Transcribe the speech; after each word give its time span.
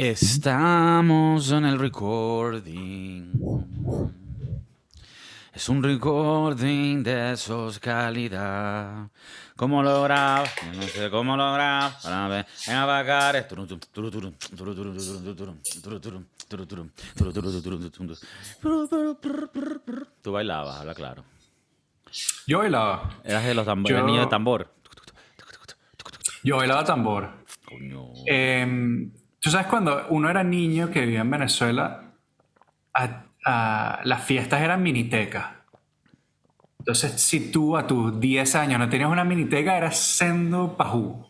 Estamos 0.00 1.50
en 1.50 1.64
el 1.64 1.76
recording. 1.76 3.32
Es 5.52 5.68
un 5.68 5.82
recording 5.82 7.02
de 7.02 7.32
esos 7.32 7.80
calidad. 7.80 9.08
¿Cómo 9.56 9.82
lo 9.82 10.02
No 10.76 10.82
sé 10.84 11.10
cómo 11.10 11.36
lo 11.36 11.52
grabo. 11.52 11.94
Para 12.00 12.28
ver. 12.28 12.46
Venga, 12.68 12.84
vacar. 12.84 13.48
Tú 20.22 20.30
bailabas, 20.30 20.78
habla 20.80 20.94
claro. 20.94 21.24
Yo 22.46 22.58
bailaba. 22.58 23.18
Eras 23.24 23.44
de 23.44 23.54
los 23.54 23.66
tambores, 23.66 23.96
Yo- 23.96 24.00
el 24.00 24.06
niño 24.06 24.20
de 24.20 24.26
tambor. 24.28 24.72
Yo 26.44 26.56
bailaba 26.58 26.84
tambor. 26.84 27.30
Coño. 27.64 28.12
Eh, 28.28 29.10
Tú 29.40 29.50
sabes 29.50 29.66
cuando 29.68 30.06
uno 30.10 30.28
era 30.28 30.42
niño 30.42 30.90
que 30.90 31.00
vivía 31.02 31.20
en 31.20 31.30
Venezuela, 31.30 32.02
a- 32.94 33.22
a- 33.44 34.00
las 34.04 34.24
fiestas 34.24 34.60
eran 34.62 34.82
minitecas. 34.82 35.46
Entonces, 36.80 37.20
si 37.20 37.50
tú 37.52 37.76
a 37.76 37.86
tus 37.86 38.18
10 38.18 38.54
años 38.54 38.78
no 38.78 38.88
tenías 38.88 39.10
una 39.10 39.24
miniteca, 39.24 39.76
era 39.76 39.90
sendo 39.92 40.76
pajú. 40.76 41.26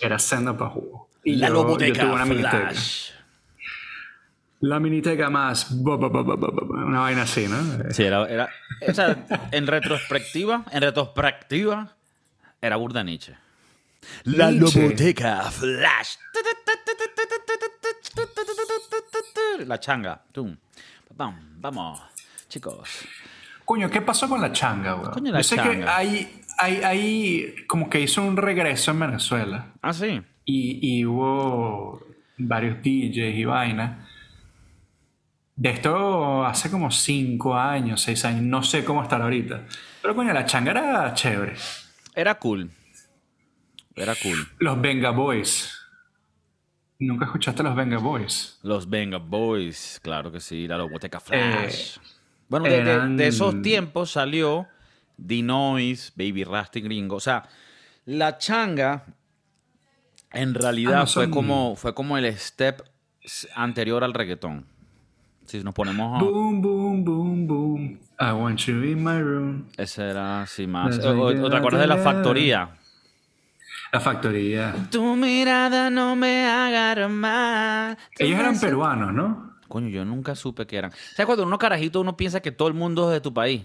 Era 0.00 0.18
sendo 0.18 0.56
pajú. 0.56 1.06
Y 1.24 1.36
La 1.36 1.48
yo- 1.48 1.54
Loboteca 1.54 1.94
yo 1.94 2.04
tuve 2.06 2.14
una 2.14 2.24
miniteca. 2.26 2.58
Flash. 2.70 3.10
La 4.60 4.78
miniteca 4.78 5.30
más. 5.30 5.70
Una 5.70 7.00
vaina 7.00 7.22
así, 7.22 7.48
¿no? 7.48 7.56
Sí, 7.92 8.04
era, 8.04 8.26
era 8.28 8.48
o 8.86 8.92
sea, 8.94 9.16
en 9.52 9.66
retrospectiva, 9.66 10.64
en 10.70 10.82
retrospectiva, 10.82 11.96
era 12.60 12.76
burda 12.76 13.02
Nietzsche. 13.02 13.34
La 14.24 14.50
Nietzsche. 14.50 14.82
Loboteca 14.82 15.42
Flash. 15.50 16.16
La 19.66 19.78
changa. 19.78 20.22
Tum. 20.32 20.56
Vamos, 21.16 21.40
vamos, 21.58 22.00
chicos. 22.48 22.88
Coño, 23.64 23.90
¿qué 23.90 24.00
pasó 24.00 24.28
con 24.28 24.40
la 24.40 24.52
changa, 24.52 24.94
weón? 24.96 25.12
Coño, 25.12 25.32
la 25.32 25.38
Yo 25.40 25.44
sé 25.44 25.56
que 25.56 25.84
hay, 25.86 26.42
hay, 26.58 26.82
hay 26.82 27.54
como 27.66 27.88
que 27.88 28.00
hizo 28.00 28.22
un 28.22 28.36
regreso 28.36 28.90
en 28.90 29.00
Venezuela. 29.00 29.66
Ah, 29.82 29.92
sí. 29.92 30.20
y, 30.44 30.98
y 30.98 31.04
hubo 31.06 32.02
varios 32.38 32.78
DJs 32.82 33.36
y 33.36 33.44
vainas. 33.44 34.08
De 35.56 35.70
esto 35.70 36.44
hace 36.46 36.70
como 36.70 36.90
5 36.90 37.54
años, 37.54 38.00
6 38.00 38.24
años, 38.24 38.42
no 38.42 38.62
sé 38.62 38.82
cómo 38.82 39.02
estar 39.02 39.20
ahorita. 39.20 39.66
Pero 40.00 40.16
coño, 40.16 40.32
la 40.32 40.46
changa 40.46 40.70
era 40.70 41.12
chévere. 41.12 41.54
Era 42.14 42.34
cool. 42.36 42.70
Era 43.94 44.14
cool. 44.22 44.46
Los 44.58 44.80
Venga 44.80 45.10
Boys. 45.10 45.76
¿Nunca 46.98 47.24
escuchaste 47.24 47.62
los 47.62 47.74
Venga 47.74 47.98
Boys? 47.98 48.58
Los 48.62 48.88
Venga 48.88 49.18
Boys, 49.18 49.98
claro 50.02 50.30
que 50.30 50.40
sí, 50.40 50.66
la 50.68 50.76
Loboteca 50.76 51.18
Flash. 51.18 51.96
bueno, 52.48 52.66
de- 52.66 52.76
eran- 52.76 53.16
de 53.16 53.28
esos 53.28 53.62
tiempos 53.62 54.10
salió 54.12 54.66
Dinois, 55.16 56.12
Baby 56.16 56.44
Rasty 56.44 56.80
Gringo. 56.82 57.16
O 57.16 57.20
sea, 57.20 57.48
la 58.04 58.36
changa 58.38 59.04
en 60.32 60.54
realidad 60.54 60.94
Ah, 60.94 61.00
no 61.00 61.06
fue, 61.06 61.30
como, 61.30 61.74
fue 61.76 61.94
como 61.94 62.16
el 62.18 62.26
step 62.38 62.82
anterior 63.54 64.04
al 64.04 64.14
reggaetón. 64.14 64.66
Si 65.46 65.62
nos 65.64 65.74
ponemos 65.74 66.16
a... 66.20 66.24
Boom, 66.24 66.60
boom, 66.62 67.04
boom, 67.04 67.46
boom. 67.46 68.00
I 68.20 68.32
want 68.32 68.60
you 68.66 68.82
in 68.84 69.02
my 69.02 69.20
room. 69.20 69.66
Ese 69.76 70.08
era 70.08 70.42
así 70.42 70.66
más. 70.66 70.96
Las 70.98 71.06
O- 71.06 71.10
o- 71.22 71.26
Vegas 71.28 71.44
¿O 71.44 71.50
te 71.50 71.56
acuerdas 71.56 71.80
de 71.80 71.86
la 71.88 71.96
factoría? 71.96 72.70
La 73.92 74.00
factoría. 74.00 74.74
Tu 74.90 75.16
mirada 75.16 75.90
no 75.90 76.14
me 76.16 76.46
agarra 76.46 77.08
mal. 77.08 77.98
Ellos 78.18 78.38
eran 78.38 78.58
peruanos, 78.60 79.12
¿no? 79.12 79.54
Coño, 79.68 79.88
yo 79.88 80.04
nunca 80.04 80.34
supe 80.34 80.66
que 80.66 80.76
eran. 80.76 80.92
¿Sabes 80.92 81.26
cuando 81.26 81.44
uno 81.44 81.58
carajito 81.58 82.00
uno 82.00 82.16
piensa 82.16 82.40
que 82.40 82.52
todo 82.52 82.68
el 82.68 82.74
mundo 82.74 83.08
es 83.10 83.14
de 83.14 83.20
tu 83.20 83.32
país? 83.34 83.62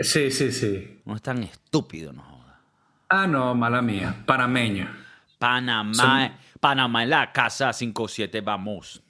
Sí, 0.00 0.30
sí, 0.30 0.52
sí. 0.52 1.00
Uno 1.04 1.16
es 1.16 1.22
tan 1.22 1.42
estúpido, 1.42 2.12
no 2.12 2.22
joda. 2.22 2.60
Ah, 3.08 3.26
no, 3.26 3.54
mala 3.54 3.82
mía. 3.82 4.14
Panameño. 4.26 4.88
Panamá, 5.38 5.94
Son- 5.94 6.32
Panamá 6.60 7.02
en 7.04 7.10
la 7.10 7.32
casa 7.32 7.72
57, 7.72 8.40
vamos. 8.40 9.02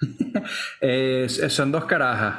Eh, 0.80 1.26
son 1.28 1.70
dos 1.70 1.84
carajas. 1.84 2.34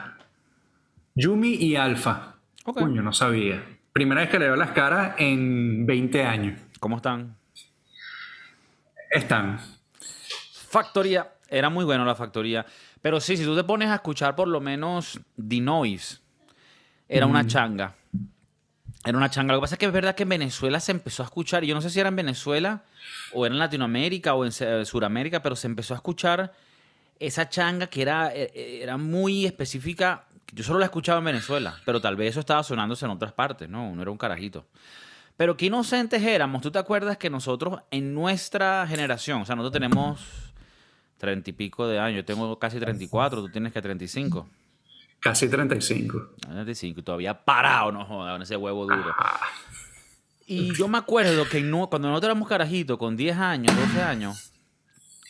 Yumi 1.16 1.53
y 1.53 1.75
Alfa. 1.75 2.35
Coño, 2.63 3.01
no 3.01 3.13
sabía. 3.13 3.63
Primera 3.94 4.22
vez 4.22 4.29
que 4.29 4.39
le 4.39 4.45
veo 4.45 4.55
las 4.55 4.72
caras 4.72 5.16
en 5.17 5.85
20 5.85 6.23
años. 6.25 6.59
¿Cómo 6.79 6.97
están? 6.97 7.35
Están. 9.13 9.59
Factoría, 10.69 11.34
era 11.47 11.69
muy 11.69 11.85
bueno 11.85 12.03
la 12.06 12.16
factoría. 12.16 12.66
Pero 13.01 13.19
sí, 13.19 13.38
si 13.38 13.44
tú 13.44 13.56
te 13.56 13.63
pones 13.63 13.90
a 13.90 13.96
escuchar 13.96 14.35
por 14.35 14.47
lo 14.47 14.59
menos 14.59 15.19
Dinois, 15.35 16.22
era 17.07 17.25
una 17.25 17.46
changa. 17.46 17.96
Era 19.06 19.18
una 19.18 19.29
changa. 19.29 19.53
Lo 19.53 19.59
que 19.59 19.63
pasa 19.63 19.75
es 19.75 19.79
que 19.79 19.85
es 19.85 19.91
verdad 19.91 20.16
que 20.16 20.23
en 20.23 20.29
Venezuela 20.29 20.79
se 20.79 20.94
empezó 20.94 21.22
a 21.23 21.25
escuchar, 21.25 21.63
y 21.63 21.68
yo 21.68 21.75
no 21.75 21.81
sé 21.81 21.90
si 21.90 22.00
era 22.00 22.09
en 22.09 22.16
Venezuela, 22.16 22.84
o 23.34 23.46
era 23.46 23.53
en 23.53 23.59
Latinoamérica, 23.59 24.34
o 24.34 24.46
en 24.46 24.52
Se- 24.52 24.85
Sudamérica, 24.85 25.44
pero 25.44 25.56
se 25.56 25.68
empezó 25.68 25.94
a 25.94 25.97
escuchar 25.97 26.53
esa 27.19 27.50
changa 27.50 27.88
que 27.88 28.02
era, 28.02 28.34
eh, 28.34 28.79
era 28.81 28.97
muy 28.97 29.46
específica. 29.46 30.25
Yo 30.53 30.63
solo 30.63 30.79
la 30.79 30.85
escuchaba 30.85 31.19
en 31.19 31.25
Venezuela, 31.25 31.78
pero 31.85 32.00
tal 32.02 32.16
vez 32.16 32.29
eso 32.31 32.40
estaba 32.40 32.63
sonándose 32.63 33.06
en 33.06 33.12
otras 33.12 33.34
partes, 33.34 33.68
¿no? 33.69 33.88
Uno 33.90 34.02
era 34.02 34.12
un 34.12 34.18
carajito. 34.18 34.66
Pero 35.38 35.57
qué 35.57 35.66
inocentes 35.66 36.21
éramos. 36.21 36.61
¿Tú 36.61 36.71
te 36.71 36.79
acuerdas 36.79 37.17
que 37.17 37.29
nosotros, 37.29 37.81
en 37.91 38.13
nuestra 38.13 38.85
generación, 38.88 39.41
o 39.41 39.45
sea, 39.45 39.55
nosotros 39.55 39.81
tenemos 39.81 40.19
treinta 41.17 41.49
y 41.49 41.53
pico 41.53 41.88
de 41.88 41.99
años, 41.99 42.17
yo 42.17 42.25
tengo 42.25 42.59
casi 42.59 42.79
34, 42.79 43.41
tú 43.41 43.49
tienes 43.49 43.73
que 43.73 43.81
35. 43.81 44.47
Casi 45.19 45.47
35. 45.49 46.33
35, 46.41 46.99
y 46.99 47.03
todavía 47.03 47.45
parado, 47.45 47.91
no 47.91 48.05
jodas, 48.05 48.41
ese 48.41 48.57
huevo 48.57 48.83
duro. 48.85 49.16
Y 50.45 50.75
yo 50.75 50.88
me 50.89 50.97
acuerdo 50.97 51.47
que 51.47 51.61
no- 51.61 51.89
cuando 51.89 52.09
nosotros 52.09 52.27
éramos 52.31 52.49
carajitos, 52.49 52.97
con 52.97 53.16
10 53.16 53.38
años, 53.38 53.73
12 53.75 54.01
años, 54.03 54.51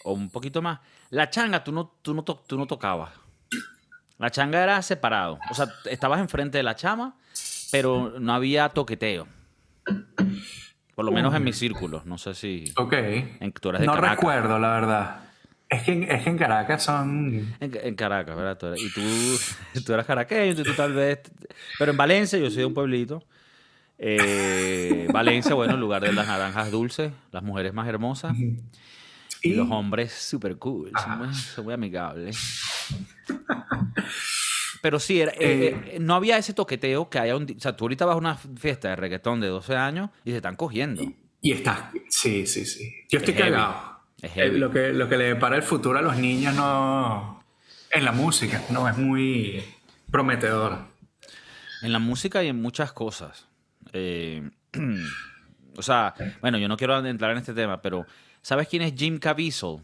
o 0.03 0.13
un 0.13 0.29
poquito 0.31 0.61
más, 0.63 0.79
la 1.11 1.29
changa 1.29 1.63
tú 1.63 1.71
no, 1.71 1.93
tú 2.01 2.13
no, 2.15 2.23
tú 2.23 2.57
no 2.57 2.65
tocabas. 2.65 3.11
La 4.17 4.31
changa 4.31 4.63
era 4.63 4.81
separado. 4.81 5.37
O 5.51 5.53
sea, 5.53 5.67
estabas 5.85 6.19
enfrente 6.19 6.57
de 6.57 6.63
la 6.63 6.75
chama, 6.75 7.15
pero 7.71 8.15
no 8.19 8.33
había 8.33 8.69
toqueteo. 8.69 9.27
Por 10.95 11.05
lo 11.05 11.11
menos 11.11 11.33
en 11.35 11.43
mis 11.43 11.57
círculos. 11.57 12.05
No 12.05 12.17
sé 12.17 12.33
si. 12.33 12.65
Ok. 12.77 12.93
En, 12.93 13.51
tú 13.59 13.69
eres 13.69 13.81
de 13.81 13.87
No 13.87 13.93
Caracas. 13.93 14.17
recuerdo, 14.17 14.59
la 14.59 14.69
verdad. 14.73 15.19
Es 15.69 15.81
que, 15.83 15.91
en- 15.93 16.03
es 16.03 16.23
que 16.23 16.29
en 16.29 16.37
Caracas 16.37 16.83
son... 16.83 17.55
En, 17.59 17.71
en 17.81 17.95
Caracas, 17.95 18.35
¿verdad? 18.35 18.57
Tú 18.59 18.67
eres- 18.67 18.81
y 18.81 18.91
tú, 18.93 19.01
tú 19.85 19.93
eras 19.93 20.05
caraqueño, 20.05 20.51
y 20.51 20.63
tú 20.63 20.73
tal 20.75 20.93
vez. 20.93 21.19
Pero 21.79 21.91
en 21.91 21.97
Valencia, 21.97 22.37
yo 22.37 22.47
soy 22.49 22.59
de 22.59 22.65
un 22.65 22.73
pueblito. 22.75 23.23
Eh, 23.97 25.07
Valencia, 25.11 25.55
bueno, 25.55 25.73
el 25.75 25.79
lugar 25.79 26.03
de 26.03 26.13
las 26.13 26.27
naranjas 26.27 26.69
dulces, 26.71 27.11
las 27.31 27.41
mujeres 27.41 27.73
más 27.73 27.87
hermosas 27.87 28.37
y, 28.37 28.59
Y- 29.41 29.53
los 29.55 29.69
hombres 29.71 30.11
super 30.13 30.57
cool, 30.57 30.91
son 31.03 31.17
muy, 31.17 31.33
son 31.33 31.65
muy 31.65 31.73
amigables. 31.73 32.37
Pero 34.83 34.99
sí, 34.99 35.21
era- 35.21 35.31
eh, 35.39 35.79
eh, 35.93 35.97
no 36.01 36.13
había 36.13 36.37
ese 36.37 36.53
toqueteo 36.53 37.09
que 37.09 37.17
haya 37.17 37.37
un... 37.37 37.43
O 37.55 37.59
sea, 37.61 37.73
tú 37.73 37.85
ahorita 37.85 38.05
vas 38.05 38.15
a 38.15 38.17
una 38.17 38.35
fiesta 38.35 38.89
de 38.89 38.97
reggaetón 38.97 39.39
de 39.39 39.47
12 39.47 39.77
años 39.77 40.09
y 40.25 40.31
se 40.31 40.35
están 40.35 40.57
cogiendo. 40.57 41.01
Y 41.39 41.53
está... 41.53 41.89
Sí, 42.09 42.45
sí, 42.45 42.65
sí. 42.65 42.93
Yo 43.09 43.19
estoy 43.19 43.33
Es 43.33 43.39
cagado. 43.39 43.99
Es 44.21 44.35
Eh, 44.35 44.49
lo, 44.49 44.69
que, 44.71 44.91
lo 44.91 45.07
que 45.07 45.15
le 45.15 45.23
depara 45.23 45.55
el 45.55 45.63
futuro 45.63 45.99
a 45.99 46.01
los 46.01 46.17
niños 46.17 46.53
no... 46.55 47.41
En 47.91 48.03
la 48.03 48.11
música, 48.11 48.61
no 48.71 48.89
es 48.89 48.97
muy 48.97 49.63
prometedor. 50.11 50.79
En 51.81 51.93
la 51.93 51.99
música 51.99 52.43
y 52.43 52.49
en 52.49 52.61
muchas 52.61 52.91
cosas. 52.91 53.47
Eh, 53.93 54.49
o 55.77 55.81
sea, 55.81 56.13
bueno, 56.41 56.57
yo 56.57 56.67
no 56.67 56.75
quiero 56.75 57.05
entrar 57.05 57.31
en 57.31 57.37
este 57.37 57.53
tema, 57.53 57.81
pero 57.81 58.05
¿sabes 58.41 58.67
quién 58.67 58.81
es 58.81 58.93
Jim 58.97 59.17
Caviezel? 59.17 59.77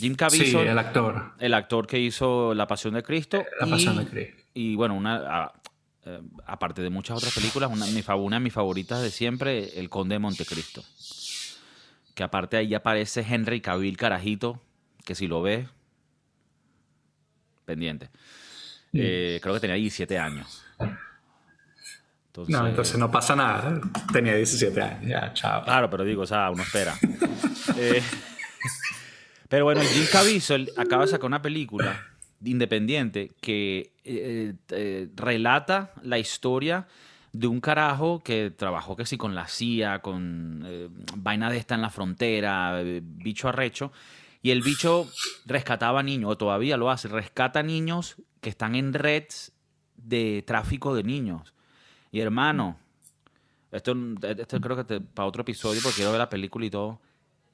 Jim 0.00 0.12
Sí, 0.12 0.16
Caviezel, 0.16 0.66
el 0.68 0.78
actor. 0.78 1.32
el 1.38 1.54
actor 1.54 1.86
que 1.86 1.98
hizo 1.98 2.54
La 2.54 2.66
Pasión 2.66 2.94
de 2.94 3.02
Cristo. 3.02 3.44
La 3.60 3.66
y, 3.66 3.70
Pasión 3.70 3.96
de 3.98 4.06
Cristo. 4.06 4.42
Y 4.54 4.74
bueno, 4.74 4.94
una, 4.94 5.16
a- 5.16 5.52
eh, 6.06 6.20
aparte 6.46 6.80
de 6.82 6.90
muchas 6.90 7.18
otras 7.18 7.34
películas, 7.34 7.70
una, 7.70 7.86
mi, 7.86 8.02
una 8.24 8.36
de 8.36 8.40
mis 8.40 8.52
favoritas 8.52 9.02
de 9.02 9.10
siempre, 9.10 9.78
El 9.78 9.88
Conde 9.90 10.14
de 10.14 10.18
Montecristo. 10.18 10.82
Que 12.14 12.22
aparte 12.22 12.56
ahí 12.56 12.74
aparece 12.74 13.24
Henry 13.28 13.60
Cavill 13.60 13.96
Carajito, 13.96 14.60
que 15.04 15.14
si 15.14 15.26
lo 15.26 15.42
ves, 15.42 15.68
pendiente. 17.64 18.10
Eh, 18.92 19.38
creo 19.42 19.54
que 19.54 19.60
tenía 19.60 19.76
17 19.76 20.18
años. 20.18 20.64
Entonces, 22.26 22.52
No, 22.56 22.66
entonces 22.66 22.98
no 22.98 23.10
pasa 23.10 23.36
nada. 23.36 23.80
Tenía 24.12 24.34
17 24.34 24.80
años. 24.82 25.06
Ya, 25.08 25.32
chao. 25.34 25.62
Claro, 25.64 25.88
pero 25.90 26.04
digo, 26.04 26.22
o 26.22 26.26
sea, 26.26 26.50
uno 26.50 26.62
espera. 26.62 26.96
Eh, 27.76 28.02
pero 29.50 29.66
bueno, 29.66 29.82
Jim 29.82 30.06
Caviezel 30.10 30.72
acaba 30.78 31.04
de 31.04 31.10
sacar 31.10 31.26
una 31.26 31.42
película 31.42 32.06
independiente 32.42 33.32
que 33.42 33.92
eh, 34.04 34.54
eh, 34.70 35.08
relata 35.14 35.92
la 36.02 36.18
historia 36.18 36.86
de 37.32 37.46
un 37.46 37.60
carajo 37.60 38.20
que 38.20 38.50
trabajó 38.50 38.96
que 38.96 39.06
sí 39.06 39.16
con 39.16 39.34
la 39.34 39.46
CIA, 39.46 40.00
con 40.00 40.62
eh, 40.66 40.88
vaina 41.16 41.50
de 41.50 41.58
esta 41.58 41.74
en 41.74 41.82
la 41.82 41.90
frontera, 41.90 42.80
eh, 42.80 43.00
bicho 43.02 43.48
arrecho, 43.48 43.92
Y 44.42 44.52
el 44.52 44.62
bicho 44.62 45.06
rescataba 45.44 46.02
niños, 46.02 46.30
o 46.30 46.38
todavía 46.38 46.78
lo 46.78 46.90
hace, 46.90 47.08
rescata 47.08 47.62
niños 47.62 48.16
que 48.40 48.48
están 48.48 48.74
en 48.74 48.94
redes 48.94 49.52
de 49.96 50.42
tráfico 50.46 50.94
de 50.94 51.02
niños. 51.02 51.52
Y 52.10 52.20
hermano, 52.20 52.78
esto, 53.70 53.94
esto 54.22 54.60
creo 54.60 54.86
que 54.86 55.00
para 55.00 55.28
otro 55.28 55.42
episodio, 55.42 55.80
porque 55.82 55.96
quiero 55.96 56.12
ver 56.12 56.20
la 56.20 56.30
película 56.30 56.64
y 56.64 56.70
todo. 56.70 57.00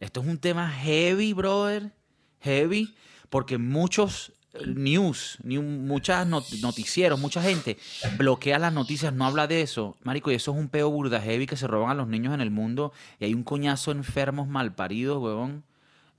Esto 0.00 0.20
es 0.20 0.26
un 0.26 0.38
tema 0.38 0.70
heavy, 0.70 1.32
brother. 1.32 1.92
Heavy. 2.40 2.94
Porque 3.28 3.58
muchos 3.58 4.32
news, 4.64 5.38
ni 5.42 5.58
muchas 5.58 6.26
noticieros, 6.26 7.20
mucha 7.20 7.42
gente 7.42 7.76
bloquea 8.16 8.58
las 8.58 8.72
noticias, 8.72 9.12
no 9.12 9.26
habla 9.26 9.46
de 9.46 9.62
eso. 9.62 9.96
Marico, 10.02 10.30
y 10.30 10.34
eso 10.34 10.52
es 10.52 10.58
un 10.58 10.68
peo 10.68 10.90
burda 10.90 11.20
heavy 11.20 11.46
que 11.46 11.56
se 11.56 11.66
roban 11.66 11.90
a 11.90 11.94
los 11.94 12.08
niños 12.08 12.34
en 12.34 12.40
el 12.40 12.50
mundo 12.50 12.92
y 13.20 13.26
hay 13.26 13.34
un 13.34 13.42
coñazo 13.42 13.90
enfermos 13.90 14.48
malparidos, 14.48 15.22
huevón. 15.22 15.64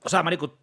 O 0.04 0.10
sea, 0.10 0.24
Marico, 0.24 0.58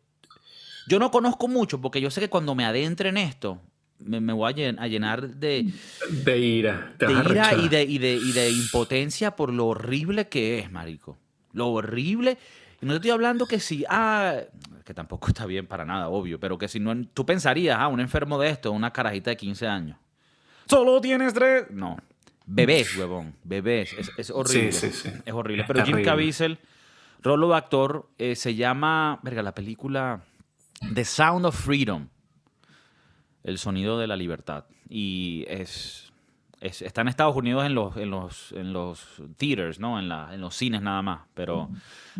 yo 0.86 0.98
no 0.98 1.10
conozco 1.10 1.48
mucho 1.48 1.80
porque 1.80 2.00
yo 2.00 2.10
sé 2.10 2.20
que 2.20 2.30
cuando 2.30 2.54
me 2.54 2.64
adentre 2.64 3.08
en 3.08 3.16
esto, 3.16 3.60
me, 3.98 4.32
voy 4.32 4.52
a, 4.52 4.86
llenar 4.86 5.28
de... 5.28 5.72
De 6.10 6.38
ira. 6.38 6.94
de 6.98 7.12
ira 7.12 7.54
y 7.54 7.68
de, 7.68 7.82
y, 7.84 7.98
de, 7.98 8.14
y 8.14 8.32
de 8.32 8.50
impotencia 8.50 9.34
por 9.34 9.52
lo 9.52 9.66
horrible 9.66 10.28
que 10.28 10.58
es, 10.58 10.70
Marico. 10.70 11.16
Lo 11.52 11.68
horrible 11.68 12.38
no 12.84 12.92
te 12.92 12.96
estoy 12.96 13.10
hablando 13.10 13.46
que 13.46 13.60
si, 13.60 13.84
ah, 13.88 14.40
que 14.84 14.94
tampoco 14.94 15.28
está 15.28 15.46
bien 15.46 15.66
para 15.66 15.84
nada, 15.84 16.08
obvio, 16.08 16.38
pero 16.38 16.58
que 16.58 16.68
si 16.68 16.80
no, 16.80 16.94
tú 17.08 17.24
pensarías, 17.26 17.78
ah, 17.78 17.88
un 17.88 18.00
enfermo 18.00 18.38
de 18.38 18.50
esto, 18.50 18.72
una 18.72 18.92
carajita 18.92 19.30
de 19.30 19.36
15 19.36 19.66
años. 19.66 19.98
Solo 20.66 21.00
tienes 21.00 21.34
tres. 21.34 21.70
No. 21.70 21.96
Bebés, 22.46 22.96
huevón. 22.96 23.34
Bebés. 23.42 23.94
Es, 24.16 24.30
horrible. 24.30 24.72
Sí, 24.72 24.90
sí, 24.90 24.92
sí. 24.92 25.10
Es 25.24 25.32
horrible. 25.32 25.64
Pero 25.66 25.84
Jim 25.84 26.02
Caviezel, 26.02 26.58
rolo 27.22 27.48
de 27.48 27.56
actor, 27.56 28.08
eh, 28.18 28.34
se 28.34 28.54
llama, 28.54 29.18
verga, 29.22 29.42
la 29.42 29.54
película 29.54 30.22
The 30.92 31.04
Sound 31.04 31.46
of 31.46 31.58
Freedom. 31.58 32.08
El 33.42 33.58
sonido 33.58 33.98
de 33.98 34.06
la 34.06 34.16
libertad. 34.16 34.64
Y 34.88 35.44
es 35.48 36.03
está 36.64 37.02
en 37.02 37.08
Estados 37.08 37.36
Unidos 37.36 37.64
en 37.64 37.74
los, 37.74 37.96
en 37.96 38.10
los, 38.10 38.52
en 38.52 38.72
los 38.72 39.06
theaters, 39.36 39.78
¿no? 39.78 39.98
En, 39.98 40.08
la, 40.08 40.30
en 40.32 40.40
los 40.40 40.56
cines 40.56 40.80
nada 40.80 41.02
más. 41.02 41.20
Pero, 41.34 41.70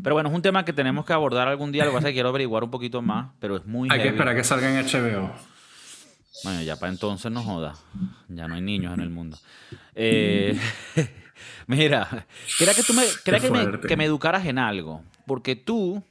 pero 0.02 0.14
bueno, 0.14 0.28
es 0.28 0.34
un 0.34 0.42
tema 0.42 0.64
que 0.64 0.72
tenemos 0.72 1.04
que 1.04 1.12
abordar 1.12 1.48
algún 1.48 1.72
día. 1.72 1.84
Lo 1.84 1.90
que 1.90 1.96
pasa 1.96 2.08
es 2.08 2.10
que 2.10 2.16
quiero 2.16 2.28
averiguar 2.28 2.64
un 2.64 2.70
poquito 2.70 3.02
más, 3.02 3.30
pero 3.40 3.56
es 3.56 3.64
muy. 3.64 3.88
Hay 3.90 4.00
que 4.00 4.08
esperar 4.08 4.36
que 4.36 4.44
salga 4.44 4.68
en 4.68 4.86
HBO. 4.86 5.32
Bueno, 6.42 6.62
ya 6.62 6.76
para 6.76 6.92
entonces 6.92 7.30
no 7.32 7.42
joda. 7.42 7.74
Ya 8.28 8.46
no 8.46 8.54
hay 8.56 8.60
niños 8.60 8.92
en 8.92 9.00
el 9.00 9.10
mundo. 9.10 9.38
Eh, 9.94 10.58
mira, 11.66 12.26
quería 12.58 12.74
que 12.74 12.82
tú 12.82 12.92
me, 12.92 13.04
que 13.24 13.50
me, 13.50 13.80
que 13.80 13.96
me 13.96 14.04
educaras 14.04 14.44
en 14.46 14.58
algo. 14.58 15.02
Porque 15.26 15.56
tú. 15.56 16.02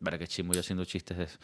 Verá 0.00 0.18
que 0.18 0.26
chimo 0.26 0.52
yo 0.52 0.60
haciendo 0.60 0.84
chistes 0.84 1.16
de 1.16 1.24
eso. 1.24 1.38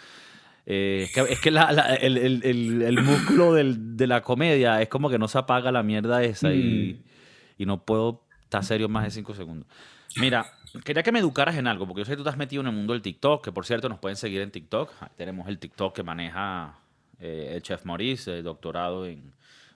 Eh, 0.69 1.05
es 1.05 1.13
que, 1.13 1.21
es 1.33 1.41
que 1.41 1.49
el, 1.51 3.01
músculo 3.03 3.55
de 3.55 4.07
la 4.07 4.23
comedia 4.23 4.83
es 4.83 4.89
como 4.89 5.09
que 5.09 5.19
no 5.19 5.29
se 5.29 5.39
apaga 5.39 5.71
la 5.71 5.85
mierda 5.85 6.25
esa 6.25 6.53
y, 6.53 7.05
mm. 7.05 7.63
y 7.63 7.67
no 7.67 7.85
puedo 7.85 8.25
estar 8.43 8.65
serio 8.65 8.89
más 8.89 9.05
de 9.05 9.11
cinco 9.11 9.35
segundos. 9.35 9.69
Mira, 10.17 10.47
quería 10.85 11.03
que 11.03 11.13
me 11.13 11.19
educaras 11.19 11.57
en 11.57 11.67
algo, 11.67 11.87
porque 11.87 12.01
yo 12.01 12.05
sé 12.05 12.13
que 12.13 12.17
tú 12.17 12.25
te 12.25 12.31
has 12.31 12.37
metido 12.37 12.63
en 12.63 12.69
el 12.69 12.73
mundo 12.73 12.95
del 12.95 13.03
TikTok, 13.03 13.45
que 13.45 13.53
por 13.53 13.67
cierto 13.67 13.89
nos 13.89 13.99
pueden 13.99 14.17
seguir 14.17 14.41
en 14.41 14.51
TikTok. 14.51 14.91
tenemos 15.17 15.49
el 15.49 15.59
TikTok 15.59 15.95
que 15.95 16.03
maneja 16.03 16.79
eh, 17.21 17.53
el 17.55 17.63
chef 17.63 17.85
Maurice, 17.85 18.43
doctorado 18.43 19.07
en 19.07 19.33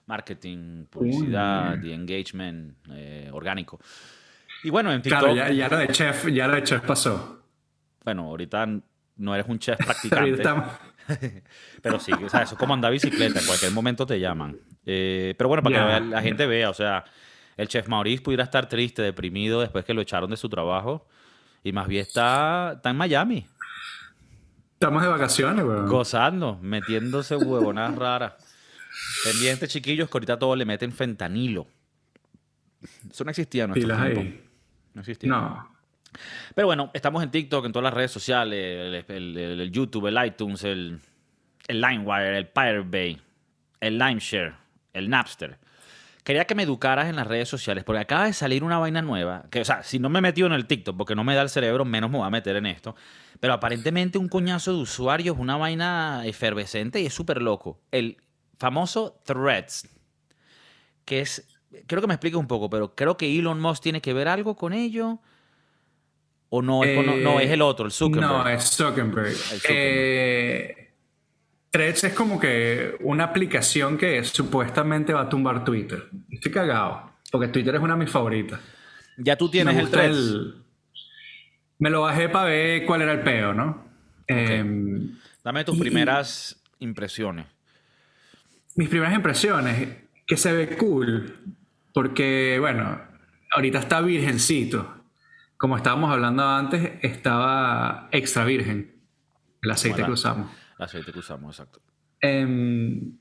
marketing, 0.07 0.85
publicidad 0.85 1.81
y 1.81 1.93
engagement 1.93 2.75
eh, 2.91 3.29
orgánico. 3.31 3.79
Y 4.63 4.69
bueno, 4.69 4.91
en 4.91 5.01
TikTok... 5.01 5.31
Claro, 5.31 5.53
ya, 5.53 5.69
lo 5.69 5.77
de 5.77 5.87
chef, 5.87 6.27
ya 6.27 6.47
lo 6.47 6.55
de 6.55 6.63
chef 6.63 6.81
pasó. 6.81 7.43
Bueno, 8.03 8.23
ahorita 8.23 8.67
no 9.21 9.33
eres 9.33 9.47
un 9.47 9.59
chef 9.59 9.77
practicante. 9.85 10.43
pero 11.81 11.99
sí, 11.99 12.11
o 12.11 12.29
sea, 12.29 12.43
eso 12.43 12.55
es 12.55 12.59
como 12.59 12.73
andar 12.73 12.91
bicicleta, 12.91 13.39
en 13.39 13.45
cualquier 13.45 13.71
momento 13.71 14.05
te 14.05 14.19
llaman. 14.19 14.57
Eh, 14.85 15.35
pero 15.37 15.47
bueno, 15.47 15.63
para 15.63 15.99
que 15.99 16.05
la 16.05 16.21
gente 16.21 16.45
vea, 16.45 16.69
o 16.69 16.73
sea, 16.73 17.03
el 17.57 17.67
chef 17.67 17.87
Maurice 17.87 18.21
pudiera 18.21 18.43
estar 18.43 18.67
triste, 18.67 19.01
deprimido 19.01 19.61
después 19.61 19.85
que 19.85 19.93
lo 19.93 20.01
echaron 20.01 20.29
de 20.29 20.37
su 20.37 20.49
trabajo 20.49 21.07
y 21.63 21.71
más 21.71 21.87
bien 21.87 22.01
está, 22.01 22.73
está 22.75 22.89
en 22.89 22.97
Miami. 22.97 23.45
Estamos 24.73 25.03
de 25.03 25.09
vacaciones, 25.09 25.63
weón. 25.63 25.87
Gozando, 25.87 26.57
metiéndose 26.61 27.35
huevonas 27.35 27.95
raras. 27.95 28.33
Pendientes 29.23 29.69
chiquillos 29.69 30.09
que 30.09 30.17
ahorita 30.17 30.39
todo 30.39 30.55
le 30.55 30.65
meten 30.65 30.91
fentanilo. 30.91 31.67
Eso 33.09 33.23
no 33.23 33.29
existía 33.29 33.65
en 33.65 33.71
nuestro 33.71 33.95
tiempo. 33.95 34.41
No 34.93 35.01
existía. 35.01 35.29
No. 35.29 35.71
Pero 36.55 36.67
bueno, 36.67 36.91
estamos 36.93 37.23
en 37.23 37.31
TikTok, 37.31 37.65
en 37.65 37.71
todas 37.71 37.85
las 37.85 37.93
redes 37.93 38.11
sociales, 38.11 39.05
el, 39.07 39.69
YouTube, 39.71 40.07
el 40.07 40.25
iTunes, 40.25 40.63
el, 40.63 40.99
LimeWire, 41.67 42.37
el 42.37 42.47
Pirate 42.47 42.85
Bay, 42.85 43.21
el 43.79 43.97
LimeShare, 43.97 44.53
el 44.93 45.09
Napster. 45.09 45.57
Quería 46.23 46.45
que 46.45 46.53
me 46.53 46.63
educaras 46.63 47.07
en 47.07 47.15
las 47.15 47.25
redes 47.25 47.49
sociales, 47.49 47.83
porque 47.83 47.99
acaba 47.99 48.25
de 48.25 48.33
salir 48.33 48.63
una 48.63 48.77
vaina 48.77 49.01
nueva. 49.01 49.45
Que, 49.49 49.61
o 49.61 49.65
sea, 49.65 49.81
si 49.81 49.97
no 49.97 50.09
me 50.09 50.19
he 50.19 50.21
metido 50.21 50.45
en 50.45 50.53
el 50.53 50.67
TikTok, 50.67 50.95
porque 50.95 51.15
no 51.15 51.23
me 51.23 51.33
da 51.33 51.41
el 51.41 51.49
cerebro, 51.49 51.83
menos 51.83 52.11
me 52.11 52.19
voy 52.19 52.27
a 52.27 52.29
meter 52.29 52.55
en 52.57 52.67
esto. 52.67 52.95
Pero 53.39 53.53
aparentemente 53.53 54.19
un 54.19 54.29
coñazo 54.29 54.75
de 54.75 54.81
usuarios, 54.81 55.37
una 55.39 55.57
vaina 55.57 56.21
efervescente 56.25 57.01
y 57.01 57.07
es 57.07 57.13
súper 57.13 57.41
loco. 57.41 57.79
El 57.89 58.17
famoso 58.59 59.19
Threads, 59.25 59.87
que 61.05 61.21
es. 61.21 61.47
Creo 61.87 62.01
que 62.01 62.07
me 62.07 62.13
explique 62.13 62.37
un 62.37 62.47
poco, 62.47 62.69
pero 62.69 62.93
creo 62.93 63.17
que 63.17 63.39
Elon 63.39 63.59
Musk 63.59 63.81
tiene 63.81 64.01
que 64.01 64.13
ver 64.13 64.27
algo 64.27 64.55
con 64.55 64.73
ello. 64.73 65.21
¿O 66.53 66.61
no, 66.61 66.81
no, 66.83 67.39
es 67.39 67.49
el 67.49 67.61
otro, 67.61 67.85
el 67.85 67.93
Zuckerberg? 67.93 68.29
No, 68.29 68.47
es 68.49 68.63
Zuckerberg. 68.71 69.33
Eh, 69.69 70.91
Threads 71.69 72.03
es 72.03 72.13
como 72.13 72.37
que 72.41 72.97
una 72.99 73.23
aplicación 73.23 73.97
que 73.97 74.21
supuestamente 74.25 75.13
va 75.13 75.21
a 75.21 75.29
tumbar 75.29 75.63
Twitter. 75.63 76.09
Estoy 76.29 76.51
cagado, 76.51 77.13
porque 77.31 77.47
Twitter 77.47 77.75
es 77.75 77.81
una 77.81 77.93
de 77.93 77.99
mis 78.01 78.11
favoritas. 78.11 78.59
Ya 79.15 79.37
tú 79.37 79.49
tienes 79.49 79.77
el 79.77 79.89
Threads. 79.89 80.55
Me 81.79 81.89
lo 81.89 82.01
bajé 82.01 82.27
para 82.27 82.49
ver 82.49 82.85
cuál 82.85 83.03
era 83.03 83.13
el 83.13 83.21
peo, 83.21 83.53
¿no? 83.53 83.85
Em, 84.27 85.09
Dame 85.41 85.63
tus 85.63 85.79
primeras 85.79 86.61
impresiones. 86.79 87.45
Mis 88.75 88.89
primeras 88.89 89.15
impresiones, 89.15 89.87
que 90.27 90.35
se 90.35 90.51
ve 90.51 90.75
cool, 90.75 91.33
porque, 91.93 92.57
bueno, 92.59 92.99
ahorita 93.55 93.79
está 93.79 94.01
virgencito 94.01 95.00
como 95.61 95.77
estábamos 95.77 96.09
hablando 96.09 96.43
antes, 96.43 96.93
estaba 97.03 98.09
extra 98.11 98.43
virgen 98.45 98.99
el 99.61 99.69
aceite 99.69 100.03
que 100.03 100.09
usamos. 100.09 100.49
El 100.79 100.85
aceite 100.85 101.13
que 101.13 101.19
usamos, 101.19 101.55
exacto. 101.55 101.79
Em, 102.19 103.15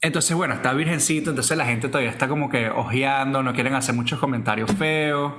entonces, 0.00 0.36
bueno, 0.36 0.54
está 0.54 0.72
virgencito, 0.72 1.30
entonces 1.30 1.56
la 1.56 1.66
gente 1.66 1.86
todavía 1.86 2.10
está 2.10 2.26
como 2.26 2.50
que 2.50 2.68
ojeando, 2.68 3.44
no 3.44 3.52
quieren 3.54 3.74
hacer 3.74 3.94
muchos 3.94 4.18
comentarios 4.18 4.72
feos. 4.72 5.32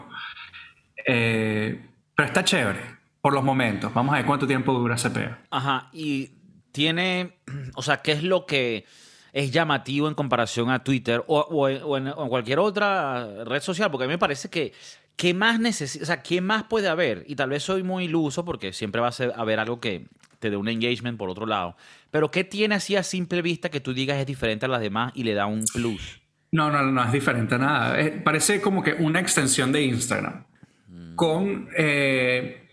Eh, 1.05 1.89
pero 2.15 2.25
está 2.25 2.45
chévere, 2.45 2.79
por 3.19 3.33
los 3.33 3.43
momentos. 3.43 3.93
Vamos 3.93 4.13
a 4.13 4.19
ver 4.19 4.25
cuánto 4.25 4.47
tiempo 4.47 4.71
dura 4.71 4.95
ese 4.95 5.09
peo. 5.09 5.35
Ajá, 5.51 5.89
y 5.91 6.31
tiene, 6.71 7.37
o 7.75 7.81
sea, 7.81 7.97
¿qué 7.97 8.13
es 8.13 8.23
lo 8.23 8.45
que 8.45 8.85
es 9.33 9.51
llamativo 9.51 10.07
en 10.07 10.13
comparación 10.13 10.69
a 10.69 10.85
Twitter 10.85 11.21
o, 11.27 11.67
en, 11.67 12.13
cualquier 12.29 12.59
otra 12.59 13.43
red 13.43 13.61
social? 13.61 13.91
Porque 13.91 14.05
a 14.05 14.07
mí 14.07 14.13
me 14.13 14.19
parece 14.19 14.49
que 14.49 14.71
¿qué 15.15 15.33
más 15.33 15.59
necesita? 15.59 16.03
O 16.03 16.05
sea, 16.05 16.23
¿qué 16.23 16.41
más 16.41 16.63
puede 16.63 16.87
haber? 16.87 17.23
Y 17.27 17.35
tal 17.35 17.49
vez 17.49 17.63
soy 17.63 17.83
muy 17.83 18.05
iluso 18.05 18.45
porque 18.45 18.73
siempre 18.73 19.01
va 19.01 19.09
a 19.09 19.41
haber 19.41 19.59
algo 19.59 19.79
que 19.79 20.07
te 20.39 20.49
dé 20.49 20.57
un 20.57 20.67
engagement 20.67 21.17
por 21.17 21.29
otro 21.29 21.45
lado. 21.45 21.75
Pero 22.11 22.31
¿qué 22.31 22.43
tiene 22.43 22.75
así 22.75 22.95
a 22.95 23.03
simple 23.03 23.41
vista 23.41 23.69
que 23.69 23.79
tú 23.79 23.93
digas 23.93 24.17
es 24.17 24.27
diferente 24.27 24.65
a 24.65 24.69
las 24.69 24.81
demás 24.81 25.11
y 25.15 25.23
le 25.23 25.33
da 25.33 25.45
un 25.45 25.63
plus? 25.73 26.21
No, 26.51 26.69
no, 26.69 26.83
no 26.83 27.03
es 27.03 27.11
diferente 27.11 27.55
a 27.55 27.57
nada. 27.57 28.23
parece 28.23 28.61
como 28.61 28.83
que 28.83 28.93
una 28.93 29.19
extensión 29.19 29.71
de 29.71 29.83
Instagram. 29.83 30.45
Mm. 30.87 31.15
Con, 31.15 31.69
eh, 31.77 32.67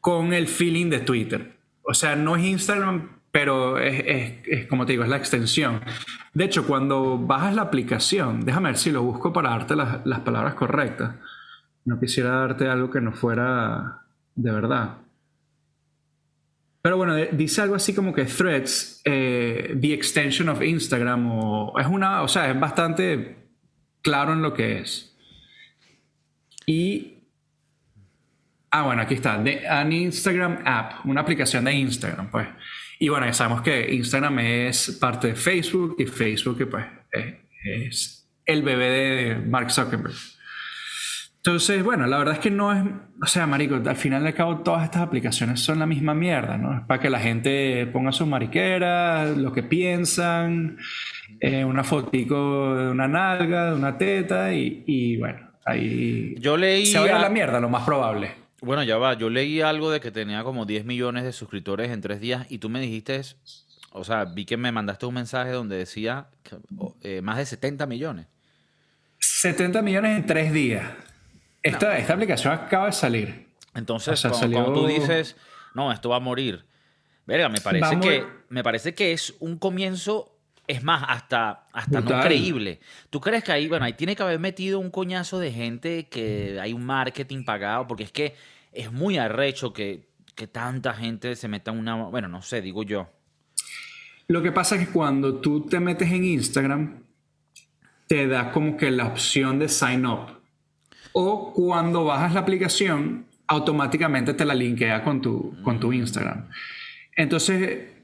con 0.00 0.32
el 0.32 0.48
feeling 0.48 0.90
de 0.90 1.00
Twitter. 1.00 1.56
O 1.82 1.94
sea, 1.94 2.16
no 2.16 2.36
es 2.36 2.44
Instagram 2.44 3.15
pero 3.36 3.78
es, 3.78 4.66
como 4.66 4.86
te 4.86 4.92
digo, 4.92 5.04
es 5.04 5.10
la 5.10 5.18
extensión. 5.18 5.82
De 6.32 6.46
hecho, 6.46 6.66
cuando 6.66 7.18
bajas 7.18 7.54
la 7.54 7.60
aplicación, 7.60 8.40
déjame 8.40 8.70
ver 8.70 8.78
si 8.78 8.90
lo 8.90 9.02
busco 9.02 9.30
para 9.30 9.50
darte 9.50 9.76
las, 9.76 10.20
palabras 10.20 10.54
correctas. 10.54 11.16
No 11.84 12.00
quisiera 12.00 12.30
darte 12.30 12.66
algo 12.66 12.90
que 12.90 13.02
no 13.02 13.12
fuera 13.12 14.04
de 14.34 14.50
verdad. 14.50 14.96
Pero 16.80 16.96
bueno, 16.96 17.14
dice 17.14 17.60
algo 17.60 17.74
así 17.74 17.94
como 17.94 18.14
que 18.14 18.24
Threads, 18.24 19.02
eh, 19.04 19.76
the 19.82 19.92
extension 19.92 20.48
of 20.48 20.62
Instagram, 20.62 21.30
o 21.30 21.78
es 21.78 21.86
una, 21.86 22.22
o 22.22 22.28
sea, 22.28 22.50
es 22.50 22.58
bastante 22.58 23.36
claro 24.00 24.32
en 24.32 24.40
lo 24.40 24.54
que 24.54 24.78
es. 24.78 25.14
Y 26.64 27.16
Ah, 28.70 28.82
bueno, 28.82 29.02
aquí 29.02 29.14
está. 29.14 29.42
The, 29.42 29.66
an 29.66 29.90
Instagram 29.90 30.58
app, 30.64 31.06
una 31.06 31.22
aplicación 31.22 31.64
de 31.64 31.72
Instagram, 31.72 32.30
pues. 32.30 32.46
Y 32.98 33.08
bueno, 33.08 33.26
ya 33.26 33.32
sabemos 33.34 33.62
que 33.62 33.92
Instagram 33.94 34.38
es 34.38 34.98
parte 35.00 35.28
de 35.28 35.34
Facebook 35.34 35.96
y 35.98 36.06
Facebook 36.06 36.68
pues, 36.70 36.84
es 37.64 38.28
el 38.46 38.62
bebé 38.62 38.88
de 38.90 39.34
Mark 39.36 39.70
Zuckerberg. 39.70 40.14
Entonces, 41.38 41.84
bueno, 41.84 42.06
la 42.08 42.18
verdad 42.18 42.34
es 42.34 42.40
que 42.40 42.50
no 42.50 42.72
es, 42.72 42.82
o 43.22 43.26
sea, 43.26 43.46
marico, 43.46 43.76
al 43.76 43.96
final 43.96 44.24
y 44.24 44.26
al 44.26 44.34
cabo 44.34 44.58
todas 44.62 44.82
estas 44.84 45.02
aplicaciones 45.02 45.60
son 45.60 45.78
la 45.78 45.86
misma 45.86 46.12
mierda, 46.12 46.58
¿no? 46.58 46.76
Es 46.76 46.84
para 46.86 47.00
que 47.00 47.08
la 47.08 47.20
gente 47.20 47.86
ponga 47.92 48.10
sus 48.10 48.26
mariqueras, 48.26 49.36
lo 49.36 49.52
que 49.52 49.62
piensan, 49.62 50.76
eh, 51.38 51.64
una 51.64 51.84
fotico 51.84 52.74
de 52.74 52.90
una 52.90 53.06
nalga, 53.06 53.70
de 53.70 53.76
una 53.76 53.96
teta 53.96 54.52
y, 54.52 54.82
y 54.88 55.18
bueno, 55.18 55.52
ahí 55.64 56.34
Yo 56.40 56.56
leí... 56.56 56.86
se 56.86 56.98
va 56.98 57.04
a 57.04 57.08
ir 57.08 57.14
a 57.14 57.18
a- 57.18 57.22
la 57.22 57.30
mierda, 57.30 57.60
lo 57.60 57.68
más 57.68 57.84
probable. 57.84 58.45
Bueno, 58.62 58.82
ya 58.82 58.96
va. 58.96 59.14
Yo 59.14 59.28
leí 59.30 59.60
algo 59.60 59.90
de 59.90 60.00
que 60.00 60.10
tenía 60.10 60.42
como 60.42 60.64
10 60.64 60.84
millones 60.84 61.24
de 61.24 61.32
suscriptores 61.32 61.90
en 61.90 62.00
tres 62.00 62.20
días 62.20 62.46
y 62.48 62.58
tú 62.58 62.68
me 62.68 62.80
dijiste, 62.80 63.20
o 63.92 64.02
sea, 64.04 64.24
vi 64.24 64.44
que 64.44 64.56
me 64.56 64.72
mandaste 64.72 65.06
un 65.06 65.14
mensaje 65.14 65.50
donde 65.50 65.76
decía 65.76 66.28
que, 66.42 66.56
eh, 67.02 67.20
más 67.22 67.36
de 67.36 67.46
70 67.46 67.86
millones. 67.86 68.26
70 69.18 69.82
millones 69.82 70.16
en 70.18 70.26
tres 70.26 70.52
días. 70.52 70.90
Esta, 71.62 71.98
esta 71.98 72.14
aplicación 72.14 72.52
acaba 72.54 72.86
de 72.86 72.92
salir. 72.92 73.46
Entonces, 73.74 74.12
O 74.14 74.16
sea, 74.16 74.30
cuando, 74.30 74.46
salió- 74.46 74.62
cuando 74.64 74.80
tú 74.80 74.86
dices, 74.86 75.36
no, 75.74 75.92
esto 75.92 76.08
va 76.10 76.16
a 76.16 76.20
morir. 76.20 76.64
Verga, 77.26 77.48
me 77.48 77.60
parece, 77.60 77.84
que, 78.00 78.24
me 78.48 78.62
parece 78.62 78.94
que 78.94 79.12
es 79.12 79.34
un 79.40 79.58
comienzo, 79.58 80.35
es 80.66 80.82
más, 80.82 81.04
hasta, 81.08 81.66
hasta 81.72 82.00
no 82.00 82.20
creíble. 82.20 82.80
¿Tú 83.10 83.20
crees 83.20 83.44
que 83.44 83.52
ahí, 83.52 83.68
bueno, 83.68 83.84
ahí 83.84 83.92
tiene 83.92 84.16
que 84.16 84.22
haber 84.22 84.38
metido 84.38 84.78
un 84.78 84.90
coñazo 84.90 85.38
de 85.38 85.52
gente 85.52 86.08
que 86.08 86.58
hay 86.60 86.72
un 86.72 86.84
marketing 86.84 87.44
pagado? 87.44 87.86
Porque 87.86 88.04
es 88.04 88.12
que 88.12 88.34
es 88.72 88.92
muy 88.92 89.18
arrecho 89.18 89.72
que, 89.72 90.08
que 90.34 90.46
tanta 90.46 90.94
gente 90.94 91.36
se 91.36 91.48
meta 91.48 91.70
en 91.70 91.78
una, 91.78 91.94
bueno, 91.94 92.28
no 92.28 92.42
sé, 92.42 92.60
digo 92.60 92.82
yo. 92.82 93.08
Lo 94.28 94.42
que 94.42 94.52
pasa 94.52 94.76
es 94.76 94.86
que 94.86 94.92
cuando 94.92 95.36
tú 95.36 95.66
te 95.66 95.78
metes 95.78 96.10
en 96.10 96.24
Instagram, 96.24 97.02
te 98.06 98.26
da 98.26 98.50
como 98.52 98.76
que 98.76 98.90
la 98.90 99.06
opción 99.06 99.58
de 99.58 99.68
sign 99.68 100.04
up. 100.06 100.40
O 101.12 101.52
cuando 101.52 102.04
bajas 102.04 102.34
la 102.34 102.40
aplicación, 102.40 103.26
automáticamente 103.46 104.34
te 104.34 104.44
la 104.44 104.54
linkea 104.54 105.02
con 105.02 105.22
tu, 105.22 105.56
con 105.62 105.78
tu 105.78 105.92
Instagram. 105.92 106.48
Entonces, 107.14 107.95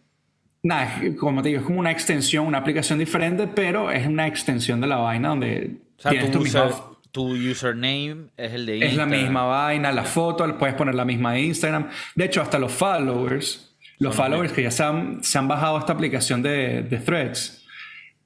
nada, 0.62 1.00
como 1.19 1.42
te 1.42 1.49
digo, 1.50 1.61
es 1.61 1.66
como 1.66 1.81
una 1.81 1.90
extensión, 1.90 2.47
una 2.47 2.59
aplicación 2.59 2.99
diferente, 2.99 3.47
pero 3.49 3.90
es 3.90 4.07
una 4.07 4.26
extensión 4.26 4.81
de 4.81 4.87
la 4.87 4.97
vaina 4.97 5.31
donde 5.31 5.76
O 5.99 6.02
sea, 6.02 6.11
tienes 6.12 6.31
tu, 6.31 6.38
user- 6.40 6.64
misma 6.66 6.85
tu 7.11 7.26
username 7.35 8.28
es 8.37 8.52
el 8.52 8.64
de 8.66 8.75
Es 8.76 8.81
la 8.81 8.87
Instagram. 9.04 9.11
misma 9.11 9.45
vaina, 9.45 9.92
la 9.92 10.04
foto, 10.04 10.57
puedes 10.59 10.75
poner 10.75 10.95
la 10.95 11.04
misma 11.04 11.33
de 11.35 11.40
Instagram. 11.42 11.90
De 12.14 12.25
hecho, 12.25 12.40
hasta 12.40 12.59
los 12.59 12.73
followers, 12.73 13.76
los 13.99 14.14
Son 14.14 14.25
followers 14.25 14.52
que 14.52 14.62
ya 14.62 14.71
se 14.71 14.83
han, 14.83 15.23
se 15.23 15.37
han 15.38 15.47
bajado 15.47 15.78
esta 15.78 15.92
aplicación 15.92 16.42
de, 16.42 16.83
de 16.83 16.97
Threads, 16.99 17.66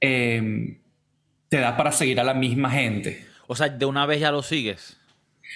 eh, 0.00 0.78
te 1.49 1.59
da 1.59 1.76
para 1.76 1.90
seguir 1.93 2.21
a 2.21 2.25
la 2.25 2.35
misma 2.35 2.71
gente. 2.71 3.26
O 3.49 3.57
sea, 3.57 3.69
de 3.69 3.87
una 3.87 4.07
vez 4.07 4.21
ya 4.21 4.31
lo 4.31 4.43
sigues. 4.43 4.99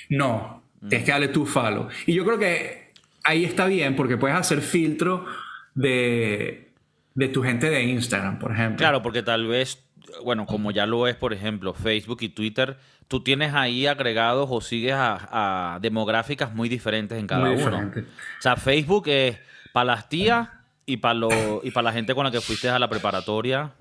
No, 0.08 0.62
Mm. 0.80 0.88
tienes 0.88 1.04
que 1.04 1.12
darle 1.12 1.28
tu 1.28 1.44
follow. 1.46 1.88
Y 2.06 2.14
yo 2.14 2.24
creo 2.24 2.38
que 2.38 2.90
ahí 3.22 3.44
está 3.44 3.66
bien 3.66 3.94
porque 3.96 4.16
puedes 4.16 4.36
hacer 4.36 4.60
filtro 4.62 5.26
de, 5.74 6.69
de 7.14 7.28
tu 7.28 7.42
gente 7.42 7.68
de 7.70 7.82
Instagram, 7.82 8.38
por 8.38 8.52
ejemplo. 8.52 8.78
Claro, 8.78 9.02
porque 9.02 9.22
tal 9.22 9.46
vez, 9.46 9.82
bueno, 10.24 10.46
como 10.46 10.70
ya 10.70 10.86
lo 10.86 11.06
es, 11.06 11.16
por 11.16 11.32
ejemplo, 11.32 11.74
Facebook 11.74 12.18
y 12.22 12.28
Twitter, 12.28 12.78
tú 13.08 13.22
tienes 13.22 13.54
ahí 13.54 13.86
agregados 13.86 14.48
o 14.50 14.60
sigues 14.60 14.94
a, 14.94 15.74
a 15.74 15.80
demográficas 15.80 16.54
muy 16.54 16.68
diferentes 16.68 17.18
en 17.18 17.26
cada 17.26 17.46
Muy 17.46 17.62
uno. 17.62 17.90
O 17.94 18.42
sea, 18.42 18.56
Facebook 18.56 19.08
es 19.08 19.38
para 19.72 19.84
las 19.84 20.08
tías 20.08 20.48
y 20.86 20.96
para 20.96 21.18
y 21.62 21.70
para 21.70 21.84
la 21.84 21.92
gente 21.92 22.14
con 22.14 22.24
la 22.24 22.30
que 22.30 22.40
fuiste 22.40 22.68
a 22.68 22.78
la 22.78 22.88
preparatoria, 22.88 23.72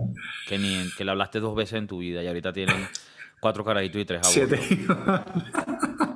que 0.47 0.57
ni 0.57 0.89
que 0.97 1.05
le 1.05 1.11
hablaste 1.11 1.39
dos 1.39 1.55
veces 1.55 1.79
en 1.79 1.87
tu 1.87 1.99
vida 1.99 2.23
y 2.23 2.27
ahorita 2.27 2.53
tienen 2.53 2.87
cuatro 3.39 3.63
carajitos 3.63 4.01
y 4.01 4.05
tres 4.05 4.21
abuelos. 4.23 4.59
Siete. 4.67 4.85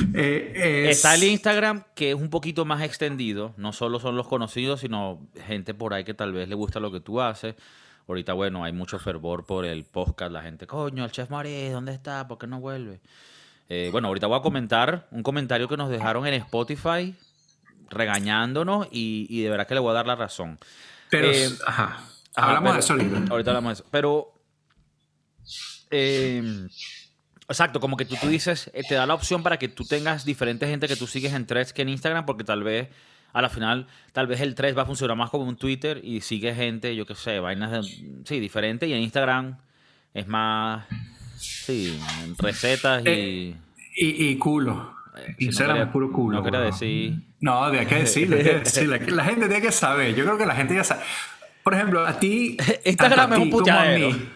Eh, 0.14 0.86
es- 0.90 0.96
Está 0.96 1.14
el 1.14 1.24
Instagram, 1.24 1.84
que 1.94 2.10
es 2.10 2.14
un 2.16 2.30
poquito 2.30 2.64
más 2.64 2.82
extendido. 2.82 3.54
No 3.56 3.72
solo 3.72 4.00
son 4.00 4.16
los 4.16 4.26
conocidos, 4.28 4.80
sino 4.80 5.26
gente 5.46 5.74
por 5.74 5.94
ahí 5.94 6.04
que 6.04 6.14
tal 6.14 6.32
vez 6.32 6.48
le 6.48 6.54
gusta 6.54 6.80
lo 6.80 6.90
que 6.92 7.00
tú 7.00 7.20
haces. 7.20 7.54
Ahorita, 8.06 8.32
bueno, 8.32 8.64
hay 8.64 8.72
mucho 8.72 8.98
fervor 8.98 9.44
por 9.44 9.64
el 9.66 9.84
podcast. 9.84 10.32
La 10.32 10.42
gente, 10.42 10.66
coño, 10.66 11.04
el 11.04 11.10
Chef 11.12 11.28
Marí, 11.30 11.68
¿dónde 11.68 11.92
está? 11.92 12.26
¿Por 12.26 12.38
qué 12.38 12.46
no 12.46 12.58
vuelve? 12.60 13.00
Eh, 13.68 13.90
bueno, 13.92 14.08
ahorita 14.08 14.26
voy 14.26 14.38
a 14.38 14.42
comentar 14.42 15.08
un 15.10 15.22
comentario 15.22 15.68
que 15.68 15.76
nos 15.76 15.90
dejaron 15.90 16.26
en 16.26 16.34
Spotify 16.34 17.14
regañándonos 17.90 18.86
y, 18.90 19.26
y 19.28 19.42
de 19.42 19.50
verdad 19.50 19.66
que 19.66 19.74
le 19.74 19.80
voy 19.80 19.90
a 19.90 19.94
dar 19.94 20.06
la 20.06 20.16
razón. 20.16 20.58
Pero, 21.10 21.28
Eh, 21.30 21.48
ajá. 21.66 22.02
Ajá, 22.34 22.48
Hablamos 22.56 22.62
pero- 22.70 22.72
de 22.74 22.80
eso 22.80 22.92
ahorita. 22.94 23.32
Ahorita 23.32 23.50
hablamos 23.50 23.68
de 23.70 23.72
eso. 23.82 23.84
Pero. 23.90 24.34
eh, 25.90 26.66
exacto, 27.48 27.80
como 27.80 27.96
que 27.96 28.04
tú, 28.04 28.16
tú 28.20 28.28
dices, 28.28 28.70
eh, 28.74 28.82
te 28.88 28.94
da 28.94 29.06
la 29.06 29.14
opción 29.14 29.42
para 29.42 29.58
que 29.58 29.68
tú 29.68 29.84
tengas 29.84 30.24
diferente 30.24 30.66
gente 30.66 30.88
que 30.88 30.96
tú 30.96 31.06
sigues 31.06 31.32
en 31.32 31.46
threads 31.46 31.72
que 31.72 31.82
en 31.82 31.88
Instagram, 31.88 32.26
porque 32.26 32.44
tal 32.44 32.62
vez 32.62 32.88
a 33.32 33.42
la 33.42 33.48
final, 33.50 33.86
tal 34.12 34.26
vez 34.26 34.40
el 34.40 34.54
thread 34.54 34.74
va 34.76 34.82
a 34.82 34.86
funcionar 34.86 35.16
más 35.16 35.30
como 35.30 35.44
un 35.44 35.56
Twitter 35.56 36.00
y 36.02 36.20
sigue 36.22 36.54
gente, 36.54 36.94
yo 36.96 37.04
qué 37.06 37.14
sé, 37.14 37.40
vainas 37.40 37.70
de, 37.72 37.82
sí, 38.24 38.40
diferente. 38.40 38.86
Y 38.86 38.92
en 38.94 39.00
Instagram 39.02 39.58
es 40.14 40.26
más. 40.26 40.86
Sí, 41.36 41.98
recetas 42.38 43.02
y. 43.04 43.08
Eh, 43.08 43.54
Y, 43.96 44.28
y 44.28 44.38
culo. 44.38 44.94
si 45.14 45.20
no 45.20 45.34
Instagram 45.50 45.76
quería- 45.76 45.86
es 45.86 45.92
puro 45.92 46.12
culo. 46.12 46.38
No 46.38 46.44
quería 46.44 46.60
decir. 46.60 47.14
No, 47.40 47.64
hay 47.64 47.86
que 47.86 47.94
decirlo, 47.96 48.36
hay 48.36 48.44
que 48.44 48.54
decirlo. 48.60 48.96
La 49.14 49.24
gente 49.24 49.46
tiene 49.46 49.60
que 49.62 49.72
saber. 49.72 50.14
Yo 50.14 50.24
creo 50.24 50.38
que 50.38 50.46
la 50.46 50.54
gente 50.54 50.74
ya 50.74 50.84
sabe. 50.84 51.02
Por 51.62 51.74
ejemplo, 51.74 52.06
a 52.06 52.18
ti. 52.18 52.56
Instagram 52.84 53.32
es 53.34 53.38
un 53.40 53.50
ti 53.50 53.50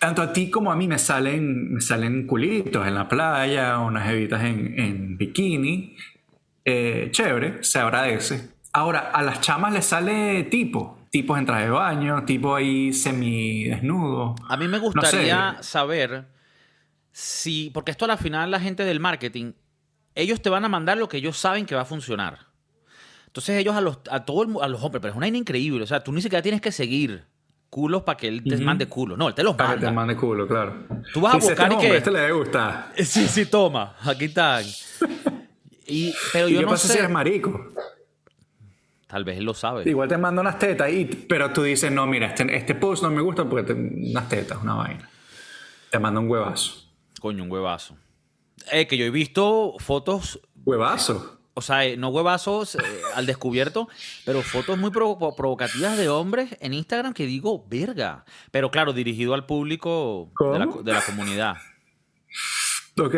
Tanto 0.00 0.22
a 0.22 0.32
ti 0.32 0.50
como 0.50 0.72
a 0.72 0.76
mí 0.76 0.88
me 0.88 0.98
salen, 0.98 1.74
me 1.74 1.80
salen 1.82 2.26
culitos 2.26 2.86
en 2.86 2.94
la 2.94 3.06
playa, 3.06 3.78
unas 3.78 4.08
evitas 4.10 4.42
en, 4.42 4.80
en 4.80 5.16
bikini. 5.18 5.94
Eh, 6.64 7.08
chévere, 7.12 7.62
se 7.62 7.78
agradece. 7.78 8.48
Ahora, 8.72 9.10
a 9.12 9.22
las 9.22 9.40
chamas 9.42 9.72
les 9.74 9.84
sale 9.84 10.44
tipo. 10.44 10.98
Tipos 11.10 11.38
en 11.38 11.44
traje 11.44 11.64
de 11.64 11.70
baño, 11.70 12.24
tipo 12.24 12.54
ahí 12.54 12.92
semidesnudo. 12.94 14.36
A 14.48 14.56
mí 14.56 14.66
me 14.68 14.78
No 14.78 14.84
sé. 14.90 15.00
gustaría 15.00 15.58
saber 15.60 16.28
si, 17.12 17.70
porque 17.74 17.90
esto 17.90 18.06
a 18.06 18.08
la 18.08 18.16
final 18.16 18.50
la 18.50 18.60
gente 18.60 18.84
del 18.84 19.00
marketing, 19.00 19.52
ellos 20.14 20.40
te 20.40 20.48
van 20.50 20.64
a 20.64 20.68
mandar 20.68 20.96
lo 20.98 21.08
que 21.08 21.18
ellos 21.18 21.36
saben 21.36 21.66
que 21.66 21.74
va 21.74 21.82
a 21.82 21.86
funcionar. 21.86 22.38
Entonces 23.26 23.58
ellos 23.58 23.76
a 23.76 23.80
los, 23.80 23.98
a 24.10 24.24
todo 24.24 24.44
el 24.44 24.50
a 24.62 24.68
los 24.68 24.82
hombres, 24.82 25.00
pero 25.02 25.10
es 25.12 25.16
una 25.16 25.24
vaina 25.24 25.38
increíble, 25.38 25.82
o 25.84 25.86
sea, 25.86 26.02
tú 26.02 26.10
ni 26.12 26.22
siquiera 26.22 26.42
tienes 26.42 26.60
que 26.60 26.72
seguir 26.72 27.24
culos 27.70 28.02
para 28.02 28.16
que 28.18 28.26
él 28.28 28.42
te 28.42 28.56
mande 28.58 28.86
culos, 28.86 29.16
no, 29.16 29.28
él 29.28 29.34
te 29.34 29.42
los 29.44 29.54
Para 29.54 29.74
que 29.74 29.80
te 29.80 29.86
manda. 29.86 30.00
mande 30.00 30.16
culo, 30.16 30.46
claro. 30.48 30.74
Tú 31.12 31.20
vas 31.20 31.34
a 31.34 31.36
buscar 31.38 31.72
este 31.72 31.86
y 31.86 31.88
que- 31.90 31.96
este 31.96 32.10
le 32.10 32.18
debe 32.20 32.32
gustar. 32.32 32.92
Sí, 33.04 33.26
sí, 33.28 33.46
toma, 33.46 33.94
aquí 34.04 34.24
están. 34.26 34.64
Y, 35.86 36.12
pero 36.32 36.48
¿Y 36.48 36.52
yo 36.54 36.58
qué 36.60 36.64
no 36.66 36.70
pasa 36.72 36.86
si 36.88 36.92
sé, 36.94 36.98
eres 36.98 37.10
marico? 37.10 37.72
tal 39.06 39.24
vez 39.24 39.38
él 39.38 39.44
lo 39.44 39.54
sabe. 39.54 39.88
Igual 39.90 40.08
te 40.08 40.16
manda 40.18 40.40
unas 40.40 40.58
tetas, 40.58 40.88
y, 40.92 41.04
pero 41.04 41.52
tú 41.52 41.62
dices, 41.64 41.90
no, 41.90 42.06
mira, 42.06 42.28
este, 42.28 42.56
este 42.56 42.74
post 42.76 43.02
no 43.02 43.10
me 43.10 43.20
gusta 43.20 43.44
porque 43.44 43.72
te, 43.72 43.72
unas 43.72 44.28
tetas, 44.28 44.58
una 44.62 44.74
vaina. 44.74 45.08
Te 45.90 45.98
manda 45.98 46.20
un 46.20 46.28
huevazo. 46.30 46.74
Coño, 47.20 47.42
un 47.42 47.50
huevazo. 47.50 47.96
Eh, 48.70 48.86
que 48.86 48.96
yo 48.96 49.04
he 49.04 49.10
visto 49.10 49.74
fotos 49.80 50.38
¿Huevazo? 50.64 51.39
O 51.60 51.62
sea, 51.62 51.84
eh, 51.84 51.96
no 51.98 52.08
huevazos 52.08 52.74
eh, 52.76 52.78
al 53.14 53.26
descubierto, 53.26 53.86
pero 54.24 54.40
fotos 54.40 54.78
muy 54.78 54.90
provo- 54.90 55.36
provocativas 55.36 55.98
de 55.98 56.08
hombres 56.08 56.56
en 56.60 56.72
Instagram 56.72 57.12
que 57.12 57.26
digo, 57.26 57.66
verga. 57.68 58.24
Pero 58.50 58.70
claro, 58.70 58.94
dirigido 58.94 59.34
al 59.34 59.44
público 59.44 60.30
de 60.52 60.58
la, 60.58 60.66
¿Cómo? 60.66 60.82
de 60.82 60.92
la 60.92 61.02
comunidad. 61.02 61.56
Ok. 62.98 63.14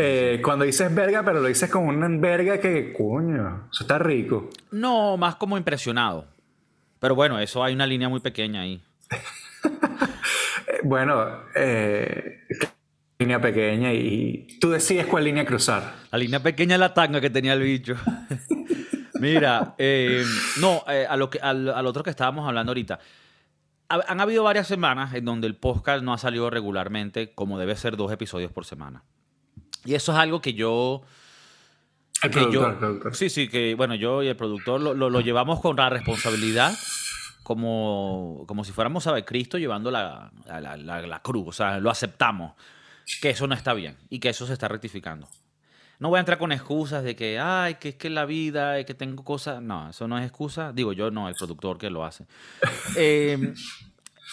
Eh, 0.00 0.40
cuando 0.44 0.64
dices 0.64 0.92
verga, 0.94 1.22
pero 1.24 1.40
lo 1.40 1.46
dices 1.48 1.70
con 1.70 1.84
una 1.86 2.08
verga 2.08 2.58
que, 2.58 2.92
coño, 2.92 3.68
eso 3.72 3.84
está 3.84 3.98
rico. 3.98 4.50
No, 4.72 5.16
más 5.16 5.36
como 5.36 5.56
impresionado. 5.56 6.26
Pero 6.98 7.14
bueno, 7.14 7.38
eso 7.38 7.62
hay 7.62 7.74
una 7.74 7.86
línea 7.86 8.08
muy 8.08 8.20
pequeña 8.20 8.62
ahí. 8.62 8.82
Bueno, 10.84 11.24
eh, 11.56 12.40
línea 13.18 13.40
pequeña 13.40 13.92
y 13.92 14.58
tú 14.60 14.70
decides 14.70 15.06
cuál 15.06 15.24
línea 15.24 15.44
cruzar. 15.44 15.92
La 16.12 16.18
línea 16.18 16.40
pequeña 16.40 16.74
es 16.76 16.80
la 16.80 16.94
tanga 16.94 17.20
que 17.20 17.30
tenía 17.30 17.52
el 17.54 17.62
bicho. 17.62 17.96
Mira, 19.20 19.74
eh, 19.78 20.24
no, 20.60 20.84
eh, 20.88 21.04
a 21.08 21.16
lo 21.16 21.28
que, 21.28 21.40
al, 21.40 21.68
al 21.68 21.86
otro 21.86 22.04
que 22.04 22.10
estábamos 22.10 22.46
hablando 22.46 22.70
ahorita. 22.70 23.00
Ha- 23.88 24.04
han 24.06 24.20
habido 24.20 24.44
varias 24.44 24.68
semanas 24.68 25.14
en 25.14 25.24
donde 25.24 25.48
el 25.48 25.56
podcast 25.56 26.04
no 26.04 26.12
ha 26.12 26.18
salido 26.18 26.48
regularmente, 26.50 27.32
como 27.34 27.58
debe 27.58 27.74
ser 27.74 27.96
dos 27.96 28.12
episodios 28.12 28.52
por 28.52 28.64
semana. 28.64 29.02
Y 29.84 29.94
eso 29.94 30.12
es 30.12 30.18
algo 30.18 30.40
que 30.40 30.54
yo 30.54 31.02
El 32.22 32.30
que 32.30 32.38
productor, 32.38 32.52
yo, 32.62 32.68
el 32.68 32.76
productor. 32.76 33.16
Sí, 33.16 33.28
sí, 33.30 33.48
que 33.48 33.74
bueno, 33.74 33.96
yo 33.96 34.22
y 34.22 34.28
el 34.28 34.36
productor 34.36 34.80
lo, 34.80 34.94
lo- 34.94 35.10
lo 35.10 35.20
llevamos 35.20 35.60
con 35.60 35.74
la 35.76 35.90
responsabilidad 35.90 36.72
como, 37.42 38.44
como 38.46 38.62
si 38.62 38.70
fuéramos, 38.70 39.02
¿sabes? 39.02 39.24
Cristo 39.26 39.58
llevando 39.58 39.90
la, 39.90 40.30
la- 40.46 40.76
la- 40.76 41.02
la 41.02 41.18
cruz. 41.22 41.48
O 41.48 41.52
sea, 41.52 41.80
lo 41.80 41.90
aceptamos. 41.90 42.52
Que 43.20 43.30
eso 43.30 43.46
no 43.46 43.54
está 43.54 43.74
bien 43.74 43.96
y 44.10 44.18
que 44.20 44.28
eso 44.28 44.46
se 44.46 44.52
está 44.52 44.68
rectificando. 44.68 45.28
No 45.98 46.10
voy 46.10 46.18
a 46.18 46.20
entrar 46.20 46.38
con 46.38 46.52
excusas 46.52 47.02
de 47.02 47.16
que, 47.16 47.40
ay, 47.40 47.74
que 47.74 47.88
es 47.90 47.94
que 47.96 48.08
la 48.08 48.24
vida, 48.24 48.78
es 48.78 48.86
que 48.86 48.94
tengo 48.94 49.24
cosas. 49.24 49.60
No, 49.60 49.90
eso 49.90 50.06
no 50.06 50.16
es 50.18 50.24
excusa. 50.24 50.72
Digo 50.72 50.92
yo, 50.92 51.10
no, 51.10 51.28
el 51.28 51.34
productor 51.34 51.78
que 51.78 51.90
lo 51.90 52.04
hace. 52.04 52.26
Eh, 52.96 53.52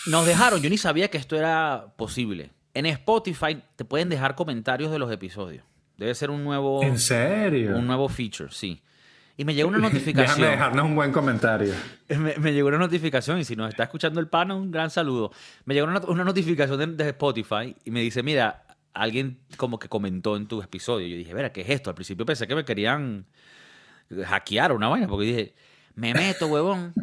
nos 0.07 0.25
dejaron, 0.25 0.61
yo 0.61 0.69
ni 0.69 0.77
sabía 0.77 1.09
que 1.09 1.17
esto 1.17 1.35
era 1.35 1.87
posible. 1.97 2.51
En 2.73 2.85
Spotify 2.85 3.61
te 3.75 3.85
pueden 3.85 4.09
dejar 4.09 4.35
comentarios 4.35 4.91
de 4.91 4.99
los 4.99 5.11
episodios. 5.11 5.63
Debe 5.97 6.13
ser 6.13 6.29
un 6.29 6.43
nuevo, 6.43 6.83
¿En 6.83 6.99
serio? 6.99 7.77
un 7.77 7.87
nuevo 7.87 8.09
feature, 8.09 8.49
sí. 8.51 8.81
Y 9.37 9.45
me 9.45 9.53
llegó 9.55 9.69
una 9.69 9.77
Déjame 9.79 9.93
notificación. 9.93 10.47
dejarnos 10.51 10.85
un 10.85 10.95
buen 10.95 11.11
comentario. 11.11 11.73
Me, 12.09 12.35
me 12.37 12.53
llegó 12.53 12.67
una 12.67 12.77
notificación 12.77 13.39
y 13.39 13.43
si 13.45 13.55
nos 13.55 13.69
está 13.69 13.83
escuchando 13.83 14.19
el 14.19 14.27
pana, 14.27 14.53
un 14.55 14.69
gran 14.71 14.89
saludo. 14.91 15.31
Me 15.63 15.73
llegó 15.73 15.87
una, 15.87 15.99
una 16.01 16.23
notificación 16.23 16.77
de, 16.77 17.03
de 17.03 17.09
Spotify 17.11 17.75
y 17.85 17.89
me 17.91 18.01
dice, 18.01 18.21
mira, 18.21 18.64
alguien 18.95 19.37
como 19.57 19.77
que 19.77 19.87
comentó 19.89 20.35
en 20.37 20.47
tu 20.47 20.61
episodio. 20.61 21.05
Yo 21.07 21.17
dije, 21.17 21.33
mira, 21.35 21.51
¿qué 21.51 21.61
es 21.61 21.69
esto? 21.69 21.89
Al 21.89 21.95
principio 21.95 22.25
pensé 22.25 22.47
que 22.47 22.55
me 22.55 22.65
querían 22.65 23.25
hackear 24.25 24.71
una 24.71 24.87
vaina 24.87 25.07
porque 25.07 25.25
dije, 25.25 25.53
me 25.95 26.13
meto, 26.13 26.47
huevón. 26.47 26.93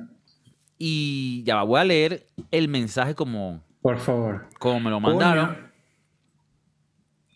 Y 0.78 1.42
ya 1.44 1.56
va, 1.56 1.62
voy 1.62 1.80
a 1.80 1.84
leer 1.84 2.26
el 2.50 2.68
mensaje 2.68 3.14
como, 3.14 3.62
Por 3.82 3.98
favor. 3.98 4.48
como 4.58 4.80
me 4.80 4.90
lo 4.90 4.98
mandaron. 5.00 5.46
Coño. 5.54 5.58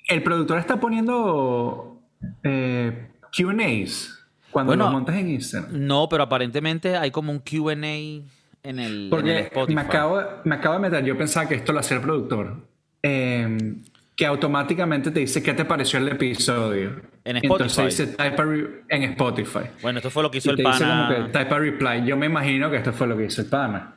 El 0.09 0.23
productor 0.23 0.59
está 0.59 0.79
poniendo 0.81 2.01
eh, 2.45 3.09
QAs 3.37 4.19
cuando 4.51 4.71
Bueno, 4.71 4.85
lo 4.87 4.91
montas 4.93 5.17
en 5.17 5.31
Instagram. 5.31 5.87
No, 5.87 6.09
pero 6.09 6.23
aparentemente 6.25 6.97
hay 6.97 7.11
como 7.11 7.31
un 7.33 7.41
QA 7.41 7.73
en 7.73 7.85
el, 7.85 8.25
en 8.63 8.79
el 8.79 9.09
Porque 9.11 9.39
Spotify. 9.41 9.75
me 9.75 9.81
acabo, 9.83 10.23
me 10.45 10.55
acabo 10.55 10.75
de 10.77 10.81
meter, 10.81 11.05
yo 11.05 11.17
pensaba 11.19 11.49
que 11.49 11.57
esto 11.57 11.73
lo 11.73 11.81
hacía 11.81 11.97
el 11.99 12.03
productor. 12.03 12.67
eh, 13.03 13.75
que 14.17 14.25
automáticamente 14.25 15.11
te 15.11 15.21
dice 15.21 15.43
qué 15.43 15.53
te 15.53 15.65
pareció 15.67 15.99
el 15.99 16.09
episodio. 16.09 17.03
En 17.23 17.37
Entonces 17.37 17.79
Spotify. 17.79 18.03
dice 18.05 18.07
type 18.17 18.43
a 18.43 18.95
en 18.97 19.03
Spotify. 19.11 19.71
Bueno, 19.83 19.99
esto 19.99 20.11
fue 20.11 20.23
lo 20.23 20.31
que 20.31 20.39
hizo 20.39 20.49
Y 20.49 20.53
el 20.53 20.57
te 20.57 20.63
dice 20.63 20.85
como 20.85 21.09
que 21.09 21.15
pana. 21.15 21.33
type 21.33 21.55
a 21.55 21.59
reply. 21.59 22.07
Yo 22.07 22.17
me 22.17 22.27
imagino 22.27 22.71
que 22.71 22.79
esto 22.79 22.93
fue 22.93 23.07
lo 23.07 23.17
que 23.17 23.27
hizo 23.27 23.43
el 23.43 23.49
pana. 23.49 23.97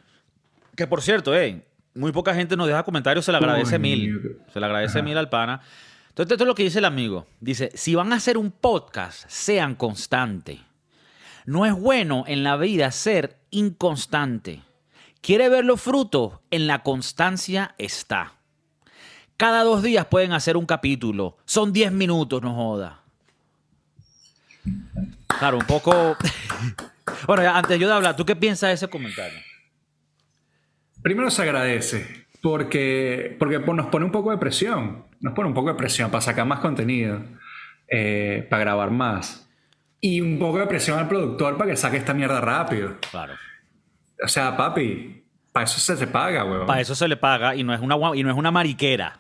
Que 0.75 0.87
por 0.87 1.01
cierto, 1.01 1.33
eh, 1.35 1.63
muy 1.93 2.11
poca 2.11 2.33
gente 2.35 2.57
nos 2.57 2.67
deja 2.67 2.83
comentarios, 2.83 3.23
se 3.23 3.31
le 3.31 3.37
agradece 3.37 3.79
mil. 3.79 4.39
Se 4.53 4.59
le 4.59 4.65
agradece 4.65 5.01
mil 5.01 5.17
al 5.17 5.29
pana. 5.29 5.61
Entonces, 6.09 6.33
esto 6.33 6.43
es 6.43 6.47
lo 6.47 6.55
que 6.55 6.63
dice 6.63 6.79
el 6.79 6.85
amigo. 6.85 7.25
Dice, 7.39 7.71
si 7.75 7.95
van 7.95 8.11
a 8.11 8.17
hacer 8.17 8.37
un 8.37 8.51
podcast, 8.51 9.23
sean 9.29 9.75
constantes. 9.75 10.59
No 11.45 11.65
es 11.65 11.73
bueno 11.73 12.25
en 12.27 12.43
la 12.43 12.57
vida 12.57 12.91
ser 12.91 13.37
inconstante. 13.51 14.63
¿Quiere 15.21 15.47
ver 15.47 15.63
los 15.63 15.81
frutos? 15.81 16.39
En 16.51 16.67
la 16.67 16.83
constancia 16.83 17.73
está. 17.77 18.33
Cada 19.39 19.63
dos 19.63 19.81
días 19.81 20.05
pueden 20.07 20.33
hacer 20.33 20.57
un 20.57 20.65
capítulo. 20.65 21.37
Son 21.45 21.71
10 21.71 21.93
minutos, 21.93 22.41
no 22.41 22.53
joda. 22.53 22.99
Claro, 25.27 25.59
un 25.59 25.65
poco... 25.65 26.17
bueno, 27.25 27.43
ya, 27.43 27.57
antes 27.57 27.79
yo 27.79 27.87
de 27.87 27.93
hablar, 27.93 28.17
¿tú 28.17 28.25
qué 28.25 28.35
piensas 28.35 28.67
de 28.67 28.73
ese 28.73 28.89
comentario? 28.89 29.39
Primero 31.01 31.31
se 31.31 31.41
agradece 31.43 32.25
porque, 32.41 33.37
porque 33.39 33.59
nos 33.59 33.87
pone 33.87 34.03
un 34.03 34.11
poco 34.11 34.31
de 34.31 34.37
presión. 34.37 35.05
Nos 35.21 35.33
pone 35.33 35.47
un 35.47 35.53
poco 35.53 35.69
de 35.69 35.75
presión 35.75 36.11
para 36.11 36.19
sacar 36.19 36.45
más 36.45 36.59
contenido, 36.59 37.21
eh, 37.87 38.45
para 38.49 38.59
grabar 38.59 38.91
más. 38.91 39.49
Y 40.01 40.19
un 40.19 40.37
poco 40.37 40.59
de 40.59 40.67
presión 40.67 40.99
al 40.99 41.07
productor 41.07 41.55
para 41.55 41.71
que 41.71 41.77
saque 41.77 41.95
esta 41.95 42.13
mierda 42.13 42.41
rápido. 42.41 42.97
Claro. 43.09 43.35
O 44.21 44.27
sea, 44.27 44.57
papi, 44.57 45.23
para 45.53 45.63
eso 45.63 45.79
se 45.79 45.95
te 45.95 46.07
paga, 46.07 46.43
weón. 46.43 46.67
Para 46.67 46.81
eso 46.81 46.93
se 46.93 47.07
le 47.07 47.15
paga 47.15 47.55
y 47.55 47.63
no 47.63 47.73
es 47.73 47.79
una, 47.79 47.95
y 48.17 48.23
no 48.23 48.31
es 48.31 48.35
una 48.35 48.51
mariquera. 48.51 49.17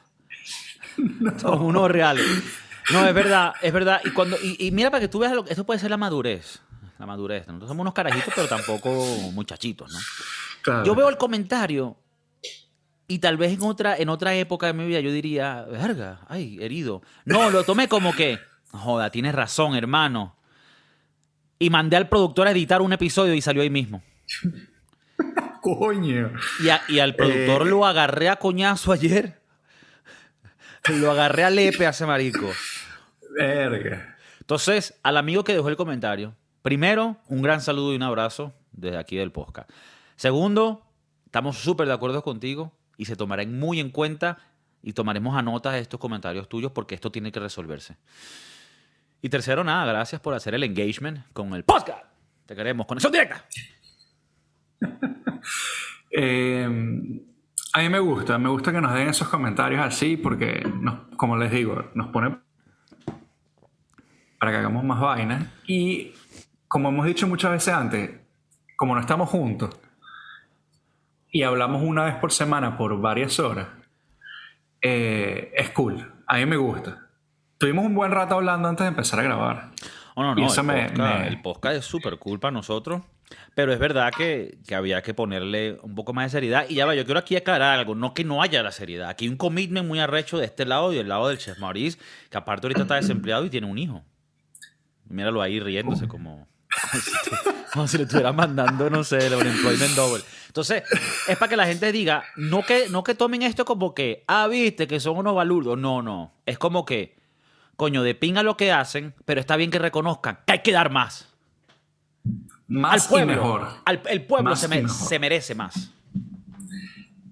Son 1.37 1.61
unos 1.61 1.89
reales. 1.91 2.25
No, 2.91 3.05
es 3.05 3.13
verdad, 3.13 3.53
es 3.61 3.71
verdad. 3.73 4.01
Y, 4.03 4.09
cuando, 4.11 4.37
y, 4.41 4.67
y 4.67 4.71
mira 4.71 4.89
para 4.89 5.01
que 5.01 5.07
tú 5.07 5.19
veas, 5.19 5.33
lo, 5.33 5.45
esto 5.45 5.65
puede 5.65 5.79
ser 5.79 5.89
la 5.91 5.97
madurez. 5.97 6.59
La 6.97 7.05
madurez. 7.05 7.47
Nosotros 7.47 7.69
somos 7.69 7.81
unos 7.83 7.93
carajitos, 7.93 8.33
pero 8.35 8.47
tampoco 8.47 8.89
muchachitos, 9.33 9.91
¿no? 9.91 9.99
Claro. 10.61 10.83
Yo 10.85 10.95
veo 10.95 11.07
el 11.09 11.17
comentario 11.17 11.95
y 13.07 13.19
tal 13.19 13.37
vez 13.37 13.53
en 13.53 13.61
otra, 13.63 13.95
en 13.97 14.09
otra 14.09 14.35
época 14.35 14.67
de 14.67 14.73
mi 14.73 14.85
vida 14.85 14.99
yo 14.99 15.11
diría, 15.11 15.63
verga, 15.71 16.21
ay, 16.27 16.57
herido. 16.61 17.01
No, 17.25 17.49
lo 17.49 17.63
tomé 17.63 17.87
como 17.87 18.13
que, 18.13 18.39
joda, 18.71 19.09
tienes 19.11 19.33
razón, 19.33 19.75
hermano. 19.75 20.35
Y 21.57 21.69
mandé 21.69 21.95
al 21.97 22.09
productor 22.09 22.47
a 22.47 22.51
editar 22.51 22.81
un 22.81 22.91
episodio 22.93 23.33
y 23.33 23.41
salió 23.41 23.61
ahí 23.61 23.69
mismo. 23.69 24.01
Coño. 25.61 26.31
Y, 26.63 26.69
a- 26.69 26.81
y 26.87 26.99
al 26.99 27.15
productor 27.15 27.63
Eh. 27.67 27.69
lo 27.69 27.85
agarré 27.85 28.29
a 28.29 28.37
coñazo 28.37 28.91
ayer. 28.91 29.38
Lo 30.87 31.11
agarré 31.11 31.43
a 31.43 31.49
lepe 31.49 31.85
a 31.85 31.89
ese 31.89 32.05
marico. 32.05 32.49
Verga. 33.35 34.17
Entonces, 34.39 34.99
al 35.03 35.17
amigo 35.17 35.43
que 35.43 35.53
dejó 35.53 35.69
el 35.69 35.75
comentario, 35.75 36.35
primero, 36.61 37.17
un 37.27 37.41
gran 37.41 37.61
saludo 37.61 37.93
y 37.93 37.97
un 37.97 38.03
abrazo 38.03 38.53
desde 38.71 38.97
aquí 38.97 39.17
del 39.17 39.31
podcast. 39.31 39.69
Segundo, 40.15 40.85
estamos 41.25 41.57
súper 41.57 41.87
de 41.87 41.93
acuerdo 41.93 42.23
contigo 42.23 42.71
y 42.97 43.05
se 43.05 43.15
tomarán 43.15 43.59
muy 43.59 43.79
en 43.79 43.91
cuenta 43.91 44.39
y 44.81 44.93
tomaremos 44.93 45.37
a 45.37 45.41
nota 45.41 45.71
de 45.71 45.79
estos 45.79 45.99
comentarios 45.99 46.49
tuyos 46.49 46.71
porque 46.71 46.95
esto 46.95 47.11
tiene 47.11 47.31
que 47.31 47.39
resolverse. 47.39 47.97
Y 49.21 49.29
tercero, 49.29 49.63
nada, 49.63 49.85
gracias 49.91 50.21
por 50.21 50.33
hacer 50.33 50.55
el 50.55 50.63
engagement 50.63 51.19
con 51.33 51.53
el 51.53 51.63
podcast. 51.63 52.05
Te 52.45 52.55
queremos. 52.55 52.87
Conexión 52.87 53.11
directa. 53.11 53.45
Eh, 56.11 56.67
a 57.73 57.79
mí 57.79 57.89
me 57.89 57.99
gusta, 57.99 58.37
me 58.37 58.49
gusta 58.49 58.71
que 58.71 58.81
nos 58.81 58.93
den 58.93 59.09
esos 59.09 59.27
comentarios 59.29 59.81
así 59.85 60.17
porque, 60.17 60.67
nos- 60.81 61.15
como 61.17 61.37
les 61.37 61.51
digo, 61.51 61.89
nos 61.93 62.07
pone 62.07 62.37
para 64.39 64.51
que 64.51 64.57
hagamos 64.57 64.83
más 64.83 64.99
vainas. 64.99 65.45
Y 65.67 66.13
como 66.67 66.89
hemos 66.89 67.05
dicho 67.05 67.27
muchas 67.27 67.51
veces 67.51 67.73
antes, 67.73 68.11
como 68.77 68.95
no 68.95 69.01
estamos 69.01 69.29
juntos 69.29 69.69
y 71.31 71.43
hablamos 71.43 71.81
una 71.83 72.05
vez 72.05 72.15
por 72.15 72.31
semana 72.31 72.77
por 72.77 72.99
varias 73.01 73.39
horas, 73.39 73.67
eh, 74.81 75.51
es 75.55 75.69
cool. 75.71 76.11
A 76.27 76.37
mí 76.37 76.45
me 76.45 76.57
gusta. 76.57 77.07
Tuvimos 77.57 77.85
un 77.85 77.93
buen 77.93 78.11
rato 78.11 78.35
hablando 78.35 78.69
antes 78.69 78.85
de 78.85 78.89
empezar 78.89 79.19
a 79.19 79.23
grabar. 79.23 79.71
Oh, 80.15 80.23
no, 80.23 80.31
Y 80.37 80.41
no, 80.41 80.47
eso 80.47 80.61
el, 80.61 80.67
me- 80.67 80.89
podcast, 80.89 80.97
me- 81.19 81.27
el 81.27 81.41
podcast 81.41 81.75
es 81.75 81.85
súper 81.85 82.17
cool 82.17 82.39
para 82.39 82.51
nosotros, 82.51 83.01
pero 83.55 83.73
es 83.73 83.79
verdad 83.79 84.11
que, 84.15 84.57
que 84.67 84.75
había 84.75 85.01
que 85.01 85.13
ponerle 85.13 85.77
un 85.83 85.95
poco 85.95 86.13
más 86.13 86.25
de 86.25 86.29
seriedad. 86.37 86.65
Y 86.69 86.75
ya 86.75 86.85
va, 86.85 86.95
yo 86.95 87.05
quiero 87.05 87.19
aquí 87.19 87.35
aclarar 87.35 87.77
algo, 87.79 87.93
no 87.95 88.13
que 88.13 88.23
no 88.23 88.41
haya 88.41 88.63
la 88.63 88.71
seriedad. 88.71 89.09
Aquí 89.09 89.25
hay 89.25 89.29
un 89.29 89.37
commitment 89.37 89.87
muy 89.87 89.99
arrecho 89.99 90.37
de 90.37 90.45
este 90.45 90.65
lado 90.65 90.91
y 90.93 90.97
del 90.97 91.09
lado 91.09 91.27
del 91.27 91.37
Chef 91.37 91.59
Maurice, 91.59 91.97
que 92.29 92.37
aparte 92.37 92.67
ahorita 92.67 92.83
está 92.83 92.95
desempleado 92.95 93.45
y 93.45 93.49
tiene 93.49 93.67
un 93.67 93.77
hijo. 93.77 94.03
Míralo 95.07 95.41
ahí 95.41 95.59
riéndose 95.59 96.07
como, 96.07 96.47
como, 96.91 97.01
si, 97.01 97.11
tu- 97.11 97.35
como 97.73 97.87
si 97.87 97.97
le 97.97 98.03
estuviera 98.03 98.31
mandando, 98.31 98.89
no 98.89 99.03
sé, 99.03 99.17
el 99.27 99.33
unemployment 99.35 99.95
double. 99.95 100.23
Entonces, 100.47 100.83
es 101.27 101.37
para 101.37 101.49
que 101.49 101.57
la 101.57 101.65
gente 101.65 101.91
diga, 101.91 102.23
no 102.35 102.63
que, 102.63 102.89
no 102.89 103.03
que 103.03 103.15
tomen 103.15 103.41
esto 103.41 103.65
como 103.65 103.93
que, 103.95 104.23
ah, 104.27 104.47
viste, 104.47 104.87
que 104.87 104.99
son 104.99 105.17
unos 105.17 105.35
balurdos. 105.35 105.77
No, 105.77 106.01
no. 106.01 106.33
Es 106.45 106.57
como 106.59 106.85
que, 106.85 107.15
coño, 107.75 108.03
de 108.03 108.13
pinga 108.15 108.43
lo 108.43 108.55
que 108.57 108.71
hacen, 108.71 109.13
pero 109.25 109.39
está 109.39 109.55
bien 109.55 109.71
que 109.71 109.79
reconozcan 109.79 110.39
que 110.45 110.53
hay 110.53 110.59
que 110.59 110.71
dar 110.71 110.91
más. 110.91 111.28
Más 112.69 113.03
al 113.03 113.09
pueblo. 113.09 113.33
y 113.33 113.35
mejor. 113.35 113.67
Al- 113.85 114.01
el 114.09 114.21
pueblo 114.25 114.55
se, 114.55 114.67
me- 114.69 114.87
se 114.87 115.19
merece 115.19 115.53
más. 115.55 115.93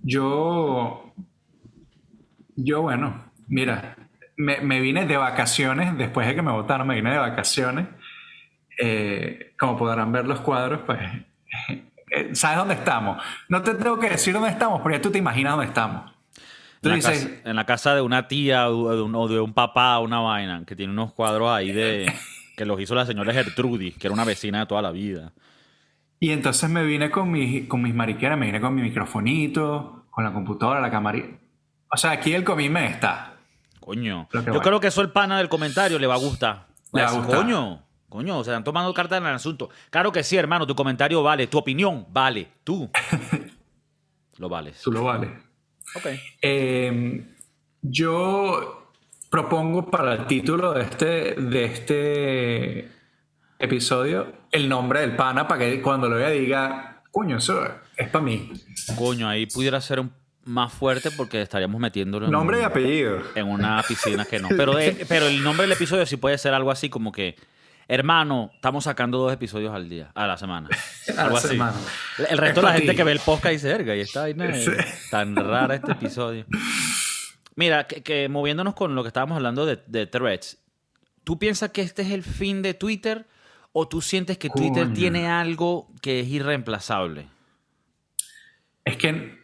Yo, 0.04 1.14
yo 2.56 2.82
bueno, 2.82 3.26
mira, 3.48 3.98
me, 4.38 4.62
me 4.62 4.80
vine 4.80 5.06
de 5.06 5.18
vacaciones, 5.18 5.98
después 5.98 6.28
de 6.28 6.36
que 6.36 6.42
me 6.42 6.52
votaron, 6.52 6.88
me 6.88 6.96
vine 6.96 7.12
de 7.12 7.18
vacaciones. 7.18 7.88
Eh, 8.80 9.54
como 9.60 9.76
podrán 9.78 10.12
ver 10.12 10.26
los 10.28 10.40
cuadros, 10.42 10.82
pues, 10.86 11.00
eh, 12.12 12.30
¿sabes 12.34 12.58
dónde 12.58 12.76
estamos? 12.76 13.22
No 13.50 13.62
te 13.62 13.74
tengo 13.74 14.00
que 14.00 14.10
decir 14.10 14.34
dónde 14.34 14.50
estamos, 14.50 14.82
porque 14.82 14.98
ya 14.98 15.02
tú 15.02 15.12
te 15.12 15.18
imaginas 15.18 15.54
dónde 15.54 15.68
estamos. 15.68 16.12
Tú 16.80 16.90
En 16.90 16.92
la, 16.92 16.96
dices, 16.96 17.26
casa, 17.28 17.50
en 17.50 17.56
la 17.56 17.66
casa 17.66 17.96
de 17.96 18.02
una 18.02 18.28
tía 18.28 18.70
o 18.70 18.96
de 18.96 19.02
un, 19.02 19.16
o 19.16 19.28
de 19.28 19.40
un 19.40 19.54
papá, 19.54 19.98
una 20.00 20.20
vaina, 20.20 20.64
que 20.66 20.76
tiene 20.76 20.94
unos 20.94 21.12
cuadros 21.14 21.50
ahí 21.50 21.72
de 21.72 22.14
que 22.58 22.66
los 22.66 22.82
hizo 22.82 22.96
la 22.96 23.06
señora 23.06 23.32
Gertrudis, 23.32 23.96
que 23.98 24.08
era 24.08 24.14
una 24.16 24.26
vecina 24.26 24.62
de 24.62 24.66
toda 24.66 24.82
la 24.82 24.90
vida. 24.90 25.32
y 26.20 26.32
entonces 26.32 26.68
me 26.68 26.84
vine 26.84 27.12
con 27.12 27.32
mis, 27.32 27.68
con 27.68 27.84
mis 27.84 27.94
mariqueras, 27.94 28.36
me 28.36 28.48
vine 28.48 28.60
con 28.60 28.74
mi 28.74 28.82
microfonito, 28.82 30.08
con 30.10 30.24
la 30.24 30.34
computadora, 30.34 30.82
la 30.82 30.90
camarita. 30.90 31.38
O 31.94 31.98
sea, 31.98 32.12
aquí 32.12 32.34
el 32.34 32.44
comíme 32.44 32.88
está. 32.88 33.38
Coño. 33.80 34.28
Yo 34.34 34.42
bueno. 34.42 34.62
creo 34.62 34.80
que 34.80 34.88
eso 34.88 35.02
el 35.02 35.12
pana 35.12 35.38
del 35.38 35.50
comentario 35.50 36.00
le 36.00 36.08
va 36.08 36.16
a 36.16 36.18
gustar. 36.18 36.66
Le 36.94 37.04
va 37.04 37.08
a 37.08 37.12
decir, 37.12 37.26
gustar. 37.26 37.44
Coño, 37.44 37.84
coño, 38.10 38.44
se 38.44 38.50
están 38.50 38.64
tomando 38.64 38.92
cartas 38.92 39.20
en 39.20 39.28
el 39.28 39.36
asunto. 39.36 39.70
Claro 39.92 40.12
que 40.12 40.24
sí, 40.24 40.36
hermano, 40.36 40.66
tu 40.66 40.74
comentario 40.74 41.22
vale, 41.22 41.46
tu 41.46 41.60
opinión 41.60 42.08
vale, 42.10 42.48
tú 42.64 42.90
lo 44.38 44.50
vales. 44.50 44.82
Tú 44.82 44.92
lo 44.92 45.04
vales. 45.04 45.30
Ok. 45.96 46.08
Eh, 46.42 47.24
yo 47.84 48.87
propongo 49.30 49.90
para 49.90 50.14
el 50.14 50.26
título 50.28 50.74
de 50.74 50.82
este, 50.84 51.06
de 51.36 51.66
este 51.66 52.92
episodio 53.60 54.32
el 54.52 54.70
nombre 54.70 55.02
del 55.02 55.16
pana 55.16 55.48
para 55.48 55.60
que 55.62 55.82
cuando 55.82 56.08
lo 56.10 56.16
vea 56.16 56.30
diga, 56.30 57.02
coño, 57.12 57.38
eso 57.38 57.68
es 57.98 58.10
para 58.10 58.24
mí. 58.24 58.52
Coño, 58.98 59.28
ahí 59.28 59.46
pudiera 59.46 59.82
ser 59.82 60.00
un- 60.00 60.12
más 60.46 60.72
fuerte 60.72 61.12
porque 61.12 61.42
estaríamos 61.42 61.82
metiéndolo 61.82 62.26
en, 62.28 62.32
Nombre 62.32 62.58
y 62.58 62.60
un- 62.62 62.66
apellido. 62.68 63.18
en 63.36 63.48
una 63.48 63.84
piscina 63.86 64.24
que 64.24 64.40
no. 64.40 64.48
Pero, 64.56 64.76
pero 65.10 65.28
el 65.28 65.44
nombre 65.44 65.64
del 65.64 65.74
episodio 65.74 66.06
sí 66.06 66.16
puede 66.16 66.38
ser 66.38 66.54
algo 66.54 66.72
así 66.72 66.90
como 66.90 67.12
que, 67.12 67.36
hermano, 67.90 68.52
estamos 68.56 68.86
sacando 68.86 69.18
dos 69.18 69.34
episodios 69.34 69.74
al 69.76 69.90
día, 69.90 70.10
a 70.16 70.26
la 70.26 70.38
semana. 70.38 70.70
A 71.18 71.22
Algo 71.24 71.34
la 71.34 71.40
así. 71.40 71.48
semana. 71.50 71.74
El 72.30 72.38
resto 72.38 72.62
Es 72.62 72.66
de 72.66 72.72
la 72.72 72.74
gente 72.78 72.92
ti. 72.92 72.96
que 72.98 73.04
ve 73.04 73.12
el 73.12 73.20
podcast 73.20 73.52
dice, 73.54 73.68
verga, 73.68 73.94
y 73.94 74.00
esta 74.00 74.22
vaina 74.22 74.46
es 74.56 74.64
Sí. 74.64 74.72
tan 75.12 75.36
rara 75.36 75.76
este 75.76 75.92
episodio. 75.92 76.46
Mira, 77.58 77.88
que, 77.88 78.04
que 78.04 78.30
moviéndonos 78.30 78.76
con 78.76 78.96
lo 78.96 79.04
que 79.04 79.08
estábamos 79.08 79.36
hablando 79.36 79.66
de, 79.66 79.82
de 79.88 80.06
threads, 80.08 80.58
¿tú 81.26 81.38
piensas 81.38 81.72
que 81.72 81.82
este 81.82 82.04
es 82.04 82.12
el 82.12 82.24
fin 82.24 82.62
de 82.62 82.74
Twitter 82.74 83.26
o 83.74 83.88
tú 83.88 84.00
sientes 84.00 84.38
que 84.38 84.50
Twitter 84.50 84.84
Coño. 84.84 84.96
tiene 84.96 85.28
algo 85.28 85.88
que 86.02 86.22
es 86.22 86.28
irreemplazable? 86.28 87.28
Es 88.86 88.96
que 88.96 89.38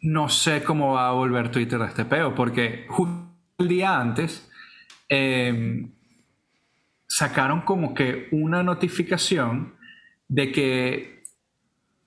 no 0.00 0.28
sé 0.28 0.64
cómo 0.64 0.94
va 0.94 1.08
a 1.08 1.12
volver 1.12 1.50
Twitter 1.50 1.80
a 1.82 1.86
este 1.86 2.04
peo, 2.04 2.34
porque 2.34 2.86
justo 2.88 3.28
el 3.58 3.68
día 3.68 4.00
antes 4.00 4.50
eh, 5.08 5.86
sacaron 7.06 7.60
como 7.62 7.94
que 7.94 8.28
una 8.32 8.62
notificación 8.62 9.74
de 10.28 10.52
que 10.52 11.24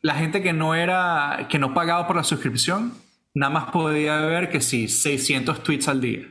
la 0.02 0.16
gente 0.16 0.42
que 0.42 0.54
no 0.54 0.74
era, 0.74 1.48
que 1.50 1.60
no 1.60 1.74
pagaba 1.74 2.08
por 2.08 2.16
la 2.16 2.24
suscripción, 2.24 2.94
nada 3.34 3.52
más 3.52 3.72
podía 3.72 4.20
ver 4.22 4.50
que 4.50 4.62
sí, 4.62 4.88
600 4.88 5.64
tweets 5.64 5.88
al 5.88 6.02
día. 6.02 6.28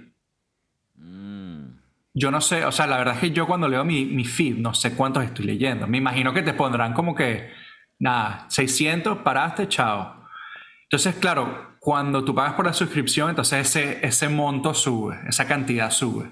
Yo 2.13 2.31
no 2.31 2.41
sé, 2.41 2.65
o 2.65 2.73
sea, 2.73 2.87
la 2.87 2.99
verdad 2.99 3.15
es 3.15 3.21
que 3.21 3.31
yo 3.31 3.47
cuando 3.47 3.69
leo 3.69 3.85
mi, 3.85 4.05
mi 4.05 4.25
feed 4.25 4.57
no 4.57 4.75
sé 4.75 4.95
cuántos 4.95 5.25
estoy 5.25 5.47
leyendo. 5.47 5.87
Me 5.87 5.99
imagino 5.99 6.33
que 6.35 6.43
te 6.43 6.53
pondrán 6.53 6.93
como 6.93 7.15
que, 7.15 7.51
nada, 7.99 8.47
600, 8.49 9.19
paraste, 9.19 9.69
chao. 9.69 10.27
Entonces, 10.83 11.15
claro, 11.15 11.77
cuando 11.79 12.25
tú 12.25 12.35
pagas 12.35 12.55
por 12.55 12.67
la 12.67 12.73
suscripción, 12.73 13.31
entonces 13.31 13.61
ese, 13.69 14.05
ese 14.05 14.29
monto 14.29 14.75
sube, 14.75 15.21
esa 15.29 15.47
cantidad 15.47 15.91
sube. 15.91 16.29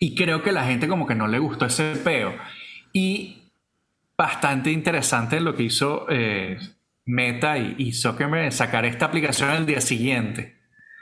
Y 0.00 0.14
creo 0.14 0.42
que 0.42 0.52
la 0.52 0.64
gente 0.64 0.88
como 0.88 1.06
que 1.06 1.14
no 1.14 1.28
le 1.28 1.38
gustó 1.38 1.66
ese 1.66 1.94
peo. 1.96 2.34
Y 2.92 3.50
bastante 4.16 4.70
interesante 4.70 5.40
lo 5.40 5.54
que 5.54 5.64
hizo 5.64 6.06
eh, 6.08 6.58
Meta 7.06 7.56
y, 7.58 7.74
y 7.78 7.92
Zuckerberg 7.92 8.52
sacar 8.52 8.84
esta 8.84 9.06
aplicación 9.06 9.48
al 9.50 9.64
día 9.66 9.80
siguiente 9.80 10.54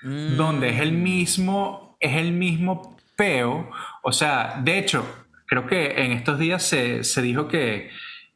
Mm. 0.02 0.36
donde 0.36 0.68
es 0.68 0.80
el 0.80 0.92
mismo, 0.92 1.96
es 1.98 2.14
el 2.16 2.32
mismo 2.32 2.94
peo. 3.16 3.70
O 4.02 4.12
sea, 4.12 4.60
de 4.62 4.78
hecho, 4.78 5.02
creo 5.46 5.66
que 5.66 6.04
en 6.04 6.12
estos 6.12 6.38
días 6.38 6.62
se, 6.62 7.04
se 7.04 7.22
dijo 7.22 7.48
que 7.48 7.88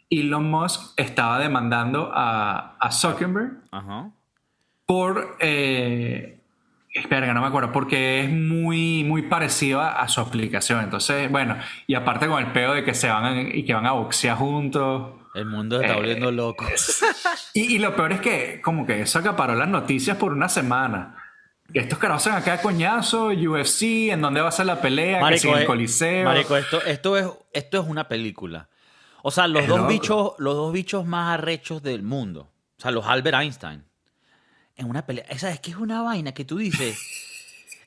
Elon 0.08 0.50
Musk 0.50 0.94
estaba 0.96 1.38
demandando 1.38 2.10
a, 2.14 2.74
a 2.80 2.90
Zuckerberg 2.90 3.58
Ajá. 3.70 4.08
por... 4.86 5.36
Eh, 5.40 6.38
espera, 6.94 7.34
no 7.34 7.42
me 7.42 7.48
acuerdo, 7.48 7.70
porque 7.70 8.20
es 8.22 8.30
muy, 8.30 9.04
muy 9.04 9.22
parecido 9.22 9.82
a, 9.82 9.90
a 10.00 10.08
su 10.08 10.22
aplicación. 10.22 10.82
Entonces, 10.82 11.30
bueno, 11.30 11.56
y 11.86 11.94
aparte 11.94 12.26
con 12.28 12.42
el 12.42 12.50
peo 12.52 12.72
de 12.72 12.82
que 12.82 12.94
se 12.94 13.08
van 13.10 13.24
a- 13.26 13.40
y 13.42 13.62
que 13.64 13.74
van 13.74 13.84
a 13.86 13.92
boxear 13.92 14.38
juntos. 14.38 15.12
El 15.34 15.46
mundo 15.46 15.78
se 15.78 15.84
está 15.84 15.94
Eh, 15.94 15.96
volviendo 15.98 16.30
loco. 16.30 16.66
Y, 17.54 17.74
y 17.76 17.78
lo 17.78 17.94
peor 17.96 18.12
es 18.12 18.20
que 18.20 18.60
como 18.62 18.86
que 18.86 19.02
eso 19.02 19.18
acaparó 19.18 19.54
las 19.54 19.68
noticias 19.68 20.16
por 20.16 20.32
una 20.32 20.48
semana. 20.48 21.16
Que 21.72 21.80
estos 21.80 21.98
carajos 21.98 22.22
se 22.22 22.30
van 22.30 22.40
a 22.40 22.44
quedar 22.44 22.62
coñazo, 22.62 23.26
UFC, 23.28 24.10
en 24.10 24.20
dónde 24.22 24.40
va 24.40 24.48
a 24.48 24.52
ser 24.52 24.66
la 24.66 24.80
pelea, 24.80 25.28
que 25.28 25.38
si 25.38 25.48
en 25.48 25.56
el 25.56 25.62
eh, 25.62 25.66
Coliseo. 25.66 26.24
marico, 26.24 26.56
esto, 26.56 26.82
esto, 26.82 27.16
es, 27.18 27.26
esto 27.52 27.80
es 27.82 27.86
una 27.88 28.08
película. 28.08 28.68
O 29.22 29.30
sea, 29.30 29.46
los 29.48 29.62
Es 29.62 29.68
dos, 29.68 29.78
loco. 29.78 29.90
bichos, 29.90 30.32
los 30.38 30.54
dos 30.54 30.72
bichos 30.72 31.04
más 31.04 31.34
arrechos 31.34 31.82
del 31.82 32.02
mundo. 32.02 32.50
O 32.78 32.80
sea, 32.80 32.90
los 32.90 33.04
Albert 33.06 33.36
Einstein. 33.40 33.84
En 34.76 34.88
una 34.88 35.04
pelea. 35.04 35.24
Esa 35.28 35.50
es 35.50 35.60
que 35.60 35.72
es 35.72 35.76
una 35.76 36.00
vaina 36.02 36.32
que 36.32 36.44
tú 36.44 36.56
dices. 36.58 36.98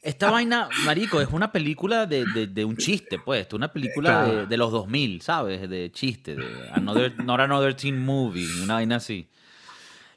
Esta 0.01 0.31
vaina, 0.31 0.67
marico, 0.85 1.21
es 1.21 1.29
una 1.31 1.51
película 1.51 2.07
de, 2.07 2.25
de- 2.33 2.47
de 2.47 2.65
un 2.65 2.75
chiste, 2.75 3.19
pues. 3.19 3.47
Una 3.53 3.71
película 3.71 4.23
de, 4.23 4.31
Claro. 4.31 4.47
de 4.47 4.57
los 4.57 4.71
2000, 4.71 5.21
¿sabes? 5.21 5.69
De 5.69 5.91
chiste. 5.91 6.35
De 6.35 6.45
another, 6.73 7.23
not 7.23 7.39
another 7.39 7.75
teen 7.75 8.03
movie. 8.03 8.47
Una 8.63 8.75
vaina 8.75 8.95
así. 8.95 9.27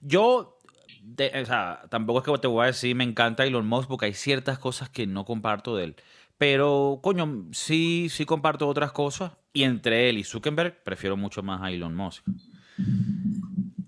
Yo, 0.01 0.59
o 1.07 1.45
sea, 1.47 1.83
tampoco 1.91 2.19
es 2.21 2.25
que 2.25 2.39
te 2.41 2.47
voy 2.49 2.63
a 2.65 2.67
decir 2.69 2.95
me 2.97 3.05
encanta 3.05 3.45
Elon 3.45 3.67
Musk 3.67 3.89
porque 3.89 4.07
hay 4.07 4.15
ciertas 4.15 4.59
cosas 4.59 4.89
que 4.89 5.07
no 5.07 5.27
comparto 5.27 5.77
de 5.77 5.85
él. 5.85 5.97
Pero, 6.39 7.01
coño, 7.03 7.45
sí, 7.53 8.09
sí 8.11 8.25
comparto 8.25 8.67
otras 8.67 8.91
cosas. 8.93 9.33
Y 9.53 9.65
entre 9.65 10.09
él 10.09 10.17
y 10.19 10.25
Zuckerberg, 10.25 10.83
prefiero 10.83 11.17
mucho 11.17 11.43
más 11.43 11.61
a 11.63 11.71
Elon 11.71 11.95
Musk. 11.95 12.25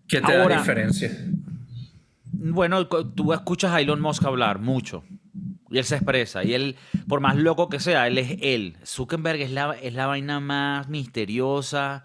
¿Qué 0.08 0.20
te 0.20 0.32
Ahora- 0.36 0.56
da 0.56 0.60
diferencia? 0.60 1.10
Bueno, 2.32 2.86
tú 2.86 3.32
escuchas 3.32 3.72
a 3.72 3.80
Elon 3.80 4.00
Musk 4.00 4.24
hablar 4.24 4.58
mucho. 4.60 5.02
Y 5.70 5.78
él 5.78 5.84
se 5.84 5.96
expresa. 5.96 6.44
Y 6.44 6.54
él, 6.54 6.76
por 7.08 7.20
más 7.20 7.36
loco 7.36 7.68
que 7.68 7.80
sea, 7.80 8.06
él 8.06 8.18
es 8.18 8.38
él. 8.40 8.76
Zuckerberg 8.84 9.40
es 9.40 9.50
la, 9.50 9.76
es 9.82 9.94
la 9.94 10.06
vaina 10.06 10.38
más 10.40 10.88
misteriosa. 10.88 12.04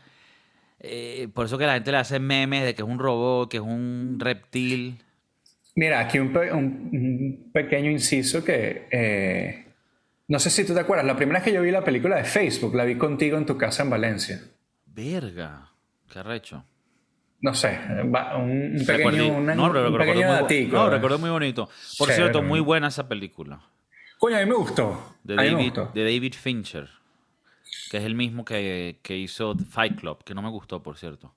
Eh, 0.80 1.28
por 1.34 1.46
eso 1.46 1.58
que 1.60 1.68
la 1.68 1.76
gente 1.76 1.92
le 1.92 1.98
hace 1.98 2.20
memes 2.20 2.64
de 2.66 2.74
que 2.74 2.82
es 2.82 2.88
un 2.88 2.98
robot, 2.98 3.50
que 3.52 3.58
es 3.58 3.64
un 3.64 4.18
reptil. 4.20 4.98
Mira, 5.76 6.00
aquí 6.00 6.18
un, 6.20 6.34
pe- 6.34 6.52
un- 6.52 6.90
un 6.92 7.52
pequeño 7.54 7.92
inciso 7.92 8.44
que... 8.44 8.88
eh, 8.92 9.66
no 10.28 10.40
sé 10.40 10.50
si 10.50 10.66
tú 10.66 10.74
te 10.74 10.80
acuerdas, 10.80 11.06
la 11.06 11.16
primera 11.18 11.40
vez 11.40 11.46
que 11.46 11.54
yo 11.54 11.62
vi 11.62 11.72
la 11.72 11.84
película 11.84 12.16
de 12.16 12.24
Facebook, 12.24 12.74
la 12.74 12.86
vi 12.86 12.96
contigo 12.96 13.38
en 13.38 13.46
tu 13.46 13.58
casa 13.58 13.84
en 13.84 13.90
Valencia. 13.90 14.42
Verga. 14.86 15.70
Qué 16.12 16.20
arrecho. 16.20 16.64
No 17.42 17.54
sé, 17.56 17.80
un, 18.04 18.76
un 18.80 18.86
pequeño, 18.86 19.28
una- 19.38 19.56
no, 19.56 19.66
un 19.72 19.98
pequeño 19.98 20.28
muy 20.28 20.36
datico. 20.36 20.76
No, 20.76 20.90
recuerdo 20.90 21.18
muy 21.20 21.30
bonito. 21.32 21.66
Por 21.98 22.08
Chévere, 22.10 22.16
cierto, 22.16 22.42
muy 22.44 22.60
buena 22.60 22.88
esa 22.90 23.08
película. 23.08 23.60
Coño, 24.20 24.38
a 24.38 24.40
mí 24.42 24.46
me 24.46 24.56
gustó. 24.56 25.16
De 25.24 25.36
me 25.36 25.50
David, 25.50 25.66
gustó. 25.66 25.92
de 25.94 26.04
David 26.04 26.34
Fincher. 26.36 26.90
Que 27.90 27.98
es 27.98 28.04
el 28.04 28.16
mismo 28.16 28.46
que, 28.46 29.00
que 29.02 29.18
hizo 29.18 29.56
Fight 29.58 30.00
Club, 30.00 30.24
que 30.24 30.34
no 30.36 30.42
me 30.42 30.50
gustó, 30.50 30.84
por 30.84 30.98
cierto. 30.98 31.34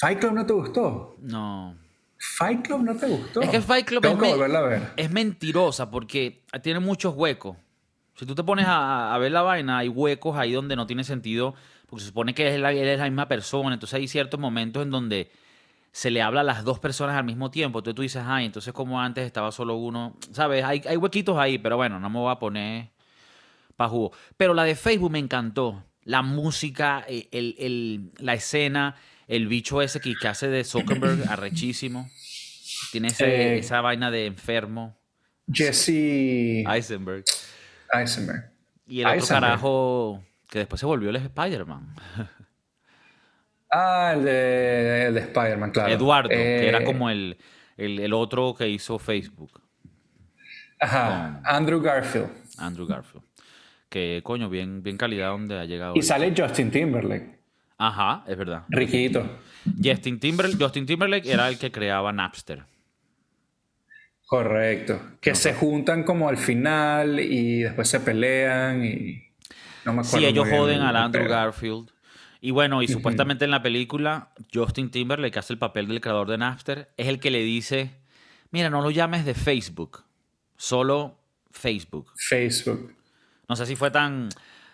¿Fight 0.00 0.18
Club 0.18 0.32
no 0.32 0.46
te 0.46 0.52
gustó? 0.54 1.16
No. 1.20 1.76
¿Fight 2.16 2.66
Club 2.66 2.82
no 2.82 2.96
te 2.96 3.06
gustó? 3.06 3.42
Es 3.42 3.50
que 3.50 3.60
Fight 3.60 3.86
Club 3.86 4.00
Tengo 4.02 4.14
es, 4.16 4.20
que 4.22 4.26
me- 4.28 4.32
volverla 4.34 4.58
a 4.60 4.62
ver. 4.62 4.82
es 4.96 5.10
mentirosa 5.10 5.90
porque 5.90 6.42
tiene 6.62 6.80
muchos 6.80 7.14
huecos. 7.14 7.56
Si 8.16 8.24
tú 8.26 8.34
te 8.34 8.42
pones 8.42 8.66
a, 8.66 9.14
a 9.14 9.18
ver 9.18 9.30
la 9.30 9.42
vaina, 9.42 9.78
hay 9.78 9.88
huecos 9.88 10.36
ahí 10.36 10.52
donde 10.52 10.74
no 10.74 10.86
tiene 10.86 11.04
sentido, 11.04 11.54
porque 11.88 12.00
se 12.02 12.08
supone 12.08 12.34
que 12.34 12.54
él 12.54 12.64
es 12.64 12.98
la 12.98 13.04
misma 13.04 13.28
persona. 13.28 13.74
Entonces 13.74 13.94
hay 13.98 14.08
ciertos 14.08 14.38
momentos 14.38 14.82
en 14.82 14.90
donde 14.90 15.30
se 15.90 16.10
le 16.10 16.20
habla 16.22 16.42
a 16.42 16.44
las 16.44 16.64
dos 16.64 16.78
personas 16.78 17.16
al 17.16 17.24
mismo 17.24 17.50
tiempo. 17.50 17.78
Entonces 17.78 17.96
tú 17.96 18.02
dices, 18.02 18.22
ay, 18.24 18.46
entonces 18.46 18.72
como 18.72 19.00
antes 19.00 19.24
estaba 19.26 19.50
solo 19.52 19.76
uno. 19.76 20.16
¿Sabes? 20.32 20.64
Hay, 20.64 20.82
hay 20.86 20.96
huequitos 20.96 21.36
ahí, 21.38 21.58
pero 21.58 21.76
bueno, 21.76 21.98
no 21.98 22.10
me 22.10 22.18
voy 22.18 22.30
a 22.30 22.38
poner 22.38 22.88
pa' 23.76 23.88
jugo. 23.88 24.12
Pero 24.36 24.54
la 24.54 24.64
de 24.64 24.74
Facebook 24.74 25.10
me 25.10 25.18
encantó. 25.18 25.82
La 26.04 26.22
música, 26.22 27.04
eh, 27.08 27.28
el, 27.32 27.54
el- 27.58 28.10
la 28.18 28.34
escena, 28.34 28.96
el 29.26 29.46
bicho 29.46 29.82
ese 29.82 30.00
que, 30.00 30.14
que 30.14 30.28
hace 30.28 30.48
de 30.48 30.64
Zuckerberg, 30.64 31.24
arrechísimo. 31.30 32.10
Tiene 32.92 33.08
ese- 33.08 33.54
Eh, 33.54 33.58
esa 33.58 33.80
vaina 33.80 34.10
de 34.10 34.26
enfermo. 34.26 34.96
Jesse 35.52 35.88
Eisenberg. 36.68 37.24
Eisenberg. 37.92 38.50
Y 38.86 39.00
el 39.00 39.06
otro 39.06 39.14
Eisenberg. 39.20 39.42
carajo 39.42 40.22
que 40.48 40.60
después 40.60 40.80
se 40.80 40.86
volvió 40.86 41.10
el 41.10 41.16
Spider-Man. 41.16 41.94
Ah, 43.70 44.12
el 44.14 44.24
de, 44.24 45.06
el 45.08 45.14
de 45.14 45.20
Spider-Man, 45.20 45.70
claro. 45.72 45.92
Eduardo, 45.92 46.28
que 46.30 46.68
era 46.68 46.78
Eh, 46.80 46.84
como 46.84 47.10
el, 47.10 47.36
el, 47.76 47.98
el 48.00 48.12
otro 48.14 48.54
que 48.56 48.68
hizo 48.68 48.98
Facebook, 48.98 49.60
Ajá, 50.80 51.40
Andrew 51.44 51.80
Garfield. 51.80 52.30
Andrew 52.58 52.86
Garfield. 52.86 53.24
Que 53.88 54.20
coño, 54.22 54.48
bien, 54.48 54.82
bien 54.82 54.96
calidad 54.96 55.30
donde 55.30 55.58
ha 55.58 55.64
llegado. 55.64 55.94
Y 55.96 56.02
sale 56.02 56.32
Justin 56.36 56.70
Timberlake. 56.70 57.38
Ajá, 57.78 58.24
es 58.26 58.36
verdad. 58.36 58.64
Riquito. 58.68 59.38
Justin 59.82 60.18
Timberlake, 60.20 60.62
Justin 60.62 60.86
Timberlake 60.86 61.30
era 61.30 61.48
el 61.48 61.58
que 61.58 61.70
creaba 61.70 62.12
Napster. 62.12 62.64
Correcto. 64.26 65.00
Que 65.20 65.34
se 65.34 65.54
juntan 65.54 66.04
como 66.04 66.28
al 66.28 66.36
final 66.36 67.18
y 67.20 67.62
después 67.62 67.88
se 67.88 68.00
pelean 68.00 68.84
y. 68.84 69.27
No 69.84 69.92
me 69.92 70.00
acuerdo. 70.00 70.18
Sí, 70.18 70.24
ellos 70.24 70.48
joden 70.48 70.80
al 70.80 70.96
Andrew. 70.96 71.28
Garfield. 71.28 71.90
Y 72.40 72.52
bueno, 72.52 72.82
y 72.82 72.88
supuestamente 72.88 73.44
en 73.44 73.50
la 73.50 73.62
película, 73.62 74.30
Justin 74.54 74.90
Timberlake, 74.90 75.32
que 75.32 75.38
hace 75.40 75.52
el 75.52 75.58
papel 75.58 75.88
del 75.88 76.00
creador 76.00 76.28
de 76.28 76.38
Napster, 76.38 76.90
es 76.96 77.08
el 77.08 77.18
que 77.18 77.30
le 77.30 77.42
dice, 77.42 77.96
mira, 78.50 78.70
no 78.70 78.80
lo 78.80 78.90
llames 78.90 79.24
de 79.24 79.34
Facebook, 79.34 80.04
solo 80.56 81.18
Facebook. 81.50 82.12
Facebook. 82.16 82.94
No 83.48 83.56
sé 83.56 83.66
si 83.66 83.74
fue 83.74 83.90
tan, 83.90 84.28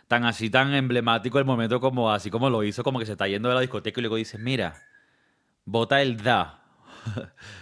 tan 0.08 0.24
así, 0.24 0.50
tan 0.50 0.74
emblemático 0.74 1.38
el 1.38 1.46
momento 1.46 1.80
como 1.80 2.12
así 2.12 2.30
como 2.30 2.50
lo 2.50 2.64
hizo, 2.64 2.82
como 2.82 2.98
que 2.98 3.06
se 3.06 3.12
está 3.12 3.28
yendo 3.28 3.48
de 3.48 3.54
la 3.54 3.60
discoteca 3.62 3.98
y 3.98 4.02
luego 4.02 4.16
dice, 4.16 4.36
mira, 4.36 4.82
bota 5.64 6.02
el 6.02 6.18
da, 6.18 6.63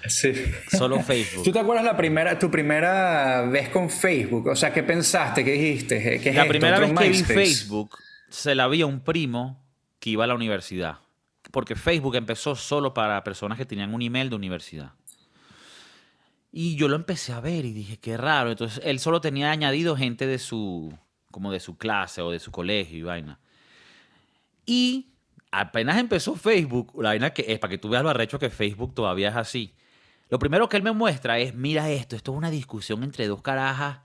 Sí. 0.07 0.33
solo 0.71 0.97
¿Tú 0.97 1.03
Facebook. 1.03 1.53
te 1.53 1.59
acuerdas 1.59 1.85
la 1.85 1.97
primera, 1.97 2.39
tu 2.39 2.51
primera 2.51 3.43
vez 3.43 3.69
con 3.69 3.89
Facebook? 3.89 4.49
O 4.49 4.57
sea, 4.57 4.73
¿qué 4.73 4.83
pensaste? 4.83 5.45
¿Qué 5.45 5.53
dijiste? 5.53 6.01
¿Qué 6.21 6.31
es 6.31 6.35
La 6.35 6.43
esto? 6.43 6.49
primera 6.49 6.77
¿Otro 6.79 6.95
vez 6.95 7.23
que 7.23 7.35
vi? 7.35 7.35
Facebook, 7.35 7.99
se 8.29 8.55
la 8.55 8.69
vi 8.69 8.83
a 8.83 8.87
un 8.87 9.01
primo 9.01 9.65
que 9.99 10.11
iba 10.11 10.25
a 10.25 10.27
la 10.27 10.35
universidad. 10.35 10.99
Porque 11.51 11.77
Facebook 11.77 12.17
empezó 12.17 12.57
solo 12.57 12.95
para 12.95 13.23
personas 13.25 13.59
que 13.59 13.67
tenían 13.67 13.93
un 13.95 14.03
email 14.03 14.31
de 14.31 14.37
universidad. 14.37 14.93
Y 16.51 16.77
yo 16.77 16.89
lo 16.89 16.97
empecé 16.97 17.33
a 17.33 17.41
ver 17.41 17.65
y 17.65 17.73
dije, 17.73 17.99
qué 17.99 18.17
raro. 18.17 18.51
Entonces, 18.51 18.81
él 18.85 18.99
solo 18.99 19.21
tenía 19.21 19.51
añadido 19.51 19.97
gente 19.97 20.27
de 20.27 20.39
su, 20.39 20.93
como 21.31 21.51
de 21.53 21.61
su 21.61 21.79
clase 21.79 22.21
o 22.23 22.31
de 22.31 22.39
su 22.39 22.51
colegio 22.51 22.99
y 22.99 23.03
vaina. 23.03 23.39
Y 24.67 25.12
apenas 25.53 25.99
empezó 25.99 26.35
Facebook, 26.35 26.93
la 27.01 27.11
vaina 27.11 27.31
que 27.33 27.45
es 27.47 27.59
para 27.61 27.71
que 27.71 27.79
tú 27.79 27.89
veas 27.91 28.03
lo 28.03 28.11
arrecho 28.11 28.39
que 28.39 28.51
Facebook 28.51 28.95
todavía 28.95 29.29
es 29.29 29.37
así. 29.37 29.75
Lo 30.31 30.39
primero 30.39 30.69
que 30.69 30.79
él 30.79 30.83
me 30.83 30.93
muestra 30.93 31.39
es, 31.39 31.55
mira 31.55 31.91
esto, 31.91 32.17
esto 32.17 32.33
es 32.33 32.39
una 32.39 32.51
discusión 32.51 33.03
entre 33.05 33.29
dos 33.29 33.43
carajas 33.43 33.99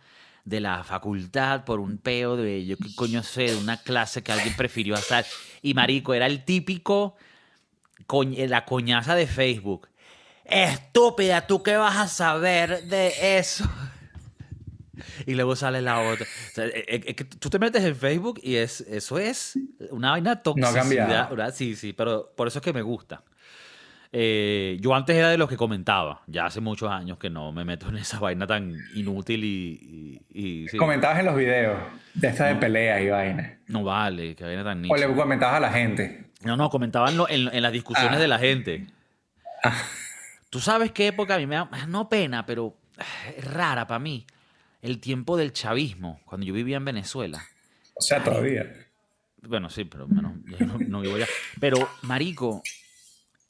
de 0.44 0.60
la 0.60 0.84
facultad 0.84 1.64
por 1.66 1.80
un 1.80 1.98
peo 1.98 2.36
de, 2.36 2.66
yo 2.66 2.78
qué 2.78 2.94
coño 2.96 3.24
sé, 3.24 3.52
de 3.52 3.56
una 3.56 3.78
clase 3.78 4.24
que 4.24 4.32
alguien 4.32 4.56
prefirió 4.56 4.96
hacer. 4.96 5.26
Y 5.62 5.74
marico, 5.74 6.14
era 6.14 6.26
el 6.26 6.44
típico, 6.46 7.16
coñ- 8.08 8.48
la 8.48 8.66
coñaza 8.66 9.16
de 9.16 9.26
Facebook. 9.28 9.88
Estúpida, 10.46 11.48
¿tú 11.48 11.64
qué 11.64 11.76
vas 11.78 11.98
a 11.98 12.08
saber 12.08 12.84
de 12.86 13.38
eso? 13.38 13.70
Y 15.26 15.36
luego 15.36 15.56
sale 15.56 15.82
la 15.82 16.00
otra. 16.02 16.26
O 16.26 16.54
sea, 16.54 16.66
es- 16.66 16.74
es- 16.88 17.02
es 17.08 17.16
que 17.16 17.24
tú 17.26 17.50
te 17.50 17.60
metes 17.60 17.84
en 17.84 17.96
Facebook 17.96 18.40
y 18.44 18.56
es, 18.56 18.82
eso 18.82 19.18
es 19.20 19.58
una 19.92 20.12
vaina 20.12 20.42
No 20.56 20.74
cambiado. 20.74 21.30
¿verdad? 21.36 21.54
Sí, 21.54 21.76
sí, 21.76 21.94
pero 21.94 22.34
por 22.36 22.48
eso 22.48 22.60
es 22.60 22.64
que 22.64 22.74
me 22.74 22.82
gusta. 22.82 23.24
Eh, 24.14 24.78
yo 24.80 24.96
antes 24.96 25.16
era 25.18 25.30
de 25.30 25.38
los 25.38 25.50
que 25.50 25.58
comentaba, 25.58 26.22
ya 26.28 26.46
hace 26.46 26.62
muchos 26.62 26.90
años 26.90 27.18
que 27.18 27.30
no 27.30 27.52
me 27.52 27.66
meto 27.66 27.90
en 27.90 27.98
esa 27.98 28.20
vaina 28.20 28.48
tan 28.48 28.74
inútil 28.96 29.44
y... 29.44 30.22
y- 30.34 30.64
y- 30.64 30.68
sí. 30.70 30.78
Comentabas 30.78 31.20
en 31.20 31.26
los 31.26 31.36
videos 31.36 31.78
de 32.14 32.28
esta 32.30 32.46
de 32.46 32.56
pelea 32.56 33.02
y 33.02 33.10
vaina. 33.10 33.60
No 33.68 33.84
vale, 33.84 34.34
que 34.36 34.46
vaina 34.46 34.64
tan 34.64 34.90
O 34.90 34.96
le 34.96 35.14
comentabas 35.14 35.56
a 35.58 35.60
la 35.60 35.72
gente. 35.72 36.26
No, 36.44 36.56
no, 36.56 36.70
comentaban 36.70 37.16
en, 37.30 37.50
en 37.54 37.62
las 37.62 37.72
discusiones 37.74 38.14
Ah. 38.18 38.20
de 38.20 38.28
la 38.30 38.40
gente. 38.40 38.88
Tú 40.50 40.60
sabes 40.62 40.92
qué 40.94 41.08
época 41.08 41.36
a 41.36 41.38
mí 41.38 41.46
me 41.46 41.56
da, 41.56 41.70
no 41.88 42.08
pena, 42.08 42.46
pero 42.46 42.78
ah, 42.98 43.04
es 43.36 43.44
rara 43.44 43.86
para 43.88 44.00
mí. 44.00 44.26
El 44.88 45.02
tiempo 45.02 45.36
del 45.36 45.52
chavismo, 45.52 46.22
cuando 46.24 46.46
yo 46.46 46.54
vivía 46.54 46.78
en 46.78 46.86
Venezuela. 46.86 47.44
O 47.94 48.02
sea, 48.02 48.24
todavía. 48.24 48.74
Bueno, 49.42 49.70
sí, 49.70 49.84
pero 49.84 50.08
bueno, 50.08 50.34
yo 50.46 50.66
no, 50.66 50.78
no 50.80 51.02
vivo 51.02 51.18
allá. 51.18 51.28
Pero, 51.60 51.90
marico, 52.04 52.64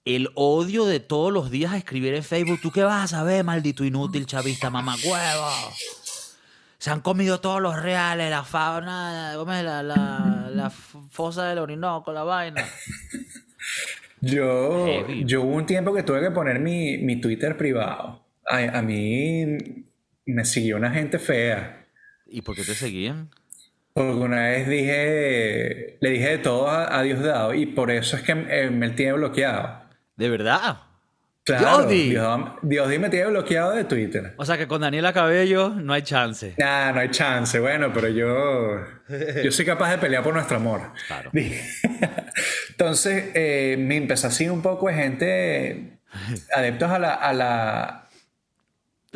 el 0.04 0.30
odio 0.34 0.86
de 0.86 1.00
todos 1.00 1.32
los 1.32 1.52
días 1.52 1.74
a 1.74 1.78
escribir 1.78 2.16
en 2.16 2.24
Facebook, 2.24 2.60
¿tú 2.60 2.72
qué 2.72 2.82
vas 2.82 3.04
a 3.04 3.18
saber, 3.18 3.44
maldito 3.44 3.84
inútil 3.84 4.26
chavista, 4.26 4.72
mamacuevo? 4.72 5.48
Se 6.80 6.90
han 6.90 7.02
comido 7.02 7.40
todos 7.40 7.62
los 7.62 7.80
reales, 7.80 8.32
la 8.32 8.44
fauna. 8.44 9.36
La, 9.36 9.84
la, 9.84 10.50
la 10.52 10.70
fosa 10.72 11.50
del 11.50 11.60
Orinoco, 11.60 12.12
la 12.14 12.24
vaina. 12.24 12.66
Yo, 14.22 14.88
Heavy. 14.88 15.24
yo 15.26 15.44
hubo 15.44 15.56
un 15.56 15.68
tiempo 15.68 15.94
que 15.94 16.02
tuve 16.02 16.20
que 16.20 16.32
poner 16.32 16.60
mi, 16.60 16.98
mi 16.98 17.22
Twitter 17.22 17.56
privado. 17.56 18.26
A, 18.50 18.80
a 18.80 18.82
mí 18.82 19.86
me 20.28 20.46
siguió 20.46 20.78
una 20.78 20.92
gente 20.92 21.20
fea. 21.20 21.86
¿Y 22.26 22.42
por 22.42 22.56
qué 22.56 22.64
te 22.64 22.76
seguían? 22.76 23.30
Porque 23.94 24.12
una 24.12 24.50
vez 24.50 24.68
dije, 24.68 25.98
le 26.00 26.10
dije 26.10 26.30
de 26.30 26.38
todo 26.38 26.70
a, 26.70 27.00
a 27.00 27.02
Diosdado 27.02 27.54
y 27.54 27.66
por 27.66 27.90
eso 27.90 28.16
es 28.16 28.24
que 28.24 28.32
eh, 28.32 28.70
me 28.70 28.92
tiene 28.92 29.14
bloqueado. 29.14 29.82
¿De 30.16 30.30
verdad? 30.30 30.82
Claro, 31.44 31.88
Diosdi. 31.88 32.10
Diosdado, 32.10 32.60
Diosdi 32.62 33.00
me 33.00 33.10
tiene 33.10 33.28
bloqueado 33.28 33.72
de 33.72 33.86
Twitter. 33.86 34.34
O 34.38 34.46
sea 34.46 34.58
que 34.58 34.68
con 34.68 34.82
Daniela 34.82 35.14
Cabello 35.14 35.70
no 35.70 35.94
hay 35.94 36.02
chance. 36.02 36.54
Nah, 36.58 36.92
no 36.92 37.00
hay 37.00 37.10
chance. 37.10 37.58
Bueno, 37.60 37.92
pero 37.94 38.10
yo, 38.10 38.86
yo 39.44 39.52
soy 39.52 39.66
capaz 39.66 39.92
de 39.92 39.98
pelear 39.98 40.24
por 40.24 40.34
nuestro 40.34 40.58
amor. 40.58 40.92
Claro. 41.08 41.32
Entonces, 42.70 43.32
eh, 43.34 43.78
me 43.80 43.96
empezó 43.96 44.28
a 44.28 44.32
seguir 44.32 44.52
un 44.52 44.62
poco 44.62 44.90
de 44.90 44.94
gente 44.94 46.00
adeptos 46.54 46.92
a 46.92 47.00
la, 47.00 47.14
a 47.14 47.34
la, 47.34 48.07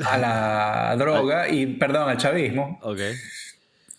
a 0.05 0.17
la 0.17 0.95
droga 0.97 1.49
y, 1.49 1.65
perdón, 1.67 2.09
al 2.09 2.17
chavismo. 2.17 2.79
Ok. 2.83 2.99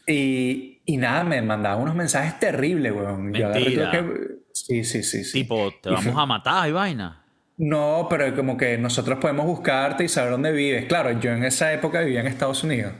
Y, 0.06 0.80
y 0.84 0.96
nada, 0.96 1.22
me 1.24 1.40
mandaban 1.42 1.80
unos 1.80 1.94
mensajes 1.94 2.38
terribles, 2.40 2.92
weón. 2.92 3.30
Mentira. 3.30 3.90
que- 3.90 4.42
Sí, 4.52 4.84
sí, 4.84 5.02
sí, 5.02 5.24
sí. 5.24 5.32
Tipo, 5.32 5.72
te 5.82 5.88
vamos 5.90 6.12
fue- 6.12 6.22
a 6.22 6.26
matar 6.26 6.68
y 6.68 6.72
vaina. 6.72 7.24
No, 7.56 8.06
pero 8.10 8.34
como 8.36 8.56
que 8.56 8.76
nosotros 8.78 9.18
podemos 9.18 9.46
buscarte 9.46 10.04
y 10.04 10.08
saber 10.08 10.32
dónde 10.32 10.52
vives. 10.52 10.86
Claro, 10.86 11.18
yo 11.20 11.30
en 11.32 11.44
esa 11.44 11.72
época 11.72 12.00
vivía 12.00 12.20
en 12.20 12.26
Estados 12.26 12.62
Unidos. 12.64 12.92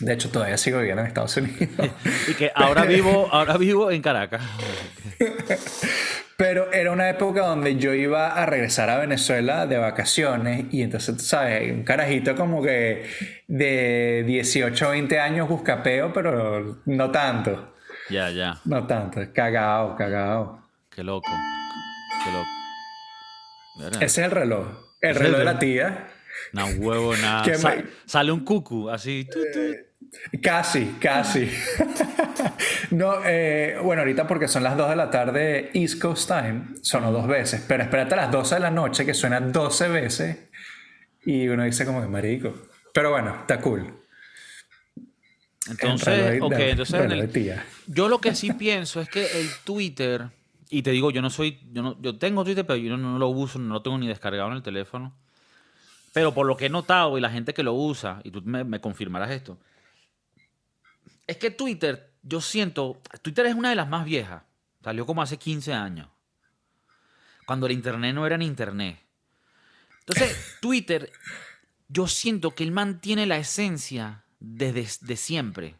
De 0.00 0.12
hecho, 0.12 0.30
todavía 0.30 0.56
sigo 0.58 0.78
viviendo 0.78 1.02
en 1.02 1.08
Estados 1.08 1.36
Unidos. 1.36 1.58
Y 2.28 2.34
que 2.34 2.52
ahora 2.54 2.84
vivo, 2.84 3.28
ahora 3.32 3.56
vivo 3.58 3.90
en 3.90 4.00
Caracas. 4.02 4.42
Pero 6.38 6.70
era 6.72 6.92
una 6.92 7.08
época 7.08 7.46
donde 7.46 7.76
yo 7.76 7.94
iba 7.94 8.28
a 8.34 8.44
regresar 8.44 8.90
a 8.90 8.98
Venezuela 8.98 9.66
de 9.66 9.78
vacaciones 9.78 10.66
y 10.70 10.82
entonces, 10.82 11.16
tú 11.16 11.22
sabes, 11.22 11.72
un 11.72 11.82
carajito 11.82 12.36
como 12.36 12.62
que 12.62 13.06
de 13.48 14.22
18 14.26 14.86
o 14.86 14.90
20 14.90 15.18
años 15.18 15.48
buscapeo, 15.48 16.12
pero 16.12 16.82
no 16.84 17.10
tanto, 17.10 17.72
Ya, 18.10 18.28
ya. 18.30 18.58
no 18.66 18.86
tanto, 18.86 19.20
cagado, 19.32 19.96
cagado. 19.96 20.60
Qué 20.94 21.02
loco. 21.02 21.30
Qué 22.24 22.30
loco. 22.32 23.96
Ese 23.96 24.04
es 24.04 24.18
el 24.18 24.30
reloj, 24.30 24.66
el 25.00 25.14
reloj 25.14 25.32
el 25.34 25.38
de 25.38 25.44
la 25.44 25.58
tía. 25.58 26.06
No 26.52 26.66
huevo, 26.66 27.16
nada. 27.16 27.42
Que 27.44 27.54
Sa- 27.54 27.76
me- 27.76 27.84
sale 28.04 28.30
un 28.32 28.44
cucu, 28.44 28.90
así. 28.90 29.26
tu, 29.30 29.40
tu. 29.52 29.74
Casi, 30.42 30.96
casi. 31.00 31.48
no, 32.90 33.14
eh, 33.24 33.78
bueno, 33.82 34.02
ahorita 34.02 34.26
porque 34.26 34.48
son 34.48 34.62
las 34.62 34.76
2 34.76 34.90
de 34.90 34.96
la 34.96 35.10
tarde 35.10 35.70
East 35.74 36.00
Coast 36.00 36.28
Time, 36.28 36.62
sonó 36.82 37.12
dos 37.12 37.26
veces, 37.26 37.64
pero 37.66 37.82
espérate 37.82 38.14
a 38.14 38.16
las 38.18 38.32
12 38.32 38.54
de 38.56 38.60
la 38.60 38.70
noche 38.70 39.06
que 39.06 39.14
suena 39.14 39.40
12 39.40 39.88
veces 39.88 40.38
y 41.24 41.48
uno 41.48 41.64
dice 41.64 41.84
como 41.86 42.00
que 42.00 42.08
marico. 42.08 42.54
Pero 42.92 43.10
bueno, 43.10 43.36
está 43.40 43.60
cool. 43.60 43.92
Entonces, 45.68 46.40
ok, 46.42 46.54
de- 46.54 46.70
entonces 46.70 46.94
en 46.94 47.10
el- 47.12 47.20
yo 47.86 48.08
lo 48.08 48.20
que 48.20 48.34
sí 48.34 48.52
pienso 48.52 49.00
es 49.00 49.08
que 49.08 49.40
el 49.40 49.48
Twitter, 49.64 50.28
y 50.70 50.82
te 50.82 50.90
digo, 50.92 51.10
yo 51.10 51.22
no 51.22 51.30
soy, 51.30 51.58
yo 51.72 51.82
no, 51.82 52.00
yo 52.00 52.18
tengo 52.18 52.44
Twitter, 52.44 52.64
pero 52.66 52.76
yo 52.76 52.96
no, 52.96 53.12
no 53.12 53.18
lo 53.18 53.28
uso, 53.28 53.58
no 53.58 53.74
lo 53.74 53.82
tengo 53.82 53.98
ni 53.98 54.06
descargado 54.06 54.48
en 54.50 54.56
el 54.56 54.62
teléfono. 54.62 55.12
Pero 56.12 56.32
por 56.32 56.46
lo 56.46 56.56
que 56.56 56.66
he 56.66 56.70
notado 56.70 57.18
y 57.18 57.20
la 57.20 57.30
gente 57.30 57.52
que 57.52 57.62
lo 57.62 57.74
usa, 57.74 58.20
y 58.24 58.30
tú 58.30 58.40
me, 58.44 58.64
me 58.64 58.80
confirmarás 58.80 59.30
esto, 59.32 59.58
es 61.26 61.36
que 61.36 61.50
Twitter, 61.50 62.12
yo 62.22 62.40
siento, 62.40 63.00
Twitter 63.22 63.46
es 63.46 63.54
una 63.54 63.70
de 63.70 63.76
las 63.76 63.88
más 63.88 64.04
viejas. 64.04 64.42
Salió 64.82 65.06
como 65.06 65.22
hace 65.22 65.36
15 65.36 65.72
años. 65.72 66.08
Cuando 67.46 67.66
el 67.66 67.72
internet 67.72 68.14
no 68.14 68.26
era 68.26 68.36
ni 68.36 68.46
internet. 68.46 68.98
Entonces, 70.00 70.36
Twitter, 70.60 71.10
yo 71.88 72.06
siento 72.06 72.54
que 72.54 72.64
él 72.64 72.72
mantiene 72.72 73.26
la 73.26 73.38
esencia 73.38 74.24
desde 74.38 74.86
de 75.00 75.16
siempre. 75.16 75.74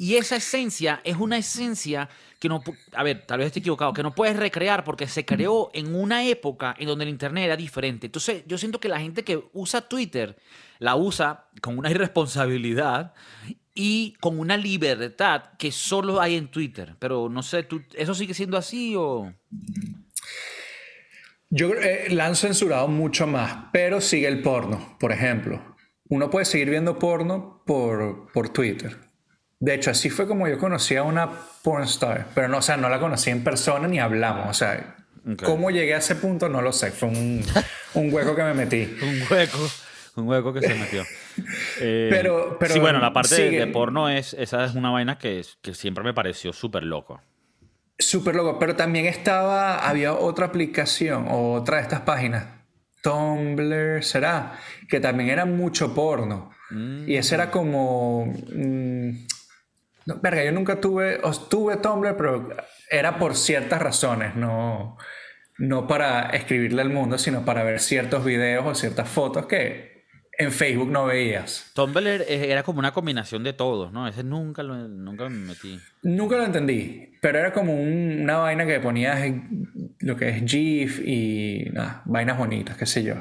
Y 0.00 0.14
esa 0.14 0.36
esencia 0.36 1.00
es 1.02 1.16
una 1.16 1.38
esencia 1.38 2.08
que 2.38 2.48
no, 2.48 2.62
a 2.92 3.02
ver, 3.02 3.26
tal 3.26 3.38
vez 3.38 3.48
esté 3.48 3.58
equivocado, 3.58 3.92
que 3.92 4.04
no 4.04 4.14
puedes 4.14 4.36
recrear 4.36 4.84
porque 4.84 5.08
se 5.08 5.24
creó 5.24 5.70
en 5.74 5.92
una 5.92 6.24
época 6.24 6.76
en 6.78 6.86
donde 6.86 7.02
el 7.02 7.10
Internet 7.10 7.46
era 7.46 7.56
diferente. 7.56 8.06
Entonces, 8.06 8.44
yo 8.46 8.58
siento 8.58 8.78
que 8.78 8.88
la 8.88 9.00
gente 9.00 9.24
que 9.24 9.42
usa 9.52 9.80
Twitter 9.80 10.38
la 10.78 10.94
usa 10.94 11.48
con 11.60 11.76
una 11.76 11.90
irresponsabilidad 11.90 13.12
y 13.80 14.14
con 14.20 14.40
una 14.40 14.56
libertad 14.56 15.44
que 15.56 15.70
solo 15.70 16.20
hay 16.20 16.34
en 16.34 16.48
Twitter. 16.48 16.96
Pero 16.98 17.28
no 17.28 17.44
sé, 17.44 17.62
¿tú, 17.62 17.80
¿eso 17.94 18.12
sigue 18.12 18.34
siendo 18.34 18.56
así 18.56 18.94
o...? 18.96 19.32
Yo 21.50 21.72
eh, 21.74 22.08
la 22.10 22.26
han 22.26 22.34
censurado 22.36 22.88
mucho 22.88 23.26
más, 23.26 23.66
pero 23.72 24.00
sigue 24.00 24.26
el 24.28 24.42
porno, 24.42 24.96
por 24.98 25.12
ejemplo. 25.12 25.76
Uno 26.08 26.28
puede 26.28 26.44
seguir 26.44 26.70
viendo 26.70 26.98
porno 26.98 27.62
por, 27.64 28.30
por 28.32 28.48
Twitter. 28.50 28.96
De 29.60 29.74
hecho, 29.74 29.90
así 29.92 30.10
fue 30.10 30.26
como 30.26 30.48
yo 30.48 30.58
conocí 30.58 30.96
a 30.96 31.04
una 31.04 31.30
pornstar, 31.62 32.28
pero 32.34 32.48
no, 32.48 32.58
o 32.58 32.62
sea, 32.62 32.76
no 32.76 32.88
la 32.88 32.98
conocí 33.00 33.30
en 33.30 33.44
persona 33.44 33.86
ni 33.88 33.98
hablamos. 33.98 34.48
O 34.48 34.54
sea, 34.54 34.96
Ok. 35.30 35.42
cómo 35.44 35.70
llegué 35.70 35.94
a 35.94 35.98
ese 35.98 36.16
punto 36.16 36.48
no 36.48 36.62
lo 36.62 36.72
sé. 36.72 36.90
Fue 36.90 37.08
un, 37.08 37.44
un 37.94 38.12
hueco 38.12 38.34
que 38.34 38.42
me 38.42 38.54
metí. 38.54 38.88
Un 39.02 39.22
hueco, 39.30 39.58
un 40.16 40.28
hueco 40.28 40.52
que 40.52 40.62
se 40.62 40.74
metió. 40.74 41.04
Eh, 41.80 42.08
Pero- 42.10 42.56
pero 42.58 42.74
sí, 42.74 42.80
bueno, 42.80 42.98
la 43.00 43.12
parte 43.12 43.34
de, 43.36 43.50
de 43.58 43.66
porno 43.68 44.08
es, 44.08 44.34
esa 44.34 44.64
es 44.64 44.74
una 44.74 44.90
vaina 44.90 45.18
que, 45.18 45.42
que 45.62 45.74
siempre 45.74 46.02
me 46.04 46.12
pareció 46.14 46.52
súper 46.52 46.82
loco. 46.84 47.20
Súper 47.98 48.34
loco, 48.36 48.58
pero 48.58 48.76
también 48.76 49.06
estaba, 49.06 49.88
había 49.88 50.12
otra 50.14 50.46
aplicación 50.46 51.26
o 51.28 51.52
otra 51.54 51.76
de 51.78 51.82
estas 51.82 52.00
páginas, 52.02 52.46
Tumblr, 53.02 54.02
será, 54.04 54.52
que 54.88 55.00
también 55.00 55.30
era 55.30 55.44
mucho 55.44 55.94
porno. 55.94 56.50
Y 57.06 57.14
ese 57.16 57.34
era 57.36 57.50
como... 57.50 58.26
mm, 58.26 59.10
no, 60.06 60.20
verga, 60.20 60.44
yo 60.44 60.52
nunca 60.52 60.80
tuve, 60.80 61.18
tuve 61.48 61.76
Tumblr, 61.78 62.16
pero 62.16 62.48
era 62.90 63.18
por 63.18 63.34
ciertas 63.36 63.80
razones, 63.80 64.34
no, 64.36 64.96
no 65.58 65.86
para 65.86 66.28
escribirle 66.30 66.82
al 66.82 66.90
mundo, 66.90 67.18
sino 67.18 67.44
para 67.44 67.62
ver 67.62 67.80
ciertos 67.80 68.24
videos 68.24 68.64
o 68.66 68.74
ciertas 68.74 69.08
fotos 69.08 69.46
que 69.46 69.87
en 70.38 70.52
Facebook 70.52 70.88
no 70.90 71.04
veías. 71.06 71.70
Tumblr 71.74 72.22
era 72.28 72.62
como 72.62 72.78
una 72.78 72.92
combinación 72.92 73.42
de 73.42 73.52
todos, 73.52 73.92
¿no? 73.92 74.06
Ese 74.06 74.22
nunca, 74.22 74.62
lo, 74.62 74.76
nunca 74.88 75.28
me 75.28 75.36
metí. 75.48 75.78
Nunca 76.02 76.36
lo 76.36 76.44
entendí, 76.44 77.10
pero 77.20 77.38
era 77.40 77.52
como 77.52 77.74
un- 77.74 78.20
una 78.22 78.36
vaina 78.38 78.64
que 78.64 78.78
ponías 78.80 79.20
en 79.22 79.94
lo 79.98 80.16
que 80.16 80.28
es 80.28 80.42
GIF 80.50 81.00
y 81.04 81.68
nada, 81.72 82.02
vainas 82.06 82.38
bonitas, 82.38 82.76
qué 82.76 82.86
sé 82.86 83.02
yo. 83.02 83.14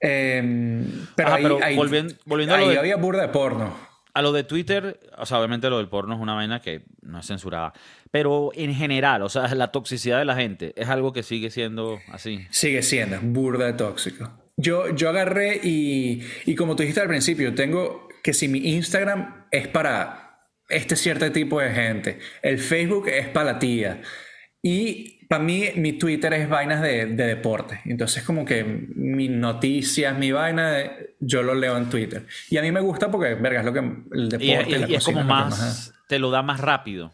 Em, 0.00 1.06
pero 1.16 1.28
Ajá, 1.28 1.36
ahí, 1.38 1.42
pero 1.42 1.58
ahí- 1.62 1.76
volvien- 1.76 2.18
volviendo 2.26 2.54
a 2.54 2.58
lo 2.58 2.68
de- 2.68 2.78
había 2.78 2.96
burda 2.96 3.22
de 3.22 3.28
porno. 3.28 3.74
A 4.12 4.22
lo 4.22 4.30
de 4.32 4.44
Twitter, 4.44 5.00
o 5.18 5.26
sea, 5.26 5.38
obviamente 5.38 5.68
lo 5.70 5.78
del 5.78 5.88
porno 5.88 6.14
es 6.14 6.20
una 6.20 6.34
vaina 6.34 6.60
que 6.60 6.82
no 7.02 7.18
es 7.18 7.26
censurada. 7.26 7.72
Pero 8.12 8.50
en 8.54 8.72
general, 8.74 9.22
o 9.22 9.28
sea, 9.28 9.52
la 9.54 9.72
toxicidad 9.72 10.18
de 10.18 10.24
la 10.24 10.36
gente 10.36 10.72
es 10.76 10.88
algo 10.88 11.12
que 11.12 11.22
sigue 11.24 11.50
siendo 11.50 11.98
así. 12.12 12.46
Sigue 12.50 12.82
siendo 12.82 13.18
burda 13.22 13.66
de 13.66 13.72
tóxico. 13.72 14.30
Yo, 14.56 14.94
yo 14.94 15.08
agarré 15.08 15.60
y, 15.62 16.22
y 16.46 16.54
como 16.54 16.76
tú 16.76 16.82
dijiste 16.82 17.00
al 17.00 17.08
principio, 17.08 17.54
tengo 17.54 18.08
que 18.22 18.32
si 18.32 18.48
mi 18.48 18.58
Instagram 18.74 19.46
es 19.50 19.68
para 19.68 20.40
este 20.68 20.96
cierto 20.96 21.30
tipo 21.32 21.60
de 21.60 21.70
gente, 21.70 22.18
el 22.42 22.58
Facebook 22.58 23.08
es 23.08 23.28
para 23.28 23.52
la 23.54 23.58
tía 23.58 24.00
y 24.62 25.26
para 25.28 25.42
mí 25.42 25.64
mi 25.76 25.94
Twitter 25.94 26.32
es 26.34 26.48
vainas 26.48 26.80
de, 26.82 27.06
de 27.06 27.26
deporte. 27.26 27.80
Entonces 27.84 28.22
como 28.22 28.44
que 28.44 28.62
mis 28.64 29.30
noticias, 29.30 30.16
mi 30.16 30.32
vaina, 30.32 30.90
yo 31.20 31.42
lo 31.42 31.54
leo 31.54 31.76
en 31.76 31.88
Twitter. 31.90 32.26
Y 32.50 32.56
a 32.58 32.62
mí 32.62 32.70
me 32.72 32.80
gusta 32.80 33.10
porque, 33.10 33.34
verga, 33.34 33.60
es 33.60 33.66
lo 33.66 33.72
que 33.72 33.80
el 33.80 34.28
deporte... 34.28 34.44
Y, 34.70 34.74
y- 34.74 34.78
la 34.78 34.88
y 34.88 34.94
es 34.94 35.04
como 35.04 35.20
es 35.20 35.26
más, 35.26 35.94
te 36.08 36.18
lo 36.18 36.30
da 36.30 36.42
más 36.42 36.60
rápido 36.60 37.12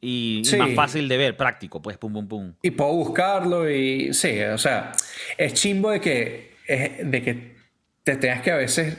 y, 0.00 0.40
y 0.40 0.44
Sí. 0.44 0.56
más 0.56 0.72
fácil 0.74 1.08
de 1.08 1.16
ver, 1.16 1.36
práctico, 1.36 1.82
pues 1.82 1.96
pum, 1.98 2.12
pum, 2.12 2.28
pum. 2.28 2.54
Y 2.62 2.70
puedo 2.70 2.92
buscarlo 2.92 3.68
y 3.68 4.14
sí, 4.14 4.40
o 4.42 4.58
sea, 4.58 4.92
es 5.36 5.52
chimbo 5.54 5.90
de 5.90 6.00
que, 6.00 6.52
es- 6.68 7.10
de 7.10 7.22
que 7.22 7.56
te 8.04 8.14
tengas 8.16 8.42
que 8.42 8.52
a 8.52 8.56
veces 8.56 8.96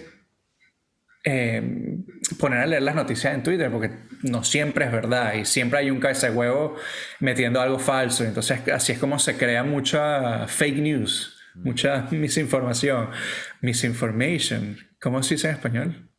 eh, 1.23 1.97
poner 2.39 2.59
a 2.59 2.65
leer 2.65 2.81
las 2.81 2.95
noticias 2.95 3.33
en 3.33 3.43
Twitter 3.43 3.69
porque 3.71 3.91
no 4.23 4.43
siempre 4.43 4.85
es 4.85 4.91
verdad 4.91 5.33
y 5.33 5.45
siempre 5.45 5.79
hay 5.79 5.91
un 5.91 5.99
cabeza 5.99 6.29
de 6.29 6.35
huevo 6.35 6.75
metiendo 7.19 7.59
algo 7.61 7.77
falso. 7.79 8.23
Entonces 8.23 8.67
así 8.69 8.93
es 8.93 8.99
como 8.99 9.19
se 9.19 9.37
crea 9.37 9.63
mucha 9.63 10.47
fake 10.47 10.77
news, 10.77 11.37
mucha 11.55 12.07
misinformación. 12.11 13.09
Misinformation, 13.61 14.77
¿cómo 15.01 15.21
se 15.23 15.35
dice 15.35 15.49
en 15.49 15.55
español? 15.55 16.09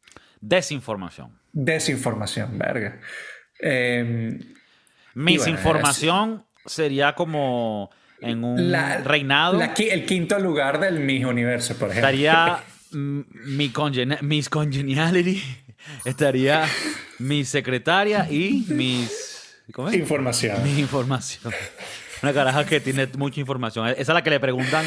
Desinformación. 0.40 1.38
Desinformación, 1.52 2.58
verga. 2.58 3.00
Eh, 3.60 4.38
Misinformación 5.14 6.44
sería 6.66 7.14
como 7.14 7.90
en 8.22 8.44
un 8.44 8.70
la- 8.70 8.98
reinado. 8.98 9.58
la 9.58 9.72
el 9.74 10.06
quinto 10.06 10.38
lugar 10.38 10.80
del 10.80 11.00
Miss 11.00 11.24
Universo, 11.24 11.74
por 11.76 11.90
ejemplo. 11.90 12.08
estaría 12.08 12.58
mi 12.92 13.70
congenia- 13.70 14.20
Miss 14.22 14.48
Congeniality, 14.48 15.42
estaría 16.04 16.64
mi 17.18 17.44
secretaria 17.44 18.26
y 18.30 18.64
mis... 18.68 19.54
¿Cómo 19.72 19.88
es? 19.88 19.94
Información. 19.94 20.62
Mi 20.64 20.78
información. 20.80 21.52
Una 22.22 22.32
caraja 22.32 22.66
que 22.66 22.80
tiene 22.80 23.06
mucha 23.16 23.40
información. 23.40 23.88
Esa 23.88 24.00
es 24.00 24.08
la 24.08 24.22
que 24.22 24.30
le 24.30 24.40
preguntan, 24.40 24.84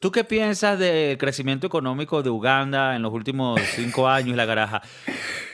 ¿tú 0.00 0.10
qué 0.10 0.24
piensas 0.24 0.78
del 0.78 1.18
crecimiento 1.18 1.66
económico 1.66 2.22
de 2.22 2.30
Uganda 2.30 2.96
en 2.96 3.02
los 3.02 3.12
últimos 3.12 3.60
cinco 3.74 4.08
años? 4.08 4.36
La 4.36 4.46
caraja. 4.46 4.82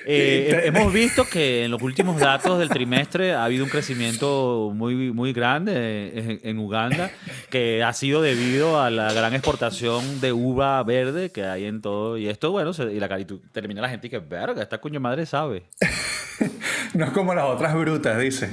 Eh, 0.07 0.64
hemos 0.66 0.92
visto 0.92 1.24
que 1.26 1.64
en 1.64 1.70
los 1.70 1.80
últimos 1.80 2.20
datos 2.20 2.59
del 2.59 2.68
trimestre 2.68 3.33
ha 3.33 3.42
habido 3.46 3.64
un 3.64 3.70
crecimiento 3.70 4.70
muy, 4.74 5.11
muy 5.14 5.33
grande 5.33 6.12
en, 6.14 6.40
en 6.42 6.59
Uganda, 6.59 7.11
que 7.48 7.83
ha 7.83 7.90
sido 7.94 8.20
debido 8.20 8.83
a 8.83 8.90
la 8.90 9.11
gran 9.14 9.33
exportación 9.33 10.20
de 10.20 10.35
uva 10.35 10.83
verde 10.83 11.30
que 11.30 11.46
hay 11.46 11.64
en 11.64 11.80
todo. 11.80 12.18
Y 12.18 12.28
esto, 12.28 12.50
bueno, 12.50 12.74
se- 12.74 12.92
y, 12.92 13.00
la, 13.00 13.18
y 13.18 13.24
termina 13.24 13.80
la 13.80 13.88
gente 13.88 14.09
y 14.09 14.11
que, 14.11 14.18
verga, 14.18 14.61
esta 14.62 14.76
cuño 14.76 15.00
madre 15.00 15.24
sabe. 15.24 15.62
No 16.92 17.07
es 17.07 17.11
como 17.12 17.35
las 17.35 17.46
otras 17.46 17.74
brutas, 17.74 18.18
dice. 18.20 18.50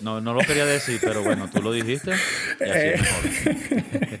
No, 0.00 0.20
no 0.20 0.34
lo 0.34 0.40
quería 0.40 0.66
decir, 0.66 1.00
pero 1.02 1.22
bueno, 1.22 1.48
tú 1.50 1.62
lo 1.62 1.72
dijiste 1.72 2.10
y 2.60 2.64
así 2.64 2.88
es 2.88 3.00
mejor. 3.00 4.20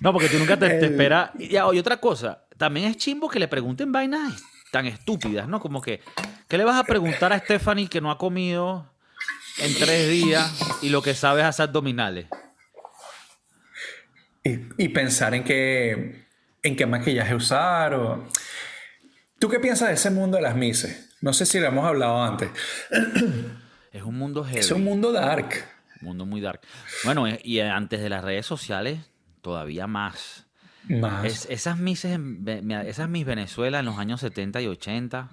No, 0.00 0.12
porque 0.12 0.28
tú 0.28 0.38
nunca 0.38 0.56
te, 0.56 0.84
esperas. 0.84 1.30
Y, 1.38 1.56
y 1.56 1.58
otra 1.58 1.98
cosa, 1.98 2.44
también 2.56 2.86
es 2.90 2.96
chimbo 2.96 3.28
que 3.28 3.38
le 3.38 3.48
pregunten 3.48 3.92
vainas 3.92 4.42
tan 4.70 4.86
estúpidas, 4.86 5.48
¿no? 5.48 5.60
Como 5.60 5.80
que, 5.80 6.00
¿qué 6.48 6.58
le 6.58 6.64
vas 6.64 6.78
a 6.78 6.84
preguntar 6.84 7.32
a 7.32 7.38
Stephanie 7.38 7.88
que 7.88 8.00
no 8.00 8.10
ha 8.10 8.18
comido 8.18 8.92
en 9.58 9.74
tres 9.74 10.08
días 10.08 10.52
y 10.82 10.90
lo 10.90 11.02
que 11.02 11.14
sabe 11.14 11.40
es 11.40 11.46
hacer 11.46 11.64
abdominales? 11.68 12.26
Y, 14.44 14.84
y 14.84 14.88
pensar 14.88 15.34
en 15.34 15.44
qué, 15.44 16.26
en 16.62 16.76
qué 16.76 16.86
maquillaje 16.86 17.34
usar. 17.34 17.94
O... 17.94 18.28
¿Tú 19.38 19.48
qué 19.48 19.58
piensas 19.60 19.88
de 19.88 19.94
ese 19.94 20.10
mundo 20.10 20.36
de 20.36 20.42
las 20.42 20.56
mises? 20.56 21.16
No 21.20 21.32
sé 21.32 21.46
si 21.46 21.58
lo 21.58 21.66
hemos 21.66 21.84
hablado 21.84 22.22
antes. 22.22 22.50
Es 23.90 24.02
un 24.02 24.18
mundo 24.18 24.44
heavy. 24.44 24.58
Es 24.58 24.70
un 24.70 24.84
mundo 24.84 25.12
dark. 25.12 25.64
mundo 26.02 26.26
muy 26.26 26.42
dark. 26.42 26.60
Bueno, 27.04 27.26
eh, 27.26 27.40
y 27.42 27.58
antes 27.60 28.00
de 28.02 28.10
las 28.10 28.22
redes 28.22 28.44
sociales, 28.44 29.00
todavía 29.48 29.86
más. 29.86 30.46
Más. 30.88 31.24
Es- 31.24 31.46
esas 31.50 31.78
mises, 31.78 32.18
esas 32.86 33.08
mis 33.08 33.24
Venezuela 33.24 33.78
en 33.78 33.86
los 33.86 33.96
años 33.98 34.20
70 34.20 34.60
y 34.60 34.66
80. 34.66 35.30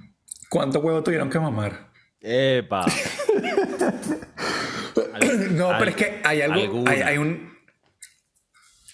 ¿Cuánto 0.50 0.80
huevo 0.80 1.04
tuvieron 1.04 1.30
que 1.30 1.38
mamar? 1.40 1.90
¡Epa! 2.22 2.86
No, 5.52 5.70
Al- 5.70 5.80
pero 5.80 5.92
es 5.92 5.98
que 5.98 6.22
hay 6.24 6.42
algo. 6.42 6.60
alguna. 6.62 6.92
Hay, 6.92 7.02
hay 7.02 7.18
un. 7.18 7.54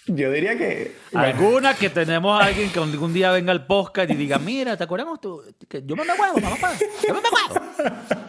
Yo 0.06 0.30
diría 0.32 0.56
que. 0.58 0.96
Alguna 1.14 1.74
que 1.74 1.90
tenemos 1.90 2.40
a 2.40 2.46
alguien 2.46 2.70
que 2.70 2.78
algún 2.80 3.12
día 3.12 3.30
venga 3.32 3.52
al 3.52 3.66
podcast 3.66 4.10
y 4.10 4.14
diga, 4.14 4.38
mira, 4.38 4.76
¿te 4.76 4.84
acuerdas 4.84 5.06
tú? 5.20 5.42
Que 5.68 5.82
yo 5.84 5.94
me 5.96 6.02
huevo, 6.02 6.40
mamá, 6.40 6.72
yo 7.06 7.14
me 7.14 7.20
huevo. 7.20 7.66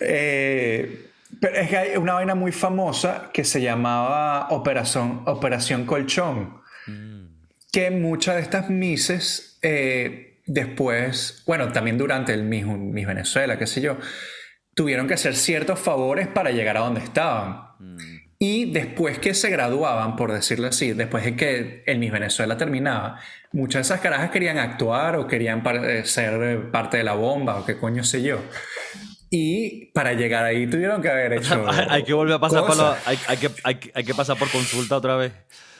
Eh, 0.00 1.11
pero 1.42 1.56
es 1.56 1.68
que 1.68 1.76
hay 1.76 1.96
una 1.96 2.14
vaina 2.14 2.36
muy 2.36 2.52
famosa 2.52 3.30
que 3.34 3.42
se 3.42 3.60
llamaba 3.60 4.46
Operación, 4.50 5.22
Operación 5.26 5.84
Colchón. 5.86 6.60
Que 7.72 7.90
muchas 7.90 8.36
de 8.36 8.42
estas 8.42 8.70
mises, 8.70 9.58
eh, 9.62 10.40
después, 10.46 11.42
bueno, 11.46 11.72
también 11.72 11.98
durante 11.98 12.32
el 12.32 12.44
Miss, 12.44 12.64
Miss 12.66 13.06
Venezuela, 13.06 13.58
qué 13.58 13.66
sé 13.66 13.80
yo, 13.80 13.96
tuvieron 14.74 15.08
que 15.08 15.14
hacer 15.14 15.34
ciertos 15.34 15.80
favores 15.80 16.28
para 16.28 16.50
llegar 16.52 16.76
a 16.76 16.80
donde 16.80 17.00
estaban. 17.00 17.62
Y 18.38 18.70
después 18.72 19.18
que 19.18 19.34
se 19.34 19.50
graduaban, 19.50 20.14
por 20.16 20.32
decirlo 20.32 20.68
así, 20.68 20.92
después 20.92 21.24
de 21.24 21.34
que 21.34 21.82
el 21.86 21.98
Miss 21.98 22.12
Venezuela 22.12 22.56
terminaba, 22.56 23.18
muchas 23.52 23.88
de 23.88 23.94
esas 23.94 24.00
carajas 24.00 24.30
querían 24.30 24.58
actuar 24.58 25.16
o 25.16 25.26
querían 25.26 25.62
par- 25.64 26.06
ser 26.06 26.70
parte 26.70 26.98
de 26.98 27.04
la 27.04 27.14
bomba 27.14 27.56
o 27.58 27.64
qué 27.66 27.78
coño 27.78 28.04
sé 28.04 28.22
yo. 28.22 28.38
Y 29.34 29.86
para 29.94 30.12
llegar 30.12 30.44
ahí 30.44 30.66
tuvieron 30.66 31.00
que 31.00 31.08
haber 31.08 31.32
hecho. 31.32 31.64
hay, 31.70 31.86
hay 31.88 32.02
que 32.04 32.12
volver 32.12 32.34
a 32.34 32.38
pasar 32.38 32.66
por 32.66 32.76
la- 32.76 32.98
hay, 33.06 33.18
hay 33.28 33.36
que, 33.38 33.50
hay, 33.64 33.74
que- 33.76 33.90
hay 33.94 34.04
que 34.04 34.14
pasar 34.14 34.36
por 34.36 34.50
consulta 34.50 34.94
otra 34.98 35.16
vez. 35.16 35.32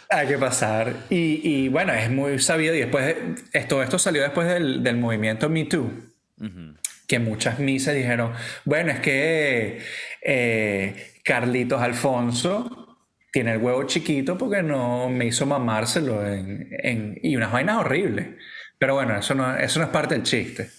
Hay 0.09 0.27
que 0.27 0.39
pasar. 0.39 0.95
Y, 1.11 1.41
y 1.45 1.69
bueno, 1.69 1.93
es 1.93 2.11
muy 2.11 2.39
sabido. 2.39 2.75
Y 2.75 2.79
después, 2.79 3.05
de- 3.05 3.35
esto, 3.53 3.83
esto 3.83 3.99
salió 3.99 4.23
después 4.23 4.49
del, 4.49 4.83
del 4.83 4.97
movimiento 4.97 5.51
Me 5.51 5.67
Too. 5.67 5.91
Que 7.07 7.19
muchas 7.19 7.59
misas 7.59 7.95
dijeron: 7.95 8.33
Bueno, 8.65 8.91
es 8.91 9.01
que 9.01 9.83
eh, 10.23 11.13
Carlitos 11.23 11.83
Alfonso 11.83 12.97
tiene 13.31 13.53
el 13.53 13.59
huevo 13.59 13.83
chiquito 13.85 14.39
porque 14.39 14.63
no 14.63 15.11
me 15.11 15.27
hizo 15.27 15.45
mamárselo. 15.45 16.27
En, 16.27 16.69
en- 16.83 17.19
y 17.23 17.37
unas 17.37 17.53
vainas 17.53 17.77
horribles. 17.77 18.29
Pero 18.79 18.95
bueno, 18.95 19.15
eso 19.19 19.35
no, 19.35 19.55
eso 19.59 19.79
no 19.79 19.85
es 19.85 19.91
parte 19.93 20.15
del 20.15 20.23
chiste. 20.25 20.71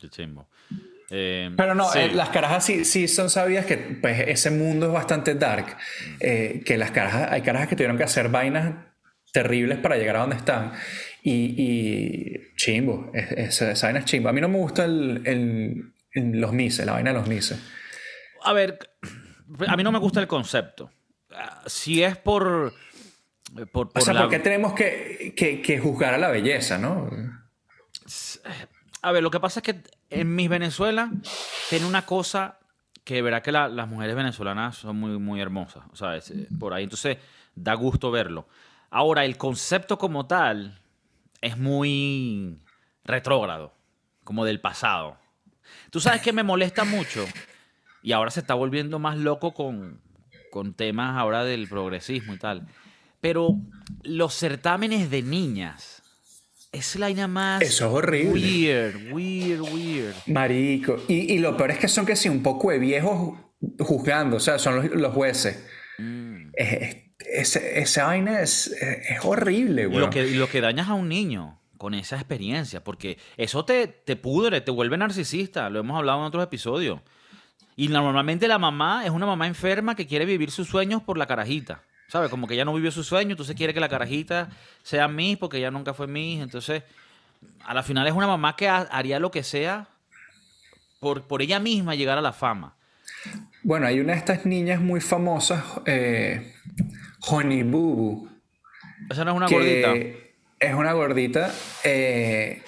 Qué 0.00 0.08
chimbo. 0.08 0.48
Eh, 1.14 1.50
Pero 1.58 1.74
no, 1.74 1.90
sí. 1.90 1.98
eh, 1.98 2.10
las 2.14 2.30
carajas 2.30 2.64
sí, 2.64 2.86
sí 2.86 3.06
son 3.06 3.28
sabidas 3.28 3.66
que 3.66 3.76
pues, 3.76 4.18
ese 4.28 4.50
mundo 4.50 4.86
es 4.86 4.92
bastante 4.92 5.34
dark. 5.34 5.76
eh, 6.20 6.62
que 6.64 6.78
las 6.78 6.90
carajas, 6.90 7.30
hay 7.30 7.42
carajas 7.42 7.68
que 7.68 7.76
tuvieron 7.76 7.98
que 7.98 8.04
hacer 8.04 8.30
vainas 8.30 8.74
terribles 9.30 9.78
para 9.78 9.96
llegar 9.96 10.16
a 10.16 10.20
donde 10.20 10.36
están. 10.36 10.72
Y, 11.22 11.54
y 11.56 12.54
chimbo, 12.56 13.10
es- 13.14 13.30
es- 13.32 13.62
esa 13.62 13.86
vaina 13.88 13.98
es 14.00 14.06
chimbo. 14.06 14.28
A 14.30 14.32
mí 14.32 14.40
no 14.40 14.48
me 14.48 14.56
gusta 14.58 14.84
el, 14.86 15.20
el- 15.26 15.92
el- 16.12 16.40
los 16.40 16.52
mises, 16.52 16.86
la 16.86 16.92
vaina 16.92 17.10
de 17.12 17.18
los 17.18 17.28
mises. 17.28 17.58
A 18.44 18.52
ver, 18.54 18.78
a 19.68 19.76
mí 19.76 19.82
no 19.82 19.92
me 19.92 19.98
gusta 19.98 20.18
el 20.20 20.26
concepto. 20.26 20.90
Ah, 21.30 21.62
Si 21.66 22.02
es 22.02 22.16
por... 22.16 22.72
por, 23.70 23.86
O 23.86 23.90
por 23.90 24.02
sea, 24.02 24.14
la- 24.14 24.22
¿por 24.22 24.30
qué 24.30 24.38
tenemos 24.38 24.72
que, 24.74 25.34
que- 25.36 25.60
que 25.60 25.78
juzgar 25.78 26.14
a 26.14 26.18
la 26.18 26.30
belleza, 26.30 26.78
no? 26.78 27.10
A 29.02 29.12
ver, 29.12 29.22
lo 29.22 29.30
que 29.30 29.40
pasa 29.40 29.60
es 29.60 29.64
que 29.64 29.82
en 30.12 30.34
Miss 30.34 30.48
Venezuela 30.48 31.10
tiene 31.70 31.86
una 31.86 32.04
cosa 32.06 32.58
que 33.04 33.20
verá 33.22 33.42
que 33.42 33.50
la- 33.52 33.68
las 33.68 33.88
mujeres 33.88 34.14
venezolanas 34.14 34.76
son 34.76 34.96
muy, 34.96 35.18
muy 35.18 35.40
hermosas. 35.40 35.84
O 35.92 35.96
sea, 35.96 36.16
eh, 36.16 36.22
por 36.58 36.72
ahí 36.72 36.84
entonces 36.84 37.18
da 37.54 37.74
gusto 37.74 38.10
verlo. 38.10 38.46
Ahora, 38.90 39.24
el 39.24 39.36
concepto 39.36 39.98
como 39.98 40.26
tal 40.26 40.78
es 41.40 41.58
muy 41.58 42.58
retrógrado, 43.04 43.74
como 44.22 44.44
del 44.44 44.60
pasado. 44.60 45.16
Tú 45.90 46.00
sabes 46.00 46.20
que 46.22 46.32
me 46.32 46.42
molesta 46.42 46.84
mucho 46.84 47.24
y 48.02 48.12
ahora 48.12 48.30
se 48.30 48.40
está 48.40 48.54
volviendo 48.54 48.98
más 48.98 49.16
loco 49.16 49.52
con, 49.54 50.00
con 50.50 50.74
temas 50.74 51.16
ahora 51.18 51.44
del 51.44 51.68
progresismo 51.68 52.34
y 52.34 52.38
tal. 52.38 52.66
Pero 53.20 53.56
los 54.02 54.34
certámenes 54.34 55.10
de 55.10 55.22
niñas 55.22 56.01
es 56.72 56.96
la 56.96 57.06
vaina 57.06 57.28
más 57.28 57.62
Eso 57.62 57.86
es 57.86 57.92
horrible. 57.92 58.32
weird, 58.32 59.12
weird, 59.12 59.60
weird. 59.60 60.14
Marico. 60.26 60.96
Y, 61.08 61.32
y 61.34 61.38
lo 61.38 61.56
peor 61.56 61.70
es 61.72 61.78
que 61.78 61.88
son 61.88 62.06
que 62.06 62.16
sí, 62.16 62.28
un 62.28 62.42
poco 62.42 62.70
de 62.70 62.78
viejos 62.78 63.38
juzgando, 63.78 64.38
o 64.38 64.40
sea, 64.40 64.58
son 64.58 64.76
los, 64.76 64.84
los 64.86 65.12
jueces. 65.12 65.64
Es- 66.54 66.72
es- 66.82 66.96
ese- 67.32 67.78
esa 67.80 68.04
vaina 68.06 68.40
es, 68.42 68.66
es 68.68 69.18
horrible, 69.24 69.86
güey. 69.86 70.00
lo, 70.00 70.10
que, 70.10 70.24
lo 70.32 70.48
que 70.48 70.60
dañas 70.60 70.88
a 70.88 70.94
un 70.94 71.08
niño 71.08 71.60
con 71.78 71.94
esa 71.94 72.16
experiencia, 72.16 72.82
porque 72.84 73.16
eso 73.36 73.64
te, 73.64 73.86
te 73.86 74.16
pudre, 74.16 74.60
te 74.60 74.70
vuelve 74.70 74.96
narcisista, 74.96 75.70
lo 75.70 75.80
hemos 75.80 75.96
hablado 75.98 76.18
en 76.20 76.24
otros 76.26 76.42
episodios. 76.44 77.00
Y 77.76 77.88
normalmente 77.88 78.48
la 78.48 78.58
mamá 78.58 79.04
es 79.04 79.10
una 79.10 79.24
mamá 79.26 79.46
enferma 79.46 79.94
que 79.94 80.06
quiere 80.06 80.24
vivir 80.26 80.50
sus 80.50 80.68
sueños 80.68 81.02
por 81.02 81.16
la 81.16 81.26
carajita. 81.26 81.82
¿Sabes? 82.12 82.28
Como 82.28 82.46
que 82.46 82.52
ella 82.52 82.66
no 82.66 82.74
vivió 82.74 82.90
su 82.90 83.02
sueño, 83.04 83.30
entonces 83.30 83.56
quiere 83.56 83.72
que 83.72 83.80
la 83.80 83.88
carajita 83.88 84.50
sea 84.82 85.08
Miss 85.08 85.38
porque 85.38 85.56
ella 85.56 85.70
nunca 85.70 85.94
fue 85.94 86.06
Miss. 86.06 86.42
Entonces, 86.42 86.82
a 87.64 87.72
la 87.72 87.82
final 87.82 88.06
es 88.06 88.12
una 88.12 88.26
mamá 88.26 88.54
que 88.54 88.68
ha- 88.68 88.86
haría 88.90 89.18
lo 89.18 89.30
que 89.30 89.42
sea 89.42 89.88
por, 91.00 91.22
por 91.26 91.40
ella 91.40 91.58
misma 91.58 91.94
llegar 91.94 92.18
a 92.18 92.20
la 92.20 92.34
fama. 92.34 92.76
Bueno, 93.62 93.86
hay 93.86 93.98
una 94.00 94.12
de 94.12 94.18
estas 94.18 94.44
niñas 94.44 94.78
muy 94.78 95.00
famosas, 95.00 95.64
eh, 95.86 96.52
Honey 97.28 97.62
Boo 97.62 98.28
Esa 99.08 99.24
no 99.24 99.30
es 99.30 99.36
una 99.38 99.46
gordita. 99.48 99.94
es 100.60 100.74
una 100.74 100.92
gordita 100.92 101.50
eh, 101.82 102.62